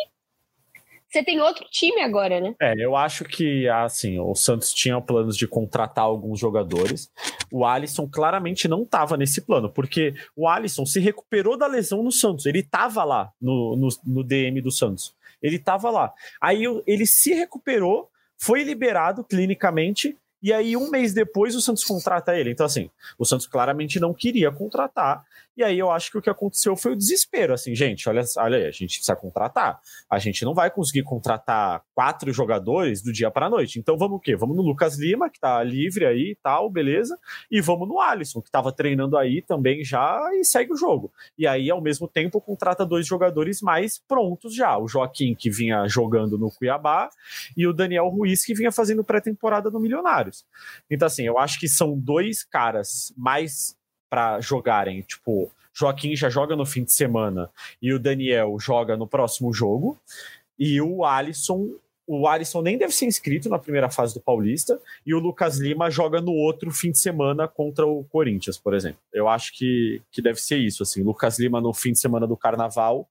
você 1.15 1.23
tem 1.23 1.39
outro 1.39 1.65
time 1.71 2.01
agora, 2.01 2.41
né? 2.41 2.53
É, 2.61 2.73
eu 2.77 2.95
acho 2.95 3.23
que 3.23 3.67
assim, 3.69 4.19
o 4.19 4.35
Santos 4.35 4.73
tinha 4.73 4.99
planos 4.99 5.37
de 5.37 5.47
contratar 5.47 6.03
alguns 6.03 6.39
jogadores. 6.39 7.09
O 7.51 7.65
Alisson 7.65 8.07
claramente 8.07 8.67
não 8.67 8.83
estava 8.83 9.15
nesse 9.15 9.41
plano, 9.41 9.71
porque 9.71 10.13
o 10.35 10.47
Alisson 10.47 10.85
se 10.85 10.99
recuperou 10.99 11.57
da 11.57 11.67
lesão 11.67 12.03
no 12.03 12.11
Santos. 12.11 12.45
Ele 12.45 12.59
estava 12.59 13.03
lá 13.03 13.31
no, 13.41 13.77
no, 13.77 13.87
no, 14.05 14.23
DM 14.23 14.59
do 14.61 14.71
Santos. 14.71 15.15
Ele 15.41 15.55
estava 15.55 15.89
lá. 15.89 16.13
Aí 16.41 16.63
ele 16.85 17.05
se 17.05 17.33
recuperou, 17.33 18.09
foi 18.37 18.63
liberado 18.63 19.23
clinicamente 19.23 20.17
e 20.45 20.53
aí, 20.53 20.77
um 20.77 20.91
mês 20.91 21.11
depois, 21.11 21.55
o 21.55 21.59
Santos 21.59 21.83
contrata 21.83 22.37
ele. 22.37 22.51
Então, 22.51 22.67
assim, 22.67 22.87
o 23.17 23.25
Santos 23.25 23.47
claramente 23.47 23.99
não 23.99 24.13
queria 24.13 24.51
contratar. 24.51 25.25
E 25.57 25.63
aí 25.63 25.79
eu 25.79 25.89
acho 25.89 26.11
que 26.11 26.17
o 26.17 26.21
que 26.21 26.29
aconteceu 26.29 26.75
foi 26.75 26.91
o 26.91 26.95
desespero. 26.95 27.53
Assim, 27.53 27.73
gente, 27.73 28.07
olha, 28.09 28.21
olha 28.37 28.57
aí, 28.57 28.65
a 28.65 28.71
gente 28.71 28.97
precisa 28.97 29.15
contratar. 29.15 29.79
A 30.09 30.19
gente 30.19 30.43
não 30.43 30.53
vai 30.53 30.69
conseguir 30.69 31.03
contratar 31.03 31.81
quatro 31.93 32.31
jogadores 32.33 33.01
do 33.01 33.13
dia 33.13 33.31
para 33.31 33.45
a 33.45 33.49
noite. 33.49 33.79
Então 33.79 33.97
vamos 33.97 34.17
o 34.17 34.19
quê? 34.19 34.35
Vamos 34.35 34.57
no 34.57 34.61
Lucas 34.61 34.99
Lima, 34.99 35.29
que 35.29 35.39
tá 35.39 35.63
livre 35.63 36.05
aí 36.05 36.31
e 36.31 36.37
tal, 36.43 36.69
beleza. 36.69 37.17
E 37.49 37.61
vamos 37.61 37.87
no 37.87 38.01
Alisson, 38.01 38.41
que 38.41 38.49
estava 38.49 38.71
treinando 38.71 39.17
aí 39.17 39.41
também 39.41 39.83
já 39.83 40.29
e 40.33 40.43
segue 40.43 40.73
o 40.73 40.77
jogo. 40.77 41.11
E 41.37 41.47
aí, 41.47 41.71
ao 41.71 41.81
mesmo 41.81 42.07
tempo, 42.07 42.41
contrata 42.41 42.85
dois 42.85 43.07
jogadores 43.07 43.61
mais 43.61 43.97
prontos 43.97 44.53
já. 44.53 44.77
O 44.77 44.89
Joaquim, 44.89 45.33
que 45.33 45.49
vinha 45.49 45.87
jogando 45.87 46.37
no 46.37 46.51
Cuiabá, 46.51 47.09
e 47.55 47.65
o 47.65 47.71
Daniel 47.71 48.09
Ruiz, 48.09 48.43
que 48.43 48.53
vinha 48.53 48.73
fazendo 48.73 49.05
pré-temporada 49.05 49.71
no 49.71 49.79
Então, 50.89 51.05
assim, 51.05 51.23
eu 51.23 51.37
acho 51.37 51.59
que 51.59 51.67
são 51.67 51.97
dois 51.97 52.43
caras 52.43 53.13
mais 53.15 53.75
para 54.09 54.39
jogarem. 54.39 55.01
Tipo, 55.01 55.51
Joaquim 55.73 56.15
já 56.15 56.29
joga 56.29 56.55
no 56.55 56.65
fim 56.65 56.83
de 56.83 56.91
semana 56.91 57.49
e 57.81 57.93
o 57.93 57.99
Daniel 57.99 58.57
joga 58.59 58.97
no 58.97 59.07
próximo 59.07 59.53
jogo. 59.53 59.99
E 60.57 60.81
o 60.81 61.03
Alisson 61.03 61.75
o 62.07 62.27
Alisson 62.27 62.61
nem 62.61 62.77
deve 62.77 62.93
ser 62.93 63.05
inscrito 63.05 63.49
na 63.49 63.57
primeira 63.57 63.89
fase 63.89 64.13
do 64.13 64.19
Paulista 64.19 64.79
e 65.05 65.13
o 65.13 65.19
Lucas 65.19 65.57
Lima 65.57 65.89
joga 65.89 66.21
no 66.21 66.31
outro 66.31 66.71
fim 66.71 66.91
de 66.91 66.99
semana 66.99 67.47
contra 67.47 67.85
o 67.85 68.03
Corinthians, 68.05 68.57
por 68.57 68.73
exemplo. 68.73 68.99
Eu 69.11 69.27
acho 69.27 69.53
que, 69.57 70.01
que 70.11 70.21
deve 70.21 70.39
ser 70.39 70.57
isso, 70.57 70.83
assim, 70.83 71.01
Lucas 71.01 71.39
Lima 71.39 71.59
no 71.59 71.73
fim 71.73 71.91
de 71.91 71.99
semana 71.99 72.27
do 72.27 72.37
Carnaval 72.37 73.07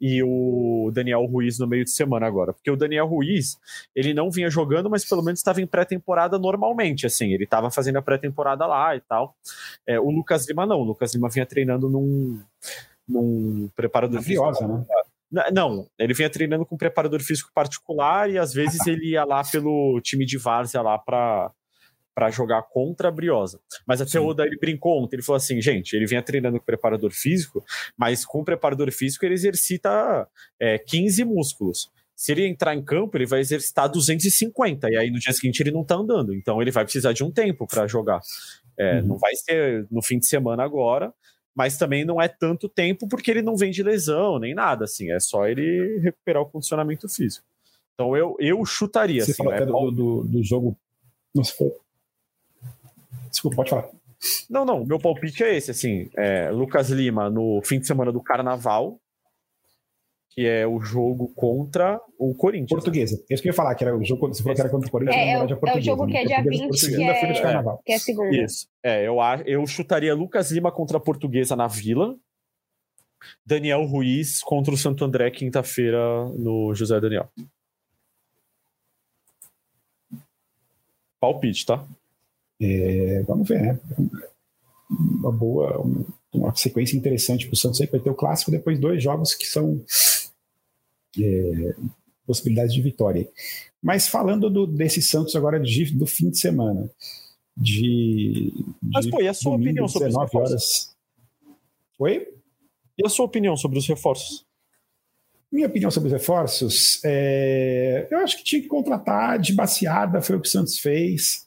e 0.00 0.22
o 0.22 0.90
Daniel 0.92 1.24
Ruiz 1.24 1.58
no 1.58 1.66
meio 1.66 1.84
de 1.84 1.90
semana 1.90 2.26
agora, 2.26 2.52
porque 2.52 2.70
o 2.70 2.76
Daniel 2.76 3.06
Ruiz, 3.06 3.58
ele 3.94 4.12
não 4.12 4.30
vinha 4.30 4.50
jogando, 4.50 4.90
mas 4.90 5.04
pelo 5.04 5.22
menos 5.22 5.38
estava 5.40 5.60
em 5.60 5.66
pré-temporada 5.66 6.38
normalmente, 6.38 7.06
assim, 7.06 7.32
ele 7.32 7.44
estava 7.44 7.70
fazendo 7.70 7.98
a 7.98 8.02
pré-temporada 8.02 8.66
lá 8.66 8.96
e 8.96 9.00
tal. 9.00 9.36
É, 9.86 10.00
o 10.00 10.10
Lucas 10.10 10.48
Lima 10.48 10.66
não, 10.66 10.80
o 10.80 10.84
Lucas 10.84 11.14
Lima 11.14 11.28
vinha 11.28 11.46
treinando 11.46 11.88
num 11.88 12.40
num 13.08 13.68
preparador 13.74 14.22
físico. 14.22 14.66
Né? 14.66 14.84
Não, 15.52 15.88
ele 15.98 16.12
vinha 16.12 16.28
treinando 16.28 16.66
com 16.66 16.74
um 16.74 16.78
preparador 16.78 17.20
físico 17.22 17.50
particular 17.54 18.30
e 18.30 18.38
às 18.38 18.52
vezes 18.52 18.86
ele 18.86 19.12
ia 19.12 19.24
lá 19.24 19.42
pelo 19.42 19.98
time 20.02 20.26
de 20.26 20.36
várzea 20.36 20.82
lá 20.82 20.98
para 20.98 21.50
para 22.14 22.30
jogar 22.30 22.62
contra 22.64 23.08
a 23.08 23.10
Briosa. 23.10 23.58
Mas 23.86 24.02
até 24.02 24.20
o 24.20 24.26
Oda 24.26 24.44
ele 24.44 24.58
brincou 24.58 25.02
ontem, 25.02 25.16
ele 25.16 25.22
falou 25.22 25.38
assim, 25.38 25.62
gente, 25.62 25.96
ele 25.96 26.06
vinha 26.06 26.22
treinando 26.22 26.58
com 26.58 26.64
preparador 26.66 27.10
físico, 27.10 27.64
mas 27.96 28.22
com 28.22 28.40
o 28.40 28.44
preparador 28.44 28.92
físico 28.92 29.24
ele 29.24 29.32
exercita 29.32 30.28
é, 30.60 30.78
15 30.78 31.24
músculos. 31.24 31.90
Se 32.14 32.32
ele 32.32 32.46
entrar 32.46 32.74
em 32.74 32.84
campo, 32.84 33.16
ele 33.16 33.26
vai 33.26 33.40
exercitar 33.40 33.90
250, 33.90 34.90
e 34.90 34.96
aí 34.96 35.10
no 35.10 35.18
dia 35.18 35.32
seguinte 35.32 35.60
ele 35.62 35.70
não 35.70 35.82
tá 35.82 35.94
andando. 35.94 36.34
Então 36.34 36.60
ele 36.60 36.70
vai 36.70 36.84
precisar 36.84 37.12
de 37.12 37.24
um 37.24 37.30
tempo 37.30 37.66
para 37.66 37.86
jogar. 37.86 38.20
É, 38.78 39.00
uhum. 39.00 39.06
Não 39.06 39.18
vai 39.18 39.34
ser 39.34 39.86
no 39.90 40.02
fim 40.02 40.18
de 40.18 40.26
semana 40.26 40.62
agora, 40.62 41.12
mas 41.54 41.76
também 41.76 42.04
não 42.04 42.20
é 42.20 42.28
tanto 42.28 42.68
tempo 42.68 43.08
porque 43.08 43.30
ele 43.30 43.42
não 43.42 43.56
vem 43.56 43.70
de 43.70 43.82
lesão 43.82 44.38
nem 44.38 44.54
nada, 44.54 44.84
assim, 44.84 45.10
é 45.10 45.20
só 45.20 45.46
ele 45.46 45.98
recuperar 45.98 46.42
o 46.42 46.48
condicionamento 46.48 47.08
físico. 47.08 47.46
Então 47.94 48.16
eu, 48.16 48.36
eu 48.38 48.64
chutaria. 48.64 49.24
Você 49.24 49.32
assim, 49.32 49.38
falou 49.38 49.52
é 49.52 49.56
até 49.56 49.66
do, 49.66 49.90
do, 49.90 50.24
do, 50.24 50.42
jogo. 50.42 50.76
Nossa, 51.34 51.52
foi... 51.54 51.72
Desculpa, 53.30 53.56
pode 53.56 53.70
falar. 53.70 53.88
Não, 54.48 54.64
não, 54.64 54.84
meu 54.84 54.98
palpite 54.98 55.42
é 55.42 55.56
esse, 55.56 55.70
assim, 55.70 56.08
é, 56.16 56.50
Lucas 56.50 56.90
Lima 56.90 57.28
no 57.28 57.60
fim 57.62 57.80
de 57.80 57.86
semana 57.86 58.12
do 58.12 58.22
Carnaval, 58.22 59.00
que 60.34 60.46
é 60.46 60.66
o 60.66 60.80
jogo 60.80 61.28
contra 61.34 62.00
o 62.18 62.34
Corinthians. 62.34 62.70
Portuguesa. 62.70 63.22
É 63.30 63.34
isso 63.34 63.42
que 63.42 63.48
eu 63.48 63.52
ia 63.52 63.56
falar, 63.56 63.74
que 63.74 63.84
era 63.84 63.96
o 63.96 64.02
jogo, 64.02 64.28
você 64.28 64.42
falou 64.42 64.54
que 64.54 64.60
era 64.62 64.70
contra 64.70 64.88
o 64.88 64.90
Corinthians, 64.90 65.16
é, 65.16 65.28
é, 65.28 65.32
é, 65.32 65.44
o 65.44 65.80
jogo 65.82 66.06
que 66.06 66.16
é 66.16 66.24
dia 66.24 66.42
20, 66.42 66.70
que 66.70 67.02
é, 67.02 67.32
de 67.32 67.42
carnaval. 67.42 67.82
que 67.84 67.92
é 67.92 67.98
segunda. 67.98 68.34
Isso. 68.34 68.66
É, 68.82 69.06
eu, 69.06 69.16
eu 69.44 69.66
chutaria 69.66 70.14
Lucas 70.14 70.50
Lima 70.50 70.72
contra 70.72 70.96
a 70.96 71.00
Portuguesa 71.00 71.54
na 71.54 71.66
Vila, 71.66 72.16
Daniel 73.44 73.84
Ruiz 73.84 74.42
contra 74.42 74.72
o 74.72 74.76
Santo 74.76 75.04
André 75.04 75.30
quinta-feira 75.30 76.28
no 76.30 76.74
José 76.74 76.98
Daniel. 76.98 77.28
Palpite, 81.20 81.66
tá? 81.66 81.86
É, 82.60 83.22
vamos 83.28 83.46
ver, 83.46 83.60
né? 83.60 83.80
Uma 84.90 85.30
boa, 85.30 85.84
uma 86.32 86.54
sequência 86.54 86.96
interessante 86.96 87.46
para 87.46 87.54
o 87.54 87.56
Santos 87.56 87.80
aí, 87.80 87.86
vai 87.86 88.00
ter 88.00 88.10
o 88.10 88.14
clássico, 88.14 88.50
depois 88.50 88.78
dois 88.78 89.02
jogos 89.02 89.34
que 89.34 89.46
são 89.46 89.84
é, 91.18 91.74
possibilidades 92.26 92.74
de 92.74 92.82
vitória. 92.82 93.28
Mas 93.82 94.06
falando 94.06 94.48
do, 94.48 94.66
desse 94.66 95.02
Santos 95.02 95.34
agora 95.34 95.58
de, 95.58 95.92
do 95.96 96.06
fim 96.06 96.30
de 96.30 96.38
semana, 96.38 96.88
de, 97.56 98.52
de 98.82 98.90
Mas, 98.92 99.10
pô, 99.10 99.20
e 99.20 99.28
a 99.28 99.34
sua 99.34 99.52
domingo, 99.52 99.70
opinião 99.70 99.88
sobre 99.88 100.08
19 100.08 100.26
os 100.26 100.32
reforços? 100.32 100.52
horas. 100.52 100.96
Oi? 101.98 102.28
E 102.98 103.06
a 103.06 103.08
sua 103.08 103.26
opinião 103.26 103.56
sobre 103.56 103.78
os 103.78 103.86
reforços? 103.86 104.46
Minha 105.50 105.66
opinião 105.66 105.90
sobre 105.90 106.06
os 106.06 106.12
reforços, 106.12 107.00
é... 107.04 108.08
eu 108.10 108.18
acho 108.20 108.38
que 108.38 108.44
tinha 108.44 108.62
que 108.62 108.68
contratar 108.68 109.38
de 109.38 109.52
baseada, 109.52 110.22
foi 110.22 110.36
o 110.36 110.40
que 110.40 110.48
o 110.48 110.50
Santos 110.50 110.78
fez. 110.78 111.46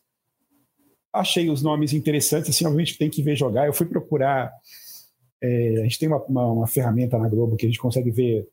Achei 1.12 1.50
os 1.50 1.64
nomes 1.64 1.92
interessantes, 1.94 2.50
assim, 2.50 2.66
obviamente 2.66 2.98
tem 2.98 3.10
que 3.10 3.24
ver 3.24 3.36
jogar. 3.36 3.66
Eu 3.66 3.74
fui 3.74 3.88
procurar, 3.88 4.52
é... 5.42 5.80
a 5.80 5.84
gente 5.84 5.98
tem 5.98 6.08
uma, 6.08 6.24
uma, 6.26 6.52
uma 6.52 6.68
ferramenta 6.68 7.18
na 7.18 7.28
Globo 7.28 7.56
que 7.56 7.66
a 7.66 7.70
gente 7.70 7.80
consegue 7.80 8.12
ver 8.12 8.48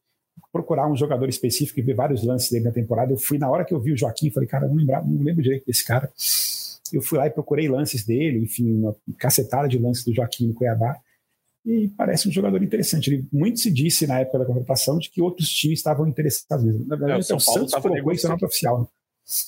procurar 0.53 0.87
um 0.87 0.97
jogador 0.97 1.29
específico 1.29 1.81
e 1.81 1.83
ver 1.83 1.95
vários 1.95 2.23
lances 2.23 2.51
dele 2.51 2.65
na 2.65 2.73
temporada. 2.73 3.13
Eu 3.13 3.17
fui, 3.17 3.39
na 3.39 3.51
hora 3.51 3.65
que 3.65 3.73
eu 3.73 3.81
vi 3.81 3.93
o 3.93 3.97
Joaquim, 3.97 4.31
falei, 4.31 4.49
cara, 4.49 4.69
não, 4.69 4.75
lembrava, 4.75 5.07
não 5.07 5.23
lembro 5.23 5.43
direito 5.43 5.67
desse 5.67 5.85
cara. 5.85 6.13
Eu 6.93 7.01
fui 7.01 7.19
lá 7.19 7.27
e 7.27 7.31
procurei 7.31 7.69
lances 7.69 8.05
dele, 8.05 8.39
enfim, 8.45 8.71
uma 8.75 8.95
cacetada 9.19 9.67
de 9.67 9.79
lances 9.79 10.05
do 10.05 10.15
Joaquim 10.15 10.49
no 10.49 10.55
Cuiabá. 10.55 11.01
E 11.65 11.89
parece 11.97 12.29
um 12.29 12.33
jogador 12.33 12.63
interessante. 12.63 13.09
Ele, 13.09 13.27
muito 13.33 13.61
se 13.61 13.71
disse 13.71 14.07
na 14.07 14.21
época 14.21 14.41
da 14.41 14.45
contratação 14.45 14.99
de 14.99 15.09
que 15.09 15.23
outros 15.23 15.49
times 15.49 15.79
estavam 15.79 16.07
interessados 16.07 16.65
mesmo. 16.65 16.85
Na 16.87 16.97
verdade, 16.97 17.21
é, 17.21 17.21
o, 17.21 17.23
São 17.23 17.37
o 17.37 17.41
Santos 17.41 17.75
colocou 17.75 18.13
isso 18.13 18.27
na 18.27 18.35
nota 18.35 18.47
oficial. 18.47 18.81
Né? 18.81 18.87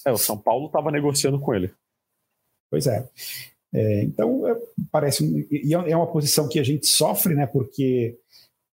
É, 0.06 0.12
o 0.12 0.16
São 0.16 0.38
Paulo 0.38 0.66
estava 0.66 0.90
negociando 0.90 1.40
com 1.40 1.54
ele. 1.54 1.72
Pois 2.70 2.86
é. 2.86 3.06
é 3.74 4.02
então, 4.04 4.48
é, 4.48 4.56
parece. 4.90 5.24
Um, 5.24 5.44
e 5.50 5.74
é 5.74 5.96
uma 5.96 6.10
posição 6.10 6.48
que 6.48 6.60
a 6.60 6.62
gente 6.62 6.86
sofre, 6.86 7.34
né? 7.34 7.46
Porque 7.46 8.16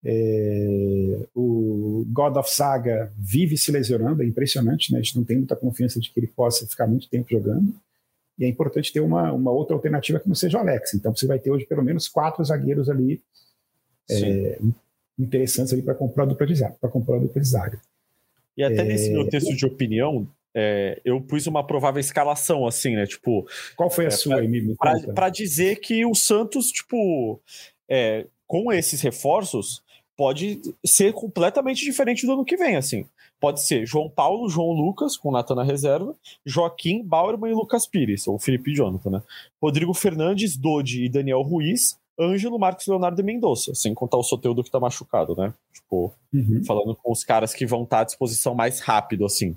é, 0.04 1.26
o 1.34 2.04
God 2.08 2.36
of 2.36 2.50
Saga 2.50 3.12
vive 3.16 3.56
se 3.58 3.70
lesionando, 3.70 4.22
é 4.22 4.26
impressionante, 4.26 4.92
né? 4.92 4.98
A 4.98 5.02
gente 5.02 5.16
não 5.16 5.24
tem 5.24 5.36
muita 5.36 5.56
confiança 5.56 6.00
de 6.00 6.10
que 6.10 6.18
ele 6.18 6.26
possa 6.26 6.66
ficar 6.66 6.86
muito 6.86 7.08
tempo 7.08 7.28
jogando. 7.30 7.74
E 8.38 8.44
é 8.44 8.48
importante 8.48 8.92
ter 8.92 9.00
uma, 9.00 9.30
uma 9.32 9.50
outra 9.50 9.74
alternativa 9.74 10.18
que 10.18 10.28
não 10.28 10.34
seja 10.34 10.56
o 10.56 10.60
Alex. 10.60 10.94
Então 10.94 11.14
você 11.14 11.26
vai 11.26 11.38
ter 11.38 11.50
hoje 11.50 11.66
pelo 11.66 11.82
menos 11.82 12.08
quatro 12.08 12.42
zagueiros 12.42 12.88
ali 12.88 13.20
é, 14.10 14.58
interessantes 15.18 15.72
ali 15.72 15.82
para 15.82 15.94
comprar 15.94 16.24
a 16.24 16.26
dupla 16.26 16.46
de 16.46 16.54
zaga. 16.54 16.76
Para 16.80 16.88
comprar 16.88 17.16
a 17.16 17.20
dupla 17.20 17.40
de 17.40 17.48
zaga. 17.48 17.78
E 18.56 18.64
até 18.64 18.80
é... 18.80 18.84
nesse 18.84 19.10
meu 19.10 19.28
texto 19.28 19.54
de 19.54 19.66
opinião, 19.66 20.26
é, 20.54 21.00
eu 21.04 21.20
pus 21.20 21.46
uma 21.46 21.66
provável 21.66 22.00
escalação, 22.00 22.66
assim, 22.66 22.96
né? 22.96 23.06
Tipo. 23.06 23.46
Qual 23.76 23.90
foi 23.90 24.06
a 24.06 24.08
é, 24.08 24.10
sua, 24.10 24.36
Para 25.14 25.28
dizer 25.28 25.76
que 25.80 26.04
o 26.06 26.14
Santos, 26.14 26.68
tipo, 26.68 27.40
é, 27.88 28.26
com 28.46 28.72
esses 28.72 29.00
reforços, 29.02 29.82
pode 30.20 30.60
ser 30.84 31.14
completamente 31.14 31.82
diferente 31.82 32.26
do 32.26 32.34
ano 32.34 32.44
que 32.44 32.54
vem, 32.54 32.76
assim. 32.76 33.06
Pode 33.40 33.62
ser 33.62 33.86
João 33.86 34.06
Paulo, 34.10 34.50
João 34.50 34.70
Lucas, 34.70 35.16
com 35.16 35.32
Natan 35.32 35.54
na 35.54 35.62
reserva, 35.62 36.14
Joaquim, 36.44 37.02
Bauerman 37.02 37.50
e 37.50 37.54
Lucas 37.54 37.86
Pires, 37.86 38.28
ou 38.28 38.38
Felipe 38.38 38.74
Jonathan, 38.74 39.08
né? 39.08 39.22
Rodrigo 39.62 39.94
Fernandes, 39.94 40.58
Dodi 40.58 41.06
e 41.06 41.08
Daniel 41.08 41.40
Ruiz, 41.40 41.98
Ângelo, 42.20 42.58
Marcos 42.58 42.86
Leonardo 42.86 43.18
e 43.18 43.24
Mendonça, 43.24 43.74
sem 43.74 43.94
contar 43.94 44.18
o 44.18 44.22
Soteudo 44.22 44.62
que 44.62 44.70
tá 44.70 44.78
machucado, 44.78 45.34
né? 45.34 45.54
Tipo, 45.72 46.12
uhum. 46.34 46.62
falando 46.66 46.94
com 46.94 47.10
os 47.10 47.24
caras 47.24 47.54
que 47.54 47.64
vão 47.64 47.84
estar 47.84 47.96
tá 47.96 48.02
à 48.02 48.04
disposição 48.04 48.54
mais 48.54 48.78
rápido, 48.80 49.24
assim. 49.24 49.56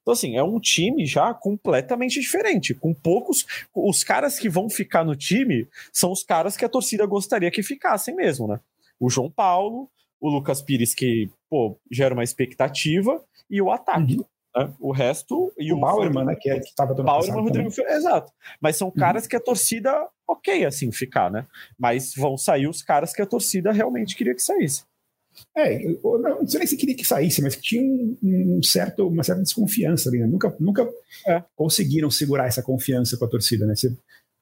Então, 0.00 0.12
assim, 0.12 0.36
é 0.36 0.44
um 0.44 0.60
time 0.60 1.04
já 1.06 1.34
completamente 1.34 2.20
diferente, 2.20 2.72
com 2.72 2.94
poucos. 2.94 3.44
Os 3.74 4.04
caras 4.04 4.38
que 4.38 4.48
vão 4.48 4.70
ficar 4.70 5.04
no 5.04 5.16
time 5.16 5.66
são 5.92 6.12
os 6.12 6.22
caras 6.22 6.56
que 6.56 6.64
a 6.64 6.68
torcida 6.68 7.04
gostaria 7.04 7.50
que 7.50 7.64
ficassem 7.64 8.14
mesmo, 8.14 8.46
né? 8.46 8.60
O 9.00 9.10
João 9.10 9.28
Paulo, 9.28 9.90
o 10.24 10.30
Lucas 10.30 10.62
Pires, 10.62 10.94
que 10.94 11.28
pô, 11.50 11.78
gera 11.92 12.14
uma 12.14 12.24
expectativa, 12.24 13.22
e 13.50 13.60
o 13.60 13.70
ataque. 13.70 14.16
Uhum. 14.16 14.24
Né? 14.56 14.74
O 14.80 14.90
resto. 14.90 15.52
E 15.58 15.70
o, 15.70 15.76
o 15.76 15.80
Bauerman, 15.80 16.24
né? 16.24 16.34
Que 16.40 16.48
é, 16.48 16.56
estava 16.56 16.94
dando 16.94 17.04
Bauerman, 17.04 17.42
Rodrigo 17.42 17.68
Exato. 17.68 18.32
Mas 18.58 18.76
são 18.76 18.88
uhum. 18.88 18.94
caras 18.94 19.26
que 19.26 19.36
a 19.36 19.40
torcida, 19.40 20.08
ok, 20.26 20.64
assim, 20.64 20.90
ficar, 20.90 21.30
né? 21.30 21.46
Mas 21.78 22.14
vão 22.16 22.38
sair 22.38 22.66
os 22.66 22.80
caras 22.80 23.12
que 23.12 23.20
a 23.20 23.26
torcida 23.26 23.70
realmente 23.70 24.16
queria 24.16 24.34
que 24.34 24.40
saísse. 24.40 24.84
É, 25.54 25.84
eu 25.84 26.18
não 26.18 26.46
sei 26.46 26.60
nem 26.60 26.66
se 26.66 26.76
queria 26.78 26.96
que 26.96 27.04
saísse, 27.04 27.42
mas 27.42 27.56
que 27.56 27.62
tinha 27.62 27.82
um, 27.82 28.16
um 28.22 28.62
certo, 28.62 29.06
uma 29.06 29.24
certa 29.24 29.42
desconfiança 29.42 30.08
ali, 30.08 30.20
né? 30.20 30.26
Nunca, 30.26 30.56
nunca 30.58 30.88
é. 31.26 31.44
conseguiram 31.54 32.10
segurar 32.10 32.46
essa 32.46 32.62
confiança 32.62 33.18
com 33.18 33.26
a 33.26 33.28
torcida, 33.28 33.66
né? 33.66 33.76
Você 33.76 33.94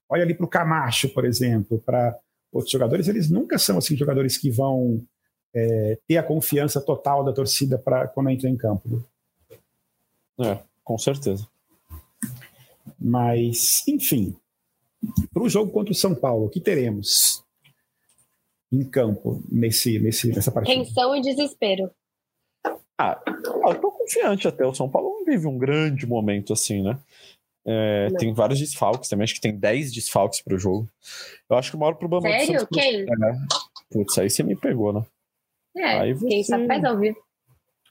olha 0.08 0.22
ali 0.22 0.34
para 0.34 0.46
o 0.46 0.48
Camacho, 0.48 1.08
por 1.08 1.24
exemplo, 1.24 1.82
para 1.84 2.16
outros 2.52 2.70
jogadores, 2.70 3.08
eles 3.08 3.28
nunca 3.28 3.58
são 3.58 3.78
assim 3.78 3.96
jogadores 3.96 4.36
que 4.36 4.48
vão 4.48 5.02
é, 5.54 5.98
ter 6.06 6.16
a 6.16 6.22
confiança 6.22 6.80
total 6.80 7.24
da 7.24 7.32
torcida 7.32 7.78
para 7.78 8.08
quando 8.08 8.30
entra 8.30 8.48
em 8.48 8.56
campo. 8.56 9.04
É, 10.40 10.58
com 10.82 10.98
certeza. 10.98 11.46
Mas, 12.98 13.86
enfim, 13.86 14.34
para 15.32 15.42
o 15.42 15.48
jogo 15.48 15.70
contra 15.70 15.92
o 15.92 15.96
São 15.96 16.14
Paulo, 16.14 16.46
o 16.46 16.50
que 16.50 16.60
teremos 16.60 17.44
em 18.70 18.84
campo 18.84 19.42
nesse, 19.50 19.98
nesse, 19.98 20.28
nessa 20.28 20.50
partida? 20.50 20.82
Tensão 20.82 21.14
e 21.14 21.20
desespero. 21.20 21.90
Ah, 22.98 23.20
eu 23.26 23.80
tô 23.80 23.90
confiante 23.90 24.46
até. 24.46 24.64
O 24.64 24.74
São 24.74 24.88
Paulo 24.88 25.18
não 25.18 25.24
vive 25.24 25.46
um 25.46 25.58
grande 25.58 26.06
momento 26.06 26.52
assim, 26.52 26.82
né? 26.82 26.98
É, 27.64 28.08
tem 28.18 28.32
vários 28.32 28.58
desfalques 28.58 29.08
também, 29.08 29.22
acho 29.22 29.34
que 29.34 29.40
tem 29.40 29.56
10 29.56 29.92
desfalques 29.92 30.40
para 30.40 30.54
o 30.54 30.58
jogo. 30.58 30.88
Eu 31.48 31.56
acho 31.56 31.70
que 31.70 31.76
o 31.76 31.80
maior 31.80 31.94
problema 31.94 32.28
Sério? 32.28 32.66
Quem? 32.72 33.02
É, 33.02 33.06
putz, 33.90 34.18
aí 34.18 34.28
você 34.28 34.42
me 34.42 34.56
pegou, 34.56 34.92
né? 34.92 35.04
É, 35.76 36.00
aí 36.00 36.14
você... 36.14 36.26
quem 36.26 36.42
sabe 36.44 36.66
faz 36.66 36.84
ao 36.84 36.98
vivo. 36.98 37.16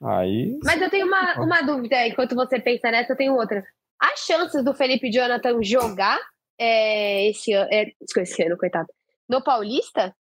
Aí. 0.04 0.58
Mas 0.64 0.82
eu 0.82 0.90
tenho 0.90 1.06
uma, 1.06 1.36
uma 1.40 1.62
dúvida, 1.62 2.08
enquanto 2.08 2.36
você 2.36 2.60
pensa 2.60 2.90
nessa, 2.90 3.14
eu 3.14 3.18
tenho 3.18 3.36
outra. 3.36 3.64
As 4.00 4.20
chances 4.22 4.64
do 4.64 4.74
Felipe 4.74 5.12
Jonathan 5.12 5.62
jogar 5.62 6.20
é, 6.60 7.30
esse, 7.30 7.54
ano, 7.54 7.70
é, 7.72 7.92
esse 8.18 8.44
ano, 8.44 8.58
coitado, 8.58 8.88
no 9.30 9.44
Paulista? 9.44 10.16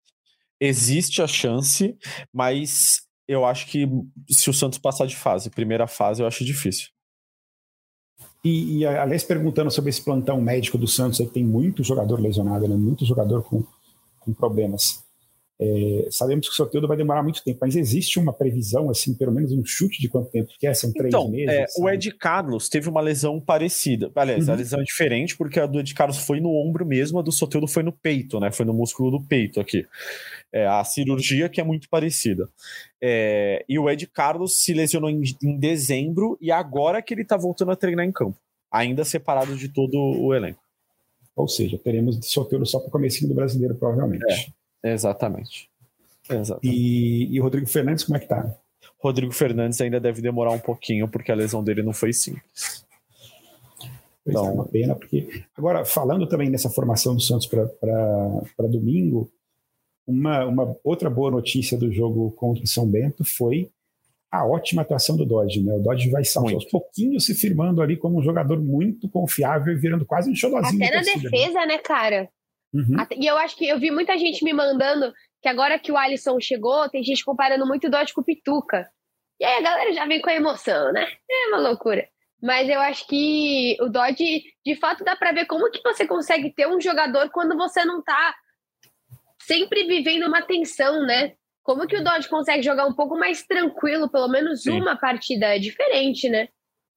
Existe 0.60 1.22
a 1.22 1.26
chance, 1.28 1.96
mas 2.32 3.02
eu 3.28 3.44
acho 3.44 3.66
que 3.66 3.86
se 4.28 4.50
o 4.50 4.52
Santos 4.52 4.78
passar 4.78 5.06
de 5.06 5.16
fase, 5.16 5.50
primeira 5.50 5.86
fase, 5.86 6.22
eu 6.22 6.26
acho 6.26 6.44
difícil. 6.44 6.88
E, 8.44 8.78
e 8.78 8.86
aliás, 8.86 9.22
perguntando 9.22 9.70
sobre 9.70 9.90
esse 9.90 10.02
plantão 10.02 10.40
médico 10.40 10.78
do 10.78 10.86
Santos, 10.86 11.20
aí 11.20 11.28
tem 11.28 11.44
muito 11.44 11.84
jogador 11.84 12.20
lesionado, 12.20 12.66
né? 12.66 12.76
muito 12.76 13.04
jogador 13.04 13.42
com, 13.42 13.64
com 14.20 14.32
problemas. 14.32 15.04
É, 15.60 16.06
sabemos 16.08 16.46
que 16.46 16.52
o 16.52 16.56
sorteio 16.56 16.86
vai 16.86 16.96
demorar 16.96 17.20
muito 17.20 17.42
tempo, 17.42 17.58
mas 17.60 17.74
existe 17.74 18.18
uma 18.18 18.32
previsão, 18.32 18.88
assim, 18.90 19.12
pelo 19.12 19.32
menos 19.32 19.50
um 19.50 19.64
chute 19.64 20.00
de 20.00 20.08
quanto 20.08 20.30
tempo 20.30 20.52
que 20.56 20.66
é? 20.68 20.72
São 20.72 20.92
três 20.92 21.08
então, 21.08 21.28
meses? 21.28 21.48
É, 21.48 21.66
o 21.78 21.88
Ed 21.88 22.12
Carlos 22.12 22.68
teve 22.68 22.88
uma 22.88 23.00
lesão 23.00 23.40
parecida. 23.40 24.10
Aliás, 24.14 24.46
uhum. 24.46 24.54
a 24.54 24.56
lesão 24.56 24.80
é 24.80 24.84
diferente 24.84 25.36
porque 25.36 25.58
a 25.58 25.66
do 25.66 25.80
Ed 25.80 25.92
Carlos 25.94 26.18
foi 26.18 26.40
no 26.40 26.50
ombro 26.50 26.86
mesmo, 26.86 27.18
a 27.18 27.22
do 27.22 27.32
Soteldo 27.32 27.66
foi 27.66 27.82
no 27.82 27.92
peito, 27.92 28.38
né? 28.38 28.52
Foi 28.52 28.64
no 28.64 28.72
músculo 28.72 29.10
do 29.10 29.20
peito 29.20 29.58
aqui. 29.58 29.84
É, 30.52 30.64
a 30.64 30.84
cirurgia 30.84 31.48
que 31.48 31.60
é 31.60 31.64
muito 31.64 31.88
parecida. 31.88 32.48
É, 33.02 33.64
e 33.68 33.78
o 33.80 33.90
Ed 33.90 34.06
Carlos 34.06 34.62
se 34.62 34.72
lesionou 34.72 35.10
em, 35.10 35.22
em 35.42 35.58
dezembro 35.58 36.38
e 36.40 36.52
agora 36.52 37.02
que 37.02 37.12
ele 37.12 37.24
tá 37.24 37.36
voltando 37.36 37.72
a 37.72 37.76
treinar 37.76 38.06
em 38.06 38.12
campo, 38.12 38.38
ainda 38.70 39.04
separado 39.04 39.56
de 39.56 39.68
todo 39.68 39.96
o 39.98 40.32
elenco. 40.32 40.60
Ou 41.34 41.48
seja, 41.48 41.78
teremos 41.78 42.18
sorteio 42.22 42.64
só 42.64 42.78
para 42.78 42.88
o 42.88 42.90
comecinho 42.92 43.28
do 43.28 43.34
brasileiro, 43.34 43.74
provavelmente. 43.74 44.52
Exatamente. 44.82 45.68
Exatamente. 46.28 46.76
E, 46.76 47.34
e 47.34 47.40
o 47.40 47.42
Rodrigo 47.42 47.66
Fernandes, 47.66 48.04
como 48.04 48.16
é 48.16 48.20
que 48.20 48.28
tá? 48.28 48.54
Rodrigo 48.98 49.32
Fernandes 49.32 49.80
ainda 49.80 50.00
deve 50.00 50.20
demorar 50.20 50.50
um 50.50 50.58
pouquinho, 50.58 51.08
porque 51.08 51.30
a 51.30 51.34
lesão 51.34 51.62
dele 51.62 51.82
não 51.82 51.92
foi 51.92 52.12
simples. 52.12 52.84
Pois 54.24 54.36
é, 54.36 54.40
então, 54.40 54.46
é 54.46 54.50
uma 54.50 54.66
pena, 54.66 54.94
porque. 54.94 55.44
Agora, 55.56 55.84
falando 55.84 56.26
também 56.26 56.50
nessa 56.50 56.68
formação 56.68 57.14
do 57.14 57.20
Santos 57.20 57.46
para 57.46 58.68
domingo, 58.68 59.30
uma, 60.06 60.44
uma 60.46 60.76
outra 60.82 61.08
boa 61.08 61.30
notícia 61.30 61.78
do 61.78 61.92
jogo 61.92 62.30
contra 62.32 62.64
o 62.64 62.66
São 62.66 62.86
Bento 62.86 63.24
foi 63.24 63.70
a 64.30 64.46
ótima 64.46 64.82
atuação 64.82 65.16
do 65.16 65.24
Dodge, 65.24 65.62
né? 65.62 65.74
O 65.74 65.80
Dodge 65.80 66.10
vai 66.10 66.22
muito. 66.36 66.54
aos 66.54 66.64
pouquinhos 66.66 67.24
se 67.24 67.34
firmando 67.34 67.80
ali 67.80 67.96
como 67.96 68.18
um 68.18 68.22
jogador 68.22 68.60
muito 68.60 69.08
confiável 69.08 69.72
e 69.72 69.76
virando 69.76 70.04
quase 70.04 70.30
um 70.30 70.34
xodozinho. 70.34 70.84
Até 70.84 70.96
na 70.96 71.02
torcida, 71.02 71.30
né? 71.30 71.30
defesa, 71.30 71.66
né, 71.66 71.78
cara? 71.78 72.28
Uhum. 72.72 72.96
E 73.16 73.26
eu 73.26 73.36
acho 73.38 73.56
que 73.56 73.66
eu 73.66 73.78
vi 73.78 73.90
muita 73.90 74.16
gente 74.18 74.44
me 74.44 74.52
mandando 74.52 75.12
que 75.40 75.48
agora 75.48 75.78
que 75.78 75.92
o 75.92 75.96
Alisson 75.96 76.38
chegou, 76.40 76.88
tem 76.88 77.02
gente 77.02 77.24
comparando 77.24 77.66
muito 77.66 77.86
o 77.86 77.90
Dodge 77.90 78.12
com 78.12 78.20
o 78.20 78.24
Pituca. 78.24 78.88
E 79.40 79.44
aí 79.44 79.58
a 79.58 79.62
galera 79.62 79.92
já 79.92 80.04
vem 80.06 80.20
com 80.20 80.30
a 80.30 80.34
emoção, 80.34 80.92
né? 80.92 81.06
É 81.30 81.48
uma 81.48 81.58
loucura. 81.58 82.08
Mas 82.42 82.68
eu 82.68 82.80
acho 82.80 83.06
que 83.06 83.76
o 83.80 83.88
Dodge, 83.88 84.42
de 84.64 84.76
fato, 84.76 85.04
dá 85.04 85.16
para 85.16 85.32
ver 85.32 85.46
como 85.46 85.70
que 85.70 85.82
você 85.82 86.06
consegue 86.06 86.52
ter 86.52 86.68
um 86.68 86.80
jogador 86.80 87.30
quando 87.30 87.56
você 87.56 87.84
não 87.84 88.02
tá 88.02 88.34
sempre 89.40 89.84
vivendo 89.84 90.26
uma 90.26 90.42
tensão, 90.42 91.04
né? 91.04 91.34
Como 91.62 91.86
que 91.86 91.96
o 91.96 92.02
Dodge 92.02 92.28
consegue 92.28 92.62
jogar 92.62 92.86
um 92.86 92.94
pouco 92.94 93.16
mais 93.16 93.44
tranquilo, 93.44 94.10
pelo 94.10 94.28
menos 94.28 94.62
Sim. 94.62 94.80
uma 94.80 94.96
partida 94.96 95.58
diferente, 95.58 96.28
né? 96.28 96.48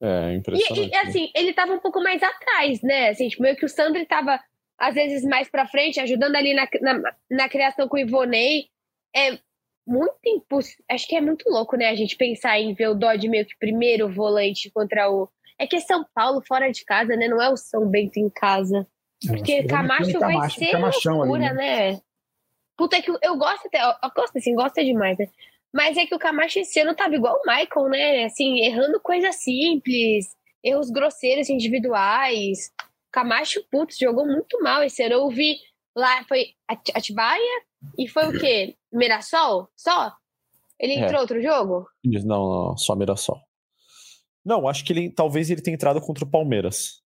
É, 0.01 0.33
impressionante. 0.33 0.89
E, 0.89 0.91
e 0.91 0.95
assim, 0.95 1.31
ele 1.35 1.53
tava 1.53 1.73
um 1.73 1.79
pouco 1.79 2.01
mais 2.01 2.21
atrás, 2.23 2.81
né? 2.81 3.09
Assim, 3.09 3.27
tipo, 3.27 3.43
meio 3.43 3.55
que 3.55 3.65
o 3.65 3.69
Sandri 3.69 4.05
tava 4.05 4.39
às 4.81 4.95
vezes 4.95 5.23
mais 5.23 5.47
para 5.47 5.67
frente, 5.67 5.99
ajudando 5.99 6.35
ali 6.35 6.55
na, 6.55 6.67
na, 6.81 7.13
na, 7.29 7.47
criação 7.47 7.87
com 7.87 7.97
o 7.97 7.99
Ivonei. 7.99 8.65
É 9.15 9.37
muito 9.85 10.17
impossível. 10.25 10.83
Acho 10.89 11.07
que 11.07 11.15
é 11.15 11.21
muito 11.21 11.47
louco, 11.47 11.77
né? 11.77 11.89
A 11.89 11.95
gente 11.95 12.17
pensar 12.17 12.59
em 12.59 12.73
ver 12.73 12.89
o 12.89 12.95
Dodge 12.95 13.29
meio 13.29 13.45
que 13.45 13.55
primeiro 13.59 14.11
volante 14.11 14.71
contra 14.71 15.07
o. 15.11 15.29
É 15.59 15.67
que 15.67 15.75
é 15.75 15.79
São 15.79 16.03
Paulo 16.15 16.41
fora 16.47 16.71
de 16.71 16.83
casa, 16.83 17.15
né? 17.15 17.27
Não 17.27 17.39
é 17.39 17.49
o 17.51 17.57
São 17.57 17.87
Bento 17.87 18.17
em 18.17 18.27
casa. 18.27 18.87
É, 19.23 19.27
Porque 19.27 19.63
Camacho 19.65 20.19
vai 20.19 20.33
Camacho, 20.33 20.59
ser 20.59 20.75
loucura, 21.11 21.45
ali, 21.45 21.55
né? 21.55 21.91
né? 21.91 22.01
Puta, 22.75 22.99
que 23.03 23.11
eu 23.21 23.37
gosto 23.37 23.67
até. 23.67 23.79
Eu 23.83 24.11
gosto 24.15 24.35
assim, 24.35 24.55
gosta 24.55 24.83
demais, 24.83 25.15
né? 25.19 25.27
Mas 25.71 25.95
é 25.95 26.07
que 26.07 26.15
o 26.15 26.19
Camacho 26.19 26.57
esse 26.57 26.79
ano 26.79 26.95
tava 26.95 27.13
igual 27.13 27.35
o 27.35 27.47
Michael, 27.47 27.89
né? 27.89 28.23
Assim, 28.23 28.65
errando 28.65 28.99
coisas 28.99 29.35
simples, 29.35 30.35
erros 30.63 30.89
grosseiros 30.89 31.49
individuais. 31.51 32.71
Camacho, 33.11 33.63
putz, 33.69 33.97
jogou 33.97 34.25
muito 34.25 34.61
mal 34.61 34.83
esse 34.83 35.03
ano. 35.03 35.15
Eu 35.15 35.29
vi 35.29 35.57
lá, 35.95 36.23
foi 36.25 36.53
Atibaia 36.93 37.61
e 37.97 38.07
foi 38.07 38.27
o 38.27 38.39
quê? 38.39 38.75
Mirassol? 38.91 39.69
Só? 39.75 40.13
Ele 40.79 40.93
entrou 40.93 41.17
é. 41.17 41.21
outro 41.21 41.41
jogo? 41.41 41.87
Não, 42.03 42.25
não, 42.25 42.77
só 42.77 42.95
Mirassol. 42.95 43.39
Não, 44.43 44.67
acho 44.67 44.83
que 44.83 44.93
ele 44.93 45.09
talvez 45.09 45.49
ele 45.49 45.61
tenha 45.61 45.75
entrado 45.75 46.01
contra 46.01 46.25
o 46.25 46.29
Palmeiras. 46.29 47.01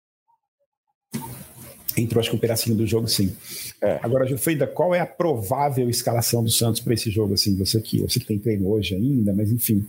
Entrou, 1.97 2.19
acho 2.19 2.29
que 2.29 2.35
um 2.35 2.39
pedacinho 2.39 2.75
do 2.75 2.87
jogo, 2.87 3.07
sim. 3.07 3.35
É. 3.81 3.99
Agora, 4.01 4.25
Jufrida, 4.25 4.65
qual 4.65 4.95
é 4.95 4.99
a 4.99 5.05
provável 5.05 5.89
escalação 5.89 6.43
do 6.43 6.49
Santos 6.49 6.81
para 6.81 6.93
esse 6.93 7.09
jogo? 7.09 7.33
Assim, 7.33 7.55
você 7.57 7.81
que, 7.81 8.01
você 8.01 8.19
que 8.19 8.25
tem 8.25 8.39
treino 8.39 8.69
hoje 8.69 8.95
ainda, 8.95 9.33
mas 9.33 9.51
enfim. 9.51 9.85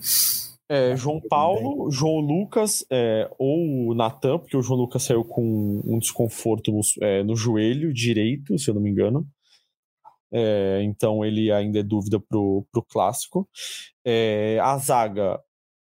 É, 0.72 0.96
João 0.96 1.20
Paulo, 1.20 1.90
João 1.90 2.20
Lucas 2.20 2.82
é, 2.90 3.30
ou 3.38 3.94
Natan, 3.94 4.38
porque 4.38 4.56
o 4.56 4.62
João 4.62 4.80
Lucas 4.80 5.02
saiu 5.02 5.22
com 5.22 5.82
um 5.84 5.98
desconforto 5.98 6.72
no, 6.72 6.80
é, 7.02 7.22
no 7.22 7.36
joelho 7.36 7.92
direito, 7.92 8.58
se 8.58 8.70
eu 8.70 8.74
não 8.74 8.80
me 8.80 8.88
engano. 8.88 9.26
É, 10.32 10.80
então 10.82 11.22
ele 11.22 11.52
ainda 11.52 11.80
é 11.80 11.82
dúvida 11.82 12.18
pro, 12.18 12.66
pro 12.72 12.82
clássico. 12.82 13.46
É, 14.02 14.58
a 14.62 14.78
zaga, 14.78 15.38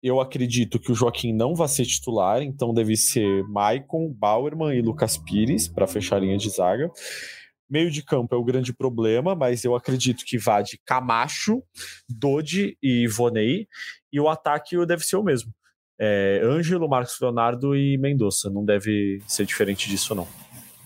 eu 0.03 0.21
acredito 0.21 0.79
que 0.79 0.93
o 0.93 0.95
Joaquim 0.95 1.33
não 1.33 1.55
vai 1.55 1.67
ser 1.67 1.87
titular, 1.87 2.43
então 2.43 2.75
deve 2.75 2.95
ser 2.95 3.43
Maicon, 3.45 4.13
Bauerman 4.13 4.77
e 4.77 4.83
Lucas 4.83 5.17
Pires 5.17 5.67
para 5.67 5.87
fechar 5.87 6.17
a 6.17 6.21
linha 6.21 6.37
de 6.37 6.51
zaga. 6.51 6.91
Meio 7.69 7.91
de 7.91 8.03
campo 8.03 8.35
é 8.35 8.39
o 8.39 8.45
grande 8.45 8.73
problema, 8.73 9.35
mas 9.35 9.65
eu 9.65 9.75
acredito 9.75 10.25
que 10.25 10.39
vá 10.39 10.61
de 10.63 10.79
Camacho, 10.85 11.63
Dodi 12.09 12.77
e 12.83 13.07
Vonei. 13.09 13.67
E 14.13 14.21
o 14.21 14.29
ataque 14.29 14.85
deve 14.87 15.05
ser 15.05 15.17
o 15.17 15.23
mesmo. 15.23 15.53
É, 15.99 16.41
Ângelo, 16.43 16.89
Marcos 16.89 17.19
Leonardo 17.21 17.77
e 17.77 17.97
Mendonça. 17.99 18.51
Não 18.51 18.65
deve 18.65 19.21
ser 19.27 19.47
diferente 19.47 19.89
disso, 19.89 20.15
não. 20.15 20.29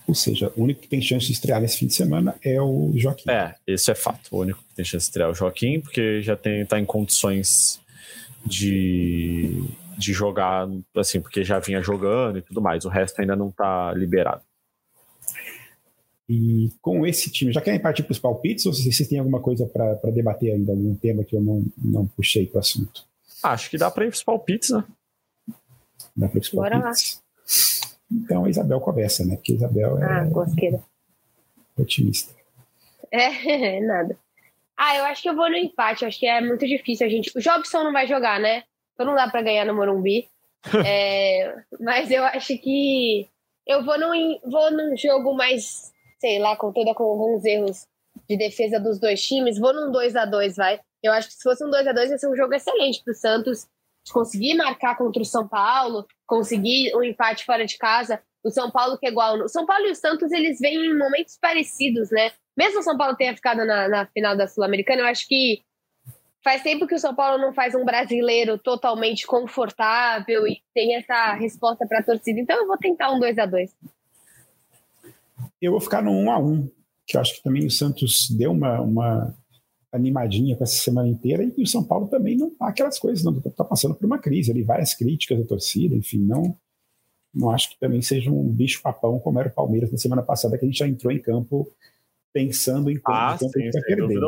Ou 0.07 0.15
seja, 0.15 0.51
o 0.55 0.63
único 0.63 0.81
que 0.81 0.87
tem 0.87 0.99
chance 0.99 1.27
de 1.27 1.33
estrear 1.33 1.61
nesse 1.61 1.77
fim 1.77 1.85
de 1.85 1.93
semana 1.93 2.35
é 2.43 2.59
o 2.59 2.91
Joaquim. 2.95 3.29
É, 3.29 3.53
isso 3.67 3.91
é 3.91 3.95
fato. 3.95 4.27
O 4.31 4.39
único 4.39 4.63
que 4.67 4.73
tem 4.73 4.83
chance 4.83 5.05
de 5.05 5.09
estrear 5.09 5.29
é 5.29 5.31
o 5.31 5.35
Joaquim, 5.35 5.79
porque 5.79 6.19
já 6.21 6.33
está 6.33 6.79
em 6.79 6.85
condições 6.85 7.79
de, 8.43 9.63
de 9.95 10.11
jogar, 10.11 10.67
assim, 10.95 11.21
porque 11.21 11.43
já 11.43 11.59
vinha 11.59 11.79
jogando 11.83 12.39
e 12.39 12.41
tudo 12.41 12.59
mais. 12.59 12.85
O 12.85 12.89
resto 12.89 13.21
ainda 13.21 13.35
não 13.35 13.49
está 13.49 13.93
liberado. 13.93 14.41
E 16.29 16.69
com 16.79 17.07
esse 17.07 17.31
time, 17.31 17.51
já 17.51 17.59
querem 17.59 17.79
partir 17.79 18.03
para 18.03 18.11
os 18.11 18.19
palpites 18.19 18.63
ou 18.67 18.71
vocês 18.71 19.07
têm 19.07 19.17
alguma 19.17 19.41
coisa 19.41 19.65
para 19.65 20.11
debater 20.11 20.53
ainda, 20.53 20.71
algum 20.71 20.93
tema 20.93 21.23
que 21.23 21.35
eu 21.35 21.41
não, 21.41 21.65
não 21.75 22.05
puxei 22.05 22.45
para 22.45 22.57
o 22.57 22.59
assunto? 22.59 23.03
Acho 23.41 23.67
que 23.67 23.79
dá 23.79 23.89
para 23.89 24.05
ir 24.05 24.09
para 24.09 24.15
os 24.15 24.23
palpites, 24.23 24.69
né? 24.69 24.83
Dá 26.15 26.27
para 26.27 26.37
ir 26.37 26.41
para 26.41 26.41
os 26.41 26.49
palpites. 26.49 27.23
Então 28.11 28.45
a 28.45 28.49
Isabel 28.49 28.79
começa, 28.79 29.25
né? 29.25 29.37
Porque 29.37 29.53
a 29.53 29.55
Isabel 29.55 29.97
é 29.97 30.03
ah, 30.03 30.23
gosqueira. 30.25 30.83
otimista. 31.75 32.35
É, 33.11 33.79
nada. 33.81 34.15
Ah, 34.77 34.97
eu 34.97 35.05
acho 35.05 35.23
que 35.23 35.29
eu 35.29 35.35
vou 35.35 35.49
no 35.49 35.57
empate. 35.57 36.05
Acho 36.05 36.19
que 36.19 36.27
é 36.27 36.39
muito 36.41 36.67
difícil 36.67 37.07
a 37.07 37.09
gente. 37.09 37.35
O 37.35 37.41
Jobson 37.41 37.83
não 37.83 37.91
vai 37.91 38.07
jogar, 38.07 38.39
né? 38.39 38.63
Então 38.93 39.05
não 39.05 39.15
dá 39.15 39.27
para 39.27 39.41
ganhar 39.41 39.65
no 39.65 39.73
Morumbi. 39.73 40.29
é, 40.85 41.55
mas 41.79 42.11
eu 42.11 42.23
acho 42.23 42.55
que 42.59 43.27
eu 43.65 43.83
vou 43.83 43.99
num, 43.99 44.39
vou 44.43 44.71
num 44.71 44.95
jogo 44.95 45.33
mais 45.33 45.91
sei 46.19 46.39
lá, 46.39 46.55
com 46.55 46.71
toda 46.71 46.93
com 46.93 47.03
alguns 47.03 47.45
erros 47.45 47.87
de 48.27 48.37
defesa 48.37 48.79
dos 48.79 48.99
dois 48.99 49.21
times, 49.21 49.57
vou 49.57 49.73
num 49.73 49.91
2 49.91 50.15
a 50.15 50.25
2 50.25 50.55
vai. 50.55 50.79
Eu 51.01 51.13
acho 51.13 51.29
que 51.29 51.33
se 51.35 51.43
fosse 51.43 51.65
um 51.65 51.69
2 51.69 51.87
a 51.87 51.93
2 51.93 52.11
ia 52.11 52.17
ser 52.17 52.29
um 52.29 52.35
jogo 52.35 52.53
excelente 52.53 53.01
para 53.03 53.11
o 53.11 53.15
Santos 53.15 53.67
conseguir 54.11 54.55
marcar 54.55 54.97
contra 54.97 55.21
o 55.21 55.25
São 55.25 55.47
Paulo, 55.47 56.05
conseguir 56.25 56.95
um 56.95 57.03
empate 57.03 57.45
fora 57.45 57.65
de 57.65 57.77
casa. 57.77 58.21
O 58.43 58.49
São 58.49 58.71
Paulo 58.71 58.97
que 58.97 59.05
é 59.05 59.09
igual. 59.09 59.37
O 59.37 59.47
São 59.47 59.65
Paulo 59.65 59.85
e 59.85 59.91
o 59.91 59.95
Santos 59.95 60.31
eles 60.31 60.59
vêm 60.59 60.75
em 60.75 60.97
momentos 60.97 61.37
parecidos, 61.39 62.09
né? 62.09 62.31
Mesmo 62.57 62.79
o 62.79 62.83
São 62.83 62.97
Paulo 62.97 63.15
tenha 63.15 63.35
ficado 63.35 63.65
na, 63.65 63.87
na 63.87 64.05
final 64.07 64.35
da 64.35 64.47
Sul-Americana, 64.47 65.01
eu 65.01 65.05
acho 65.05 65.27
que 65.27 65.61
faz 66.43 66.61
tempo 66.61 66.87
que 66.87 66.95
o 66.95 66.99
São 66.99 67.13
Paulo 67.13 67.37
não 67.37 67.53
faz 67.53 67.75
um 67.75 67.85
brasileiro 67.85 68.57
totalmente 68.57 69.27
confortável 69.27 70.47
e 70.47 70.61
tem 70.73 70.95
essa 70.95 71.33
resposta 71.33 71.85
para 71.87 71.99
a 71.99 72.03
torcida. 72.03 72.39
Então 72.39 72.57
eu 72.57 72.67
vou 72.67 72.77
tentar 72.77 73.11
um 73.11 73.19
2 73.19 73.37
a 73.37 73.45
2 73.45 73.71
eu 75.61 75.71
vou 75.71 75.81
ficar 75.81 76.01
no 76.01 76.11
1 76.11 76.31
a 76.31 76.39
1 76.39 76.69
que 77.05 77.17
eu 77.17 77.21
acho 77.21 77.35
que 77.35 77.43
também 77.43 77.65
o 77.65 77.71
Santos 77.71 78.29
deu 78.29 78.51
uma, 78.51 78.79
uma 78.81 79.35
animadinha 79.91 80.55
com 80.55 80.63
essa 80.63 80.77
semana 80.77 81.07
inteira 81.07 81.43
e 81.43 81.63
o 81.63 81.67
São 81.67 81.83
Paulo 81.83 82.07
também 82.07 82.37
não 82.37 82.51
tá 82.51 82.67
aquelas 82.67 82.99
coisas, 82.99 83.23
não 83.23 83.35
está 83.37 83.63
passando 83.63 83.95
por 83.95 84.05
uma 84.05 84.19
crise 84.19 84.51
ali, 84.51 84.61
várias 84.61 84.93
críticas 84.93 85.39
da 85.39 85.45
torcida, 85.45 85.95
enfim, 85.95 86.19
não 86.19 86.55
não 87.33 87.51
acho 87.51 87.71
que 87.71 87.79
também 87.79 88.01
seja 88.01 88.31
um 88.31 88.49
bicho 88.49 88.81
papão 88.81 89.19
como 89.19 89.39
era 89.39 89.49
o 89.49 89.53
Palmeiras 89.53 89.91
na 89.91 89.97
semana 89.97 90.21
passada, 90.21 90.57
que 90.57 90.65
a 90.65 90.67
gente 90.67 90.79
já 90.79 90.87
entrou 90.87 91.11
em 91.11 91.19
campo 91.19 91.71
pensando 92.33 92.89
em 92.89 92.97
como 92.99 93.17
ah, 93.17 93.37
sim, 93.37 93.49
perder. 93.51 94.19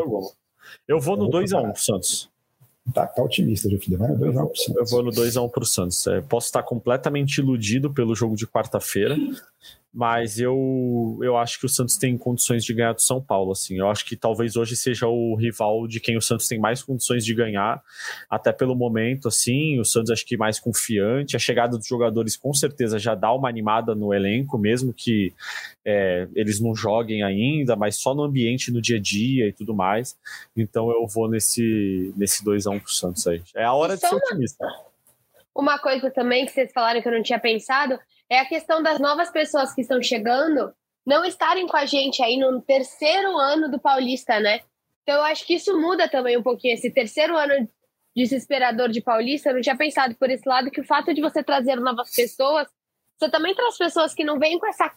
Eu 0.87 0.99
vou 0.99 1.17
no 1.17 1.29
2x1 1.29 1.71
um, 1.71 1.75
Santos. 1.75 2.29
Tá, 2.93 3.07
tá 3.07 3.23
otimista, 3.23 3.69
Jofilho. 3.69 3.97
Vai 3.97 4.09
no 4.09 4.17
2x1 4.19 4.47
pro 4.47 4.57
Santos. 4.57 4.75
Eu 4.77 4.85
vou 4.85 5.03
no 5.03 5.11
2x1 5.11 5.51
pro 5.51 5.65
Santos. 5.65 6.07
É, 6.07 6.21
posso 6.21 6.47
estar 6.47 6.63
completamente 6.63 7.39
iludido 7.39 7.91
pelo 7.91 8.15
jogo 8.15 8.35
de 8.35 8.47
quarta-feira, 8.47 9.17
mas 9.93 10.39
eu, 10.39 11.19
eu 11.21 11.35
acho 11.35 11.59
que 11.59 11.65
o 11.65 11.69
Santos 11.69 11.97
tem 11.97 12.17
condições 12.17 12.63
de 12.63 12.73
ganhar 12.73 12.93
do 12.93 13.01
São 13.01 13.21
Paulo, 13.21 13.51
assim. 13.51 13.77
Eu 13.77 13.89
acho 13.89 14.05
que 14.05 14.15
talvez 14.15 14.55
hoje 14.55 14.75
seja 14.77 15.05
o 15.07 15.35
rival 15.35 15.85
de 15.85 15.99
quem 15.99 16.15
o 16.15 16.21
Santos 16.21 16.47
tem 16.47 16.57
mais 16.57 16.81
condições 16.81 17.25
de 17.25 17.33
ganhar, 17.33 17.83
até 18.29 18.53
pelo 18.53 18.73
momento, 18.73 19.27
assim. 19.27 19.79
O 19.81 19.85
Santos 19.85 20.09
acho 20.09 20.25
que 20.25 20.37
mais 20.37 20.59
confiante. 20.59 21.35
A 21.35 21.39
chegada 21.39 21.77
dos 21.77 21.85
jogadores 21.85 22.37
com 22.37 22.53
certeza 22.53 22.97
já 22.97 23.15
dá 23.15 23.33
uma 23.33 23.49
animada 23.49 23.93
no 23.93 24.13
elenco, 24.13 24.57
mesmo 24.57 24.93
que 24.93 25.33
é, 25.83 26.25
eles 26.35 26.61
não 26.61 26.73
joguem 26.73 27.21
ainda, 27.21 27.75
mas 27.75 27.97
só 27.97 28.15
no 28.15 28.23
ambiente, 28.23 28.71
no 28.71 28.81
dia 28.81 28.97
a 28.97 29.01
dia 29.01 29.49
e 29.49 29.53
tudo 29.53 29.75
mais. 29.75 30.17
Então 30.55 30.89
eu 30.89 31.05
vou 31.05 31.29
nesse, 31.29 32.13
nesse 32.15 32.45
2x1 32.45 32.79
pro 32.81 32.91
Santos 32.91 33.27
aí. 33.27 33.41
É 33.53 33.65
a 33.65 33.73
hora 33.73 33.95
de 33.95 34.07
ser 34.07 34.15
otimista. 34.15 34.65
Uma 35.53 35.77
coisa 35.77 36.09
também 36.09 36.45
que 36.45 36.53
vocês 36.53 36.71
falaram 36.71 37.01
que 37.01 37.07
eu 37.09 37.11
não 37.11 37.21
tinha 37.21 37.39
pensado 37.39 37.99
é 38.31 38.39
a 38.39 38.45
questão 38.45 38.81
das 38.81 38.97
novas 38.97 39.29
pessoas 39.29 39.73
que 39.73 39.81
estão 39.81 40.01
chegando 40.01 40.73
não 41.05 41.25
estarem 41.25 41.67
com 41.67 41.75
a 41.75 41.85
gente 41.85 42.23
aí 42.23 42.37
no 42.37 42.61
terceiro 42.61 43.37
ano 43.37 43.69
do 43.69 43.77
Paulista, 43.77 44.39
né? 44.39 44.61
Então 45.03 45.15
eu 45.15 45.23
acho 45.23 45.45
que 45.45 45.55
isso 45.55 45.77
muda 45.77 46.07
também 46.07 46.37
um 46.37 46.41
pouquinho. 46.41 46.73
Esse 46.73 46.89
terceiro 46.89 47.35
ano 47.35 47.67
desesperador 48.15 48.87
de 48.87 49.01
Paulista, 49.01 49.49
eu 49.49 49.55
não 49.55 49.61
tinha 49.61 49.75
pensado 49.75 50.15
por 50.15 50.29
esse 50.29 50.47
lado 50.47 50.71
que 50.71 50.79
o 50.79 50.85
fato 50.85 51.13
de 51.13 51.19
você 51.19 51.43
trazer 51.43 51.75
novas 51.75 52.09
pessoas, 52.15 52.69
você 53.19 53.29
também 53.29 53.53
traz 53.53 53.77
pessoas 53.77 54.13
que 54.13 54.23
não 54.23 54.39
vêm 54.39 54.57
com 54.57 54.67
essa 54.67 54.89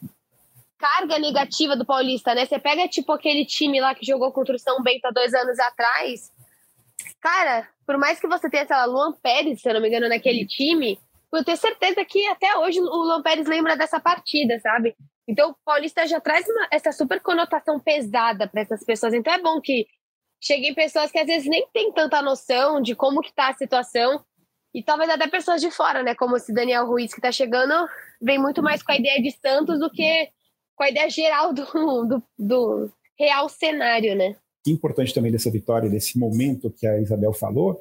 carga 0.79 1.19
negativa 1.19 1.75
do 1.75 1.85
Paulista, 1.85 2.37
né? 2.37 2.47
Você 2.47 2.61
pega 2.61 2.87
tipo 2.87 3.11
aquele 3.11 3.45
time 3.45 3.81
lá 3.81 3.97
que 3.97 4.07
jogou 4.07 4.31
contra 4.31 4.55
o 4.55 4.59
São 4.61 4.81
Bento 4.81 5.07
há 5.07 5.11
dois 5.11 5.35
anos 5.35 5.59
atrás. 5.59 6.33
Cara, 7.21 7.69
por 7.85 7.99
mais 7.99 8.21
que 8.21 8.29
você 8.29 8.49
tenha, 8.49 8.65
sei 8.65 8.77
lá, 8.77 8.85
Luan 8.85 9.13
Pérez, 9.13 9.61
se 9.61 9.69
eu 9.69 9.75
não 9.75 9.81
me 9.81 9.89
engano, 9.89 10.09
naquele 10.09 10.47
time, 10.47 11.01
eu 11.37 11.45
tenho 11.45 11.57
certeza 11.57 12.05
que 12.05 12.27
até 12.29 12.57
hoje 12.59 12.81
o 12.81 12.85
Luan 12.85 13.23
Pérez 13.23 13.47
lembra 13.47 13.77
dessa 13.77 14.01
partida, 14.01 14.59
sabe? 14.61 14.95
Então 15.29 15.51
o 15.51 15.57
Paulista 15.65 16.07
já 16.07 16.21
traz 16.21 16.47
uma, 16.49 16.69
essa 16.71 16.93
super 16.93 17.21
conotação 17.21 17.81
pesada 17.81 18.49
para 18.49 18.61
essas 18.61 18.85
pessoas. 18.85 19.15
Então 19.15 19.33
é 19.33 19.41
bom 19.41 19.61
que 19.61 19.87
cheguem 20.41 20.75
pessoas 20.75 21.11
que 21.11 21.19
às 21.19 21.27
vezes 21.27 21.49
nem 21.49 21.67
têm 21.73 21.93
tanta 21.93 22.21
noção 22.21 22.81
de 22.81 22.95
como 22.95 23.23
que 23.23 23.35
tá 23.35 23.49
a 23.49 23.55
situação 23.55 24.23
e 24.75 24.83
talvez 24.83 25.09
até 25.09 25.27
pessoas 25.29 25.61
de 25.61 25.71
fora, 25.71 26.03
né? 26.03 26.15
Como 26.15 26.37
esse 26.37 26.53
Daniel 26.53 26.87
Ruiz 26.87 27.15
que 27.15 27.21
tá 27.21 27.31
chegando, 27.31 27.73
vem 28.21 28.39
muito 28.39 28.63
mais 28.63 28.83
com 28.83 28.93
a 28.93 28.97
ideia 28.97 29.23
de 29.23 29.31
Santos 29.31 29.79
do 29.79 29.91
que 29.91 30.29
com 30.75 30.85
a 30.85 30.91
ideia 30.91 31.09
geral 31.09 31.53
do, 31.55 31.65
do, 31.65 32.23
do 32.39 32.93
real 33.19 33.49
cenário, 33.49 34.15
né? 34.17 34.37
Importante 34.67 35.15
também 35.15 35.31
dessa 35.31 35.51
vitória, 35.51 35.89
desse 35.89 36.19
momento 36.19 36.71
que 36.71 36.87
a 36.87 36.99
Isabel 36.99 37.33
falou, 37.33 37.81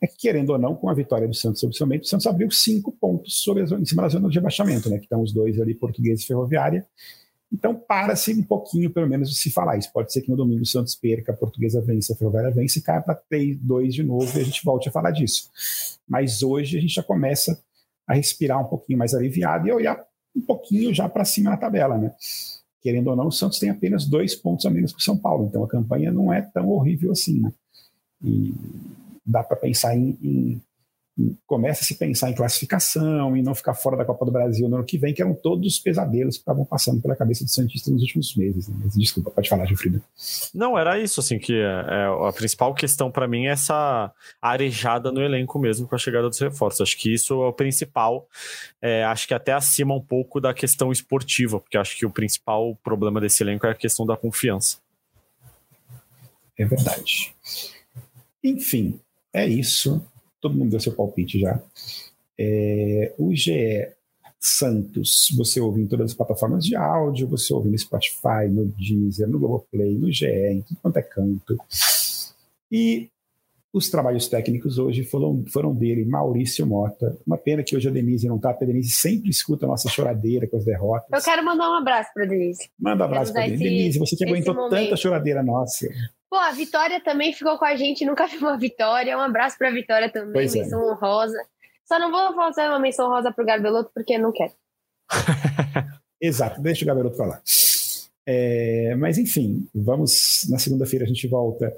é 0.00 0.06
que, 0.08 0.16
querendo 0.16 0.50
ou 0.50 0.58
não, 0.58 0.74
com 0.74 0.88
a 0.88 0.94
vitória 0.94 1.26
do 1.26 1.34
Santos 1.34 1.60
sobre 1.60 1.74
o 1.74 1.78
São 1.78 1.88
Bento, 1.88 2.04
o 2.04 2.08
Santos 2.08 2.26
abriu 2.26 2.50
cinco 2.50 2.92
pontos 2.92 3.42
sobre 3.42 3.62
em 3.62 3.84
cima 3.84 4.02
da 4.02 4.08
zona 4.08 4.28
de 4.28 4.38
abaixamento, 4.38 4.88
né? 4.88 4.98
Que 4.98 5.04
estão 5.04 5.22
os 5.22 5.32
dois 5.32 5.60
ali, 5.60 5.74
português 5.74 6.20
e 6.20 6.26
ferroviária. 6.26 6.86
Então, 7.52 7.74
para-se 7.74 8.34
um 8.34 8.42
pouquinho, 8.42 8.90
pelo 8.90 9.08
menos, 9.08 9.30
de 9.30 9.36
se 9.36 9.50
falar 9.50 9.78
isso. 9.78 9.90
Pode 9.92 10.12
ser 10.12 10.20
que 10.20 10.30
no 10.30 10.36
domingo 10.36 10.62
o 10.62 10.66
Santos 10.66 10.94
perca, 10.94 11.32
a 11.32 11.36
portuguesa 11.36 11.80
vence, 11.80 12.12
a 12.12 12.16
ferroviária 12.16 12.50
vence 12.50 12.78
e 12.78 12.82
caia 12.82 13.00
para 13.00 13.14
3, 13.14 13.56
2 13.58 13.94
de 13.94 14.02
novo 14.02 14.38
e 14.38 14.40
a 14.40 14.44
gente 14.44 14.62
volte 14.64 14.88
a 14.88 14.92
falar 14.92 15.10
disso. 15.12 15.48
Mas 16.06 16.42
hoje 16.42 16.76
a 16.76 16.80
gente 16.80 16.94
já 16.94 17.02
começa 17.02 17.58
a 18.06 18.14
respirar 18.14 18.60
um 18.60 18.64
pouquinho 18.64 18.98
mais 18.98 19.14
aliviado 19.14 19.66
e 19.66 19.72
olhar 19.72 19.98
um 20.36 20.40
pouquinho 20.40 20.92
já 20.94 21.08
para 21.08 21.24
cima 21.24 21.50
na 21.50 21.56
tabela, 21.56 21.96
né? 21.96 22.12
Querendo 22.82 23.08
ou 23.08 23.16
não, 23.16 23.26
o 23.26 23.32
Santos 23.32 23.58
tem 23.58 23.70
apenas 23.70 24.06
dois 24.06 24.34
pontos 24.34 24.64
a 24.66 24.70
menos 24.70 24.92
que 24.92 25.00
o 25.00 25.02
São 25.02 25.16
Paulo, 25.16 25.46
então 25.46 25.64
a 25.64 25.68
campanha 25.68 26.12
não 26.12 26.32
é 26.32 26.42
tão 26.42 26.68
horrível 26.68 27.12
assim, 27.12 27.40
né? 27.40 27.52
E 28.22 28.54
dá 29.28 29.42
para 29.42 29.56
pensar 29.56 29.94
em, 29.94 30.16
em, 30.22 30.62
em, 31.18 31.38
começa 31.46 31.82
a 31.82 31.84
se 31.84 31.94
pensar 31.96 32.30
em 32.30 32.34
classificação 32.34 33.36
e 33.36 33.42
não 33.42 33.54
ficar 33.54 33.74
fora 33.74 33.96
da 33.96 34.04
Copa 34.04 34.24
do 34.24 34.32
Brasil 34.32 34.68
no 34.68 34.76
ano 34.76 34.84
que 34.84 34.96
vem, 34.96 35.12
que 35.12 35.20
eram 35.20 35.34
todos 35.34 35.74
os 35.74 35.78
pesadelos 35.78 36.36
que 36.36 36.40
estavam 36.40 36.64
passando 36.64 37.02
pela 37.02 37.14
cabeça 37.14 37.44
do 37.44 37.50
Santista 37.50 37.90
nos 37.90 38.00
últimos 38.00 38.34
meses. 38.34 38.68
Né? 38.68 38.76
Mas, 38.82 38.94
desculpa, 38.94 39.30
pode 39.30 39.48
falar, 39.48 39.66
Gilfrida. 39.66 40.00
Não, 40.54 40.78
era 40.78 40.98
isso, 40.98 41.20
assim, 41.20 41.38
que 41.38 41.52
é, 41.52 41.64
é 41.64 42.28
a 42.28 42.32
principal 42.32 42.72
questão 42.74 43.10
para 43.10 43.28
mim 43.28 43.46
é 43.46 43.50
essa 43.50 44.12
arejada 44.40 45.12
no 45.12 45.20
elenco 45.20 45.58
mesmo 45.58 45.86
com 45.86 45.94
a 45.94 45.98
chegada 45.98 46.28
dos 46.28 46.38
reforços. 46.38 46.80
Acho 46.80 46.96
que 46.96 47.12
isso 47.12 47.34
é 47.42 47.48
o 47.48 47.52
principal, 47.52 48.26
é, 48.80 49.04
acho 49.04 49.28
que 49.28 49.34
até 49.34 49.52
acima 49.52 49.94
um 49.94 50.00
pouco 50.00 50.40
da 50.40 50.54
questão 50.54 50.90
esportiva, 50.90 51.60
porque 51.60 51.76
acho 51.76 51.98
que 51.98 52.06
o 52.06 52.10
principal 52.10 52.74
problema 52.82 53.20
desse 53.20 53.42
elenco 53.42 53.66
é 53.66 53.70
a 53.70 53.74
questão 53.74 54.06
da 54.06 54.16
confiança. 54.16 54.78
É 56.58 56.64
verdade. 56.64 57.34
Enfim, 58.42 59.00
é 59.32 59.46
isso. 59.46 60.04
Todo 60.40 60.56
mundo 60.56 60.70
deu 60.70 60.80
seu 60.80 60.92
palpite 60.92 61.38
já. 61.40 61.60
É, 62.38 63.12
o 63.18 63.34
GE 63.34 63.88
Santos, 64.40 65.28
você 65.36 65.60
ouve 65.60 65.82
em 65.82 65.86
todas 65.86 66.10
as 66.10 66.16
plataformas 66.16 66.64
de 66.64 66.76
áudio, 66.76 67.26
você 67.26 67.52
ouve 67.52 67.68
no 67.68 67.78
Spotify, 67.78 68.48
no 68.48 68.66
Deezer, 68.66 69.28
no 69.28 69.38
Globoplay, 69.38 69.94
no 69.94 70.12
GE, 70.12 70.26
em 70.26 70.62
tudo 70.62 70.78
quanto 70.80 70.96
é 70.96 71.02
canto. 71.02 71.58
E 72.70 73.10
Os 73.72 73.90
trabalhos 73.90 74.28
técnicos 74.28 74.78
hoje 74.78 75.04
foram, 75.04 75.44
foram 75.52 75.74
dele, 75.74 76.04
Maurício 76.06 76.66
Mota. 76.66 77.18
Uma 77.26 77.36
pena 77.36 77.62
que 77.62 77.76
hoje 77.76 77.86
a 77.86 77.90
Denise 77.90 78.26
não 78.26 78.36
está, 78.36 78.50
porque 78.50 78.64
a 78.64 78.66
Denise 78.68 78.92
sempre 78.92 79.28
escuta 79.28 79.66
a 79.66 79.68
nossa 79.68 79.90
choradeira 79.90 80.48
com 80.48 80.56
as 80.56 80.64
derrotas. 80.64 81.08
Eu 81.12 81.22
quero 81.22 81.44
mandar 81.44 81.70
um 81.70 81.74
abraço 81.74 82.10
para 82.14 82.24
Denise. 82.24 82.70
Manda 82.78 83.04
um 83.04 83.06
abraço 83.06 83.32
para 83.32 83.42
Denise. 83.42 83.62
Denise, 83.62 83.98
você 83.98 84.16
que 84.16 84.24
aguentou 84.24 84.70
tanta 84.70 84.96
choradeira 84.96 85.42
nossa. 85.42 85.86
Pô, 86.30 86.36
a 86.36 86.50
Vitória 86.52 86.98
também 87.02 87.32
ficou 87.34 87.58
com 87.58 87.64
a 87.66 87.76
gente, 87.76 88.06
nunca 88.06 88.26
viu 88.28 88.40
uma 88.40 88.56
vitória. 88.56 89.16
Um 89.16 89.20
abraço 89.20 89.58
para 89.58 89.68
a 89.68 89.72
Vitória 89.72 90.10
também, 90.10 90.32
pois 90.32 90.54
é. 90.54 90.60
menção 90.60 90.80
é. 90.80 90.92
honrosa. 90.92 91.38
Só 91.86 91.98
não 91.98 92.10
vou 92.10 92.34
fazer 92.34 92.68
uma 92.68 92.78
menção 92.78 93.06
honrosa 93.06 93.32
pro 93.32 93.44
Garbeloto 93.44 93.90
porque 93.94 94.16
não 94.16 94.32
quero. 94.32 94.52
Exato, 96.20 96.60
deixa 96.60 96.84
o 96.84 96.86
Garbeloto 96.86 97.16
falar. 97.16 97.42
É, 98.26 98.94
mas 98.96 99.16
enfim, 99.16 99.66
vamos 99.74 100.46
na 100.50 100.58
segunda-feira 100.58 101.04
a 101.04 101.08
gente 101.08 101.26
volta 101.26 101.72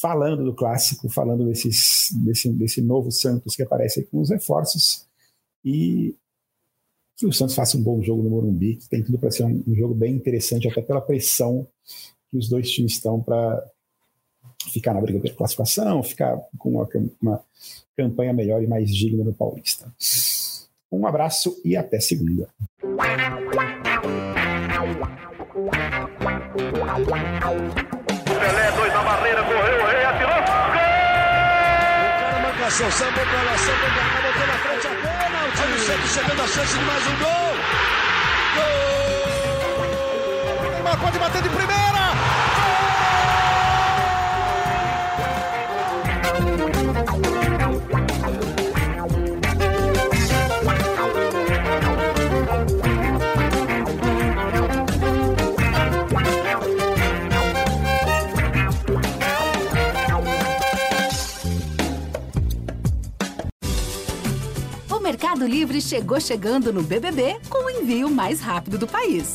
falando 0.00 0.44
do 0.44 0.54
clássico, 0.54 1.08
falando 1.08 1.44
desses, 1.46 2.10
desse, 2.12 2.50
desse 2.50 2.82
novo 2.82 3.10
Santos 3.10 3.56
que 3.56 3.62
aparece 3.62 4.04
com 4.04 4.20
os 4.20 4.30
reforços 4.30 5.06
e 5.64 6.14
que 7.16 7.26
o 7.26 7.32
Santos 7.32 7.54
faça 7.54 7.78
um 7.78 7.82
bom 7.82 8.02
jogo 8.02 8.22
no 8.22 8.30
Morumbi, 8.30 8.76
que 8.76 8.88
tem 8.88 9.02
tudo 9.02 9.18
para 9.18 9.30
ser 9.30 9.44
um, 9.44 9.64
um, 9.66 9.74
jogo 9.74 9.94
bem 9.94 10.14
interessante, 10.14 10.68
até 10.68 10.82
pela 10.82 11.00
pressão 11.00 11.66
que 12.30 12.36
os 12.36 12.48
dois 12.48 12.70
times 12.70 12.92
estão 12.92 13.22
para 13.22 13.64
ficar 14.70 14.92
na 14.92 15.00
briga 15.00 15.18
pela 15.18 15.34
classificação, 15.34 16.02
ficar 16.02 16.36
com 16.58 16.72
uma, 16.72 16.88
uma 17.22 17.42
campanha 17.96 18.34
melhor 18.34 18.62
e 18.62 18.66
mais 18.66 18.94
digna 18.94 19.24
no 19.24 19.32
Paulista. 19.32 19.90
Um 20.92 21.06
abraço 21.06 21.58
e 21.64 21.74
até 21.74 21.98
segunda. 22.00 22.48
Pelé, 28.40 28.70
dois 28.72 28.92
na 28.92 29.02
barreira, 29.02 29.42
correu, 29.42 29.82
o 29.82 29.86
rei 29.86 30.04
atirou. 30.04 30.28
Gol! 30.28 30.86
O 31.96 32.20
cara 32.20 32.52
pra 33.26 33.42
lá, 33.42 33.56
sambou 33.56 33.90
pra 33.90 34.04
cá, 34.04 34.20
botou 34.22 34.46
na 34.46 34.54
frente 34.54 34.86
a 34.86 34.90
bola. 34.90 35.38
O 35.46 35.52
time 35.52 35.78
sempre 35.78 36.08
chegando 36.08 36.42
a 36.42 36.46
chance 36.46 36.78
de 36.78 36.84
mais 36.84 37.06
um 37.06 37.16
gol. 37.16 37.56
Gol! 38.56 38.76
Neymar 40.70 40.96
pode 40.98 41.18
bater 41.18 41.42
de 41.42 41.48
primeira. 41.48 41.86
Mercado 65.36 65.46
Livre 65.46 65.82
chegou 65.82 66.18
chegando 66.18 66.72
no 66.72 66.82
BBB 66.82 67.36
com 67.50 67.66
o 67.66 67.70
envio 67.70 68.10
mais 68.10 68.40
rápido 68.40 68.78
do 68.78 68.86
país. 68.86 69.34